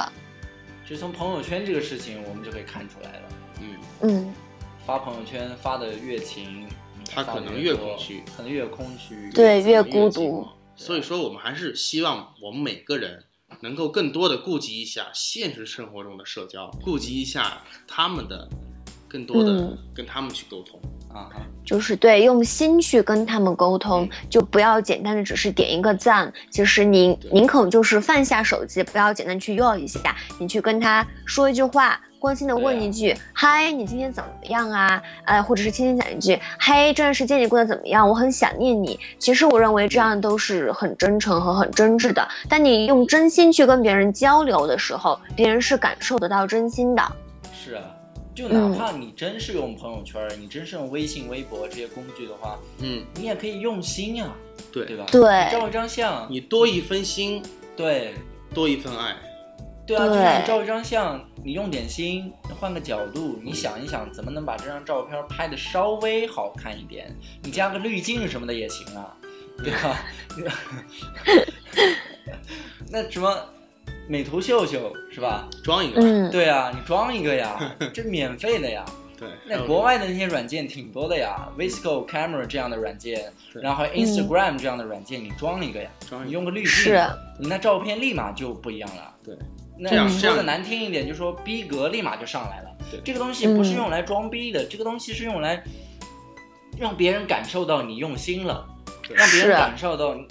[0.86, 3.22] 其实从朋友圈这个事情，我们就可以看出来了。
[3.60, 3.66] 嗯，
[4.02, 4.34] 嗯，
[4.86, 6.64] 发朋友圈发的越勤，
[7.12, 9.32] 他可能越空虚，可能越空虚。
[9.34, 10.46] 对，越越孤独。
[10.80, 13.22] 所以说，我们还是希望我们每个人
[13.60, 18.48] 能够更多的顾及一下现实生活中的社交，顾及一下他们的，
[19.06, 20.80] 更多的嗯跟他们去沟通。
[21.12, 21.28] 啊，
[21.66, 26.32] 就是对，用心去跟他们沟通，就不要简单的只是点一个赞。
[26.50, 38.06] 其实你对宁可就是放下手机，不要简单去要一下，你去跟他说一句话，关心的问一句：“嗨，你今天怎么样啊？”呃，或者是轻轻讲一句：“嗨，这段时间你过得怎么样？
[38.06, 42.28] 我很想念你。”其实我认为这样都是很真诚和很真挚的。
[42.48, 47.02] 当你用真心去跟别人交流的时候，别人是感受得到真心的。
[47.54, 47.82] 是啊，
[48.34, 54.30] 就嗯哪怕你真是用朋友圈，你真是用微信、微博这些工具的话，嗯，你也可以用心啊，
[54.70, 55.06] 对对吧？
[55.10, 57.42] 对照一张相，你多一分心，
[57.74, 58.14] 对
[58.52, 59.16] 多一份爱。
[59.98, 67.14] 对啊，就是你照一张相，你用点心，换个角度，你想一想，怎么能把这张照片拍的稍微好看一点？
[67.42, 69.16] 你加个滤镜什么的也行啊，
[69.58, 70.02] 对吧？
[72.90, 73.38] 那什么
[74.08, 75.46] 美图秀秀是吧？
[75.62, 78.82] 装一个，嗯，对啊，你装一个呀， 这免费的呀。
[79.18, 86.98] 对，那国外的那些软件挺多的呀，Visco Camera 这样的软件，然后 Instagram 这样的软件，你装一个呀，装一个你用个滤镜，是
[87.38, 89.14] 你那照片立马就不一样了。
[89.22, 89.44] 对，那
[89.88, 92.70] 这样说的难听一点，就说逼格立马就上来了。
[92.90, 93.00] 对。
[93.04, 93.76] 这个东西不是嗯。
[93.76, 95.62] 用来装逼的，这个东西是用来
[96.78, 98.66] 让别人感受到你用心了，
[99.14, 100.26] 让别人感受到你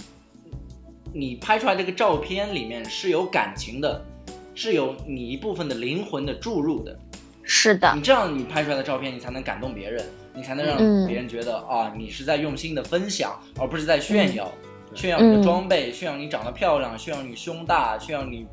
[1.12, 4.06] 你拍出来这个照片里面是有感情的，
[4.54, 6.98] 是有你一部分的灵魂的注入的。
[7.44, 7.92] 是的。
[7.96, 10.06] 你，这样你拍出来的照片，你才能感动别人，
[10.36, 11.08] 你才能让嗯。
[11.08, 14.52] 别人觉得、啊，你是在用心的分享，而不是在炫耀，
[14.92, 15.44] 对炫耀你的嗯。
[15.44, 18.46] 装备，炫耀你长得漂亮，炫耀你胸大，炫耀你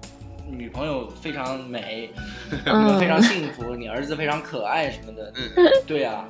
[0.48, 2.10] 女朋友非常美，
[2.64, 5.32] 你们非常幸福，你儿子非常可爱什么的。
[5.56, 6.24] 嗯，对呀、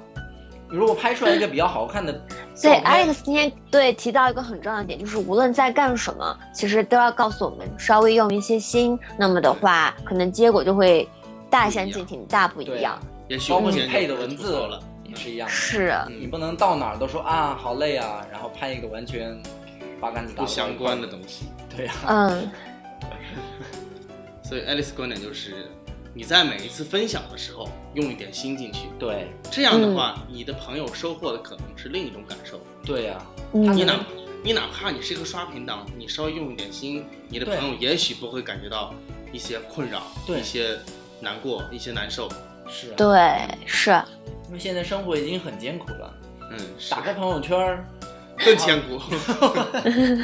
[0.71, 2.13] 你如果拍出来一个比较好看的
[2.55, 11.07] 所以 Alex 今天对提到一个很重要的点，就是无论在干什么，其实都要告诉我们稍微用一些心，那么的话，可能结果就会
[11.51, 12.99] 大相径庭，大不一样。
[13.29, 15.53] 也许包括你配的文字了，也是一样的。
[15.53, 16.21] 是，嗯。
[16.21, 19.39] 你不能到哪儿都说啊好累啊，然后拍一个完全
[20.01, 21.47] 八竿子打不不相关的东西。
[21.77, 22.51] 对呀、嗯，
[24.49, 25.67] 所以爱丽丝观点就是，
[26.15, 29.27] 你在每一次分享的时候用一点心进去，对。
[29.51, 32.61] 这样的话，你的朋友收获的可能是另一种感受。
[32.85, 33.21] 对呀、
[33.53, 33.77] 嗯。
[33.77, 34.07] 你哪
[34.45, 38.95] 你哪怕你是一个刷屏党，你稍微用一点心，你的朋友也许不会感觉到
[39.33, 40.39] 一些困扰，对。
[40.39, 40.79] 一些
[41.21, 42.29] 难过，一些难受。
[42.69, 43.91] 是啊，对，是，
[44.47, 46.15] 因为现在生活已经很艰苦了，
[46.53, 46.93] 嗯，是。
[46.93, 47.85] 打开朋友圈儿，
[48.39, 49.01] 更艰苦，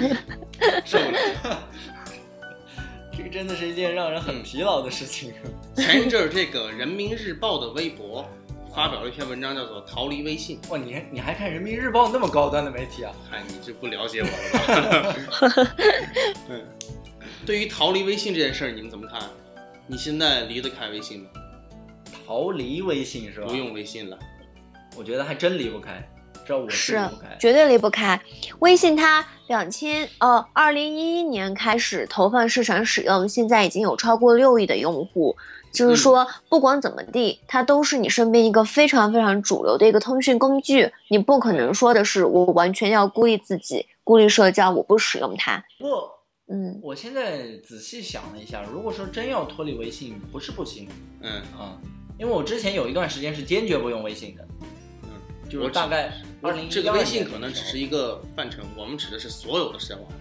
[0.86, 1.58] 受不了。
[3.16, 5.32] 这个真的是一件让人很疲劳的事情。
[5.76, 8.26] 前一阵儿，这个人民日报的微博
[8.74, 10.58] 发表了一篇文章，叫做《逃离微信》。
[10.70, 13.12] 哇，你还你还看人民日报那么高端的媒体啊？
[13.30, 15.74] 嗨你这不了解我了吧？
[16.48, 16.62] 嗯，
[17.44, 19.20] 对于逃离微信这件事儿，你们怎么看？
[19.86, 21.28] 你现在离得开微信吗？
[22.26, 23.46] 逃离微信是吧？
[23.46, 24.18] 不，用微信了。
[24.96, 26.06] 我觉得还真离不开，
[26.44, 27.36] 这我是离不开。
[27.38, 28.20] 绝对离不开。
[28.58, 35.36] 微信它两千呃二零一一年开始投放市场使用，现在已经有超过六亿的用户。
[35.72, 40.92] 就是说，不管怎么地，它都是你身边一个非常非常主流的一个通讯工具。
[41.08, 45.64] 你不可能说的是我完全要孤立自己、孤立社交，我不使用它。
[45.78, 46.10] 不过
[46.48, 50.86] 嗯我现在仔细想了一下，如果说真要脱离微信，不是不行
[51.22, 51.80] 嗯，啊，
[52.18, 54.66] 因为我之前有一段时间是坚决不用微信的，嗯，
[55.52, 56.10] 就是我大概
[56.40, 60.16] 二零这个微信可能只是一个范畴，我们指的是所有的社交网络，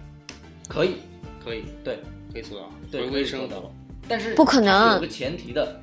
[0.68, 0.96] 可以
[1.42, 1.98] 可以对，
[2.30, 3.72] 可以做到对回归生活。
[4.06, 5.80] 但是不可能有个前提的。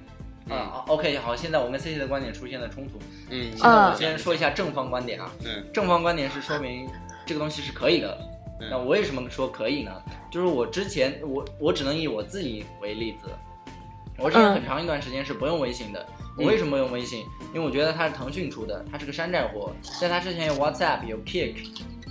[0.52, 3.00] 嗯啊，OK，好，现在我跟 C C 的观点出现了冲突。
[3.30, 6.88] 嗯，现在我嗯先说一下正方观点啊，嗯正方观点是说明
[7.26, 8.16] 这个东西是可以的。
[8.62, 9.92] 嗯那我为什么说可以呢？
[10.32, 13.30] 就是我之前我我只能以我自己为例子，
[14.18, 16.06] 我之前嗯很长一段时间是不用微信的。
[16.40, 17.26] 我嗯为什么用微信？
[17.54, 19.72] 因为我觉得它是腾讯出的，它是个山寨货。
[20.00, 21.56] 在它之前有 WhatsApp，有 Kick，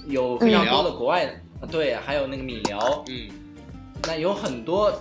[0.06, 3.28] 有非常多的国外的，啊对，还有那个米聊，嗯
[4.06, 4.92] 那有很多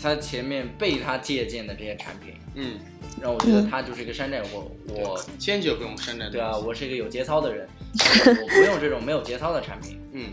[0.00, 2.78] 它前面被它借鉴的这些产品，嗯，
[3.20, 4.70] 让我觉得它就是一个山寨货。
[4.88, 7.68] 我坚决不用山寨的对啊，我是一个有节操的人，
[8.26, 10.00] 我不用这种没有节操的产品。
[10.12, 10.32] 嗯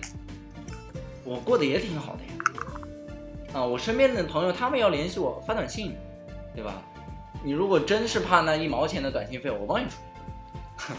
[1.24, 2.30] 我过得也挺好的呀。
[3.54, 5.94] 啊，我身边的朋友他们要联系我发短信，
[6.56, 6.82] 对吧？
[7.44, 10.94] 你如果真是怕那一毛钱的短信费，我帮你出。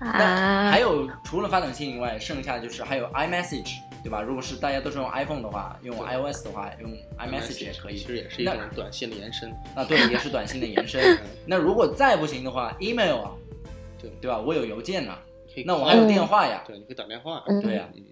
[0.00, 4.20] 那啊还，有除了发短信以外，剩下就是还有 iMessage，对吧？
[4.20, 8.06] 如果是大家都是用 iPhone 的话，用 iOS 的话，用 iMessage 也可以其。
[8.06, 9.50] 实也是一种短信的延伸。
[9.74, 11.18] 啊，对，也是短信的延伸。
[11.46, 13.30] 那如果再不行的话，email 啊，
[13.98, 14.38] 对对吧？
[14.38, 15.16] 我有邮件呐、
[15.54, 16.62] 可以那我还有嗯电话呀。
[16.66, 17.42] 对，你可以打电话。
[17.46, 18.02] 嗯对呀、嗯，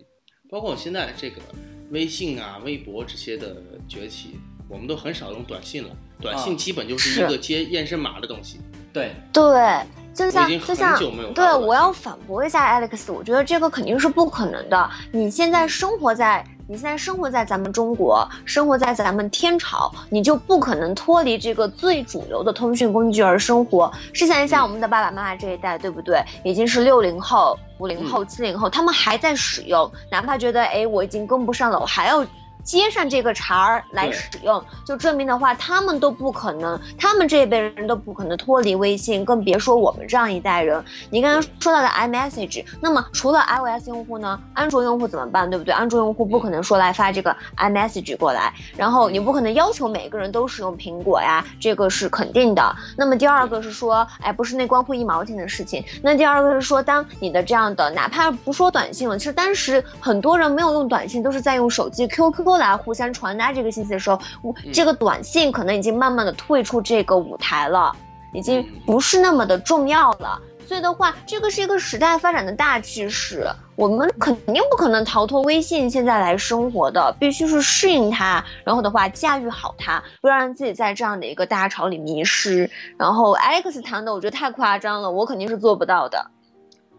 [0.48, 1.42] 包括现在这个
[1.90, 3.56] 微信啊、微博这些的
[3.88, 4.38] 崛起，
[4.68, 5.90] 我们都很少用短信了。
[6.22, 8.60] 短信啊基本就是一个接验证码的东西。
[8.92, 9.80] 对，对，
[10.14, 10.98] 就像就像
[11.34, 14.90] 对，我要反驳一下 Alex，我觉得这个肯定是不可能的。
[15.10, 23.90] 你现在生活在你现在生活在咱们中国，生活在咱们天朝，你就不可能脱离这个最主流的通讯工具而生活。
[24.12, 26.22] 试想一下，嗯我们的爸爸妈妈这一代，对不对？
[26.44, 32.22] 已经是六零后、五零后、七零后，他们还在使用，哪怕觉得哎我已经跟不上了，我还要。
[32.62, 40.82] 接上这个茬儿来使用，就证明的话，他们都不可能，他们这一辈人都不可能脱离微信，更别说我们这样一代人。
[41.10, 45.48] 你刚刚说到的 iMessage，那么除了 iOS 用户呢，安卓用户怎么办？
[45.48, 45.72] 对不对？
[45.72, 52.76] 安卓用户不可能说来发这个 iMessage 过来，然后你不可能要求每个人都使用苹果呀，这个是肯定的。
[52.96, 55.84] 那么第二个是说，哎，不是那关乎一毛钱的事情。
[56.02, 67.94] 那第二个是说，当你的这样的，哪怕不说短信了，其实当时很多人没有用短信，都是在用手机 QQ 来互相传达这个信息的时候，我嗯这个短信可能已经慢慢的退出这个舞台了。
[68.34, 70.40] 已经嗯不是那么的重要了。
[70.66, 73.46] 所以的话，这个是一个时代发展的大趋势，
[73.76, 82.70] 我们肯定不可能逃脱微信现在来生活的，必须是适应它，然后的话驾驭好它，不要让自己在这样的一个大潮里迷失。
[82.96, 86.30] 然后 Alex 谈的我觉得太夸张了，我肯定是做不到的。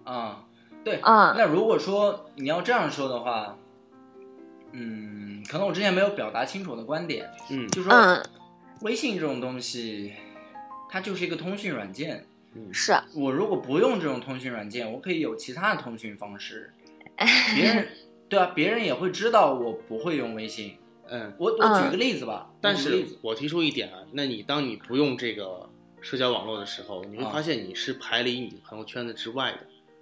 [0.05, 0.35] 嗯、
[0.83, 3.55] 对，嗯那如果说你要这样说的话，
[4.73, 8.23] 嗯，可能我之前没有表达清楚我的观点，嗯就说嗯，
[8.81, 10.13] 微信这种东西，
[10.89, 12.25] 它就是一个通讯软件。
[12.55, 16.71] 嗯是，我如果不用这种通讯软件，我可以有其他的通讯方式。
[17.55, 17.87] 别人
[18.29, 25.67] 对啊，别人也会知道我不会用微信，嗯，我我举个例子吧，但是我提出一点啊，那你当你不用这个
[26.01, 29.59] 社交网络的时候，你会啊发现你是排离你朋友圈子之外的。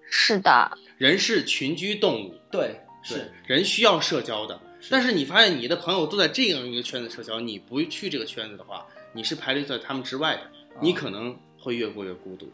[0.09, 4.59] 是的，人是群居动物，对对是，人需要社交的。
[4.81, 10.41] 是但是你发现你的朋友都在这样一个圈子社交，你不去这个圈子的话，你是排列在他们之外的，
[10.81, 12.51] 你啊可能会越过越孤独。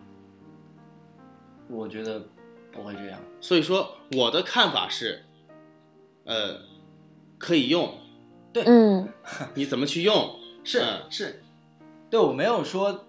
[1.70, 2.22] 我觉得
[2.72, 3.20] 不会这样。
[3.40, 5.24] 所以说，我的看法是，
[6.26, 6.60] 呃，
[7.38, 7.98] 可以用，
[8.52, 9.08] 对嗯
[9.54, 10.38] 你怎么去用？
[10.64, 11.42] 是、嗯是，
[12.10, 13.06] 对我没有说，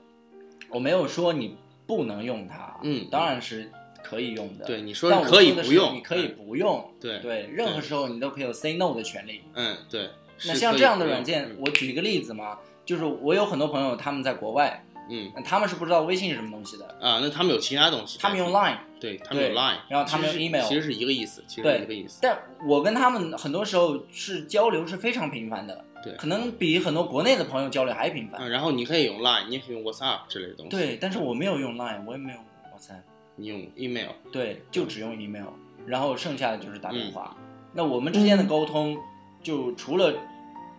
[0.71, 3.71] 我没有说你不能用它，嗯当然是
[4.09, 4.65] 可以用的。
[4.65, 6.35] 对，你说可以不用，是你可以嗯。
[6.37, 6.91] 不用。
[7.01, 7.19] 对。
[7.19, 9.43] 对，任何时候你都可以有 say no 的权利。
[9.55, 10.09] 嗯，对。
[10.47, 11.57] 那像这样的软件，嗯。
[11.61, 15.31] 我举一个例子嘛，就是我有很多朋友他们在国外，嗯。
[15.37, 21.79] 那他们是不知道微信是什么东西的，啊，那他们有其他东西，他们用 Line，对他们有 Line，然后他们是 email 其实是一个意思，其实对。
[21.79, 22.21] 是一个意思。
[22.23, 26.15] 但我跟他们很多时候是交流是非常频繁的，对。
[26.15, 28.41] 可能比很多国内的朋友交流还频繁。
[28.41, 32.39] 嗯，然后你可以用 Line，你也可以用 WhatsApp 之类的东西。，对，但是我没有用 Line，我也没有
[32.75, 33.03] WhatsApp，
[33.39, 35.47] 你用 email，对，就只用 email，
[35.87, 37.37] 然后剩下的就是打嗯电话。
[37.73, 38.99] 那我们之间的沟通，
[39.43, 40.13] 就除了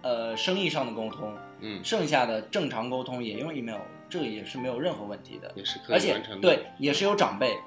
[0.03, 3.79] 呃生意上的沟通，嗯，剩下的正常沟通也用 email，
[4.09, 5.51] 这个也是没有任何问题的。
[5.55, 7.57] 也是可而且以完成的。，对，也是有长辈，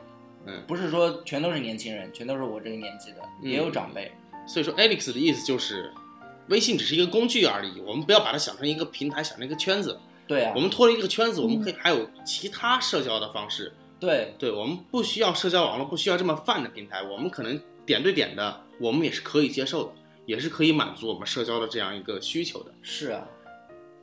[0.46, 4.12] 嗯，不是说全都是年轻人，全都是我这个年纪的，嗯也有长辈。
[4.46, 5.92] 所以说 Alex 的意思就是，
[6.48, 9.98] 微信只是一个工具而已，我们不要把它想成一个平台，想成一个圈子。
[10.26, 13.72] 对啊我，们脱离这个圈子，我们可嗯以还有其他社交的方式。
[14.06, 19.92] 对对，我们不需要社交网络，不需要这么泛的平台，我们可能点对点的，我们也是可以接受的，
[20.26, 22.72] 也是可以满足我们社交的这样一个需求的。
[22.82, 23.28] 是啊。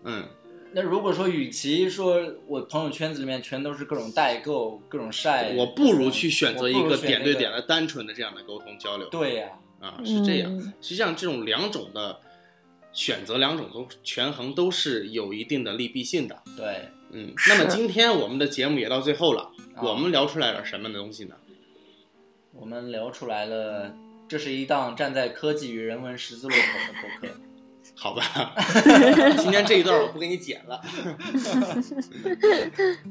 [0.06, 0.24] 嗯，
[0.72, 2.18] 那如果说，与其说
[2.48, 9.10] 我朋友圈子里面全都是各种代购、各种晒，我不如去选择一个点对点的、单纯的这样的沟通交流。
[9.10, 9.50] 对呀、
[9.82, 10.50] 啊，是这样。
[10.58, 12.18] 嗯实际上，这种两种的
[12.94, 16.42] 选择，两种都权衡都是有一定的利弊性的。
[16.56, 21.36] 对，嗯，那么今天我们的节目也到最后了，啊我们聊出来了什么东西呢？
[22.54, 23.94] 我们聊出来了，
[24.28, 26.62] 这是一档站在科技与人文十字路口
[26.94, 27.36] 的播客。
[27.96, 28.24] 好吧，
[29.38, 30.82] 今天这一段我不给你剪了。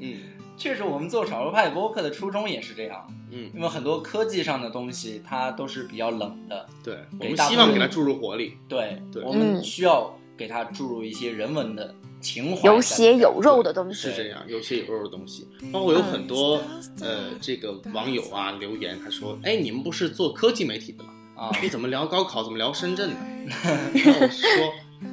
[0.01, 0.19] 嗯
[0.57, 8.57] 确实，我们做少数派播客的初衷也是这样，嗯，因为很多科技上的东西它都是比较冷的，对，我们希望分给它注入活力。
[8.69, 14.09] 对，对我们嗯需要给它注入一些人文的情怀，有血有肉的东西。
[14.09, 16.61] 是这样，有血有肉的东西，包括有很多
[17.01, 21.11] 呃，这个网友啊留言，他说：“哎，你们不是做科技媒体的吗？
[21.37, 22.43] 啊，你怎么聊高考？
[22.43, 23.17] 怎么聊深圳呢？”
[23.95, 24.49] 然后我说：“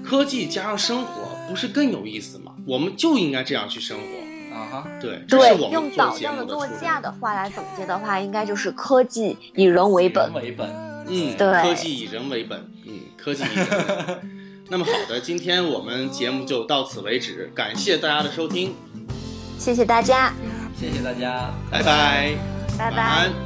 [0.03, 2.53] 科技加上生活，不是更有意思吗？
[2.67, 4.55] 我们就应该这样去生活。
[4.55, 10.41] 啊哈，对，这对是我，们用做节导教的座驾的话来总结的话，应该就是科技以人为本人。
[10.41, 10.69] 为本，
[11.07, 14.29] 嗯，对科技以人为本，嗯，科技以人为本。
[14.69, 18.73] 那么好的，今天我们节目就到此为止，感谢大家的收听，
[19.59, 20.33] 谢谢大家，
[20.79, 22.35] 谢谢大家，拜拜，
[22.77, 23.44] 拜拜。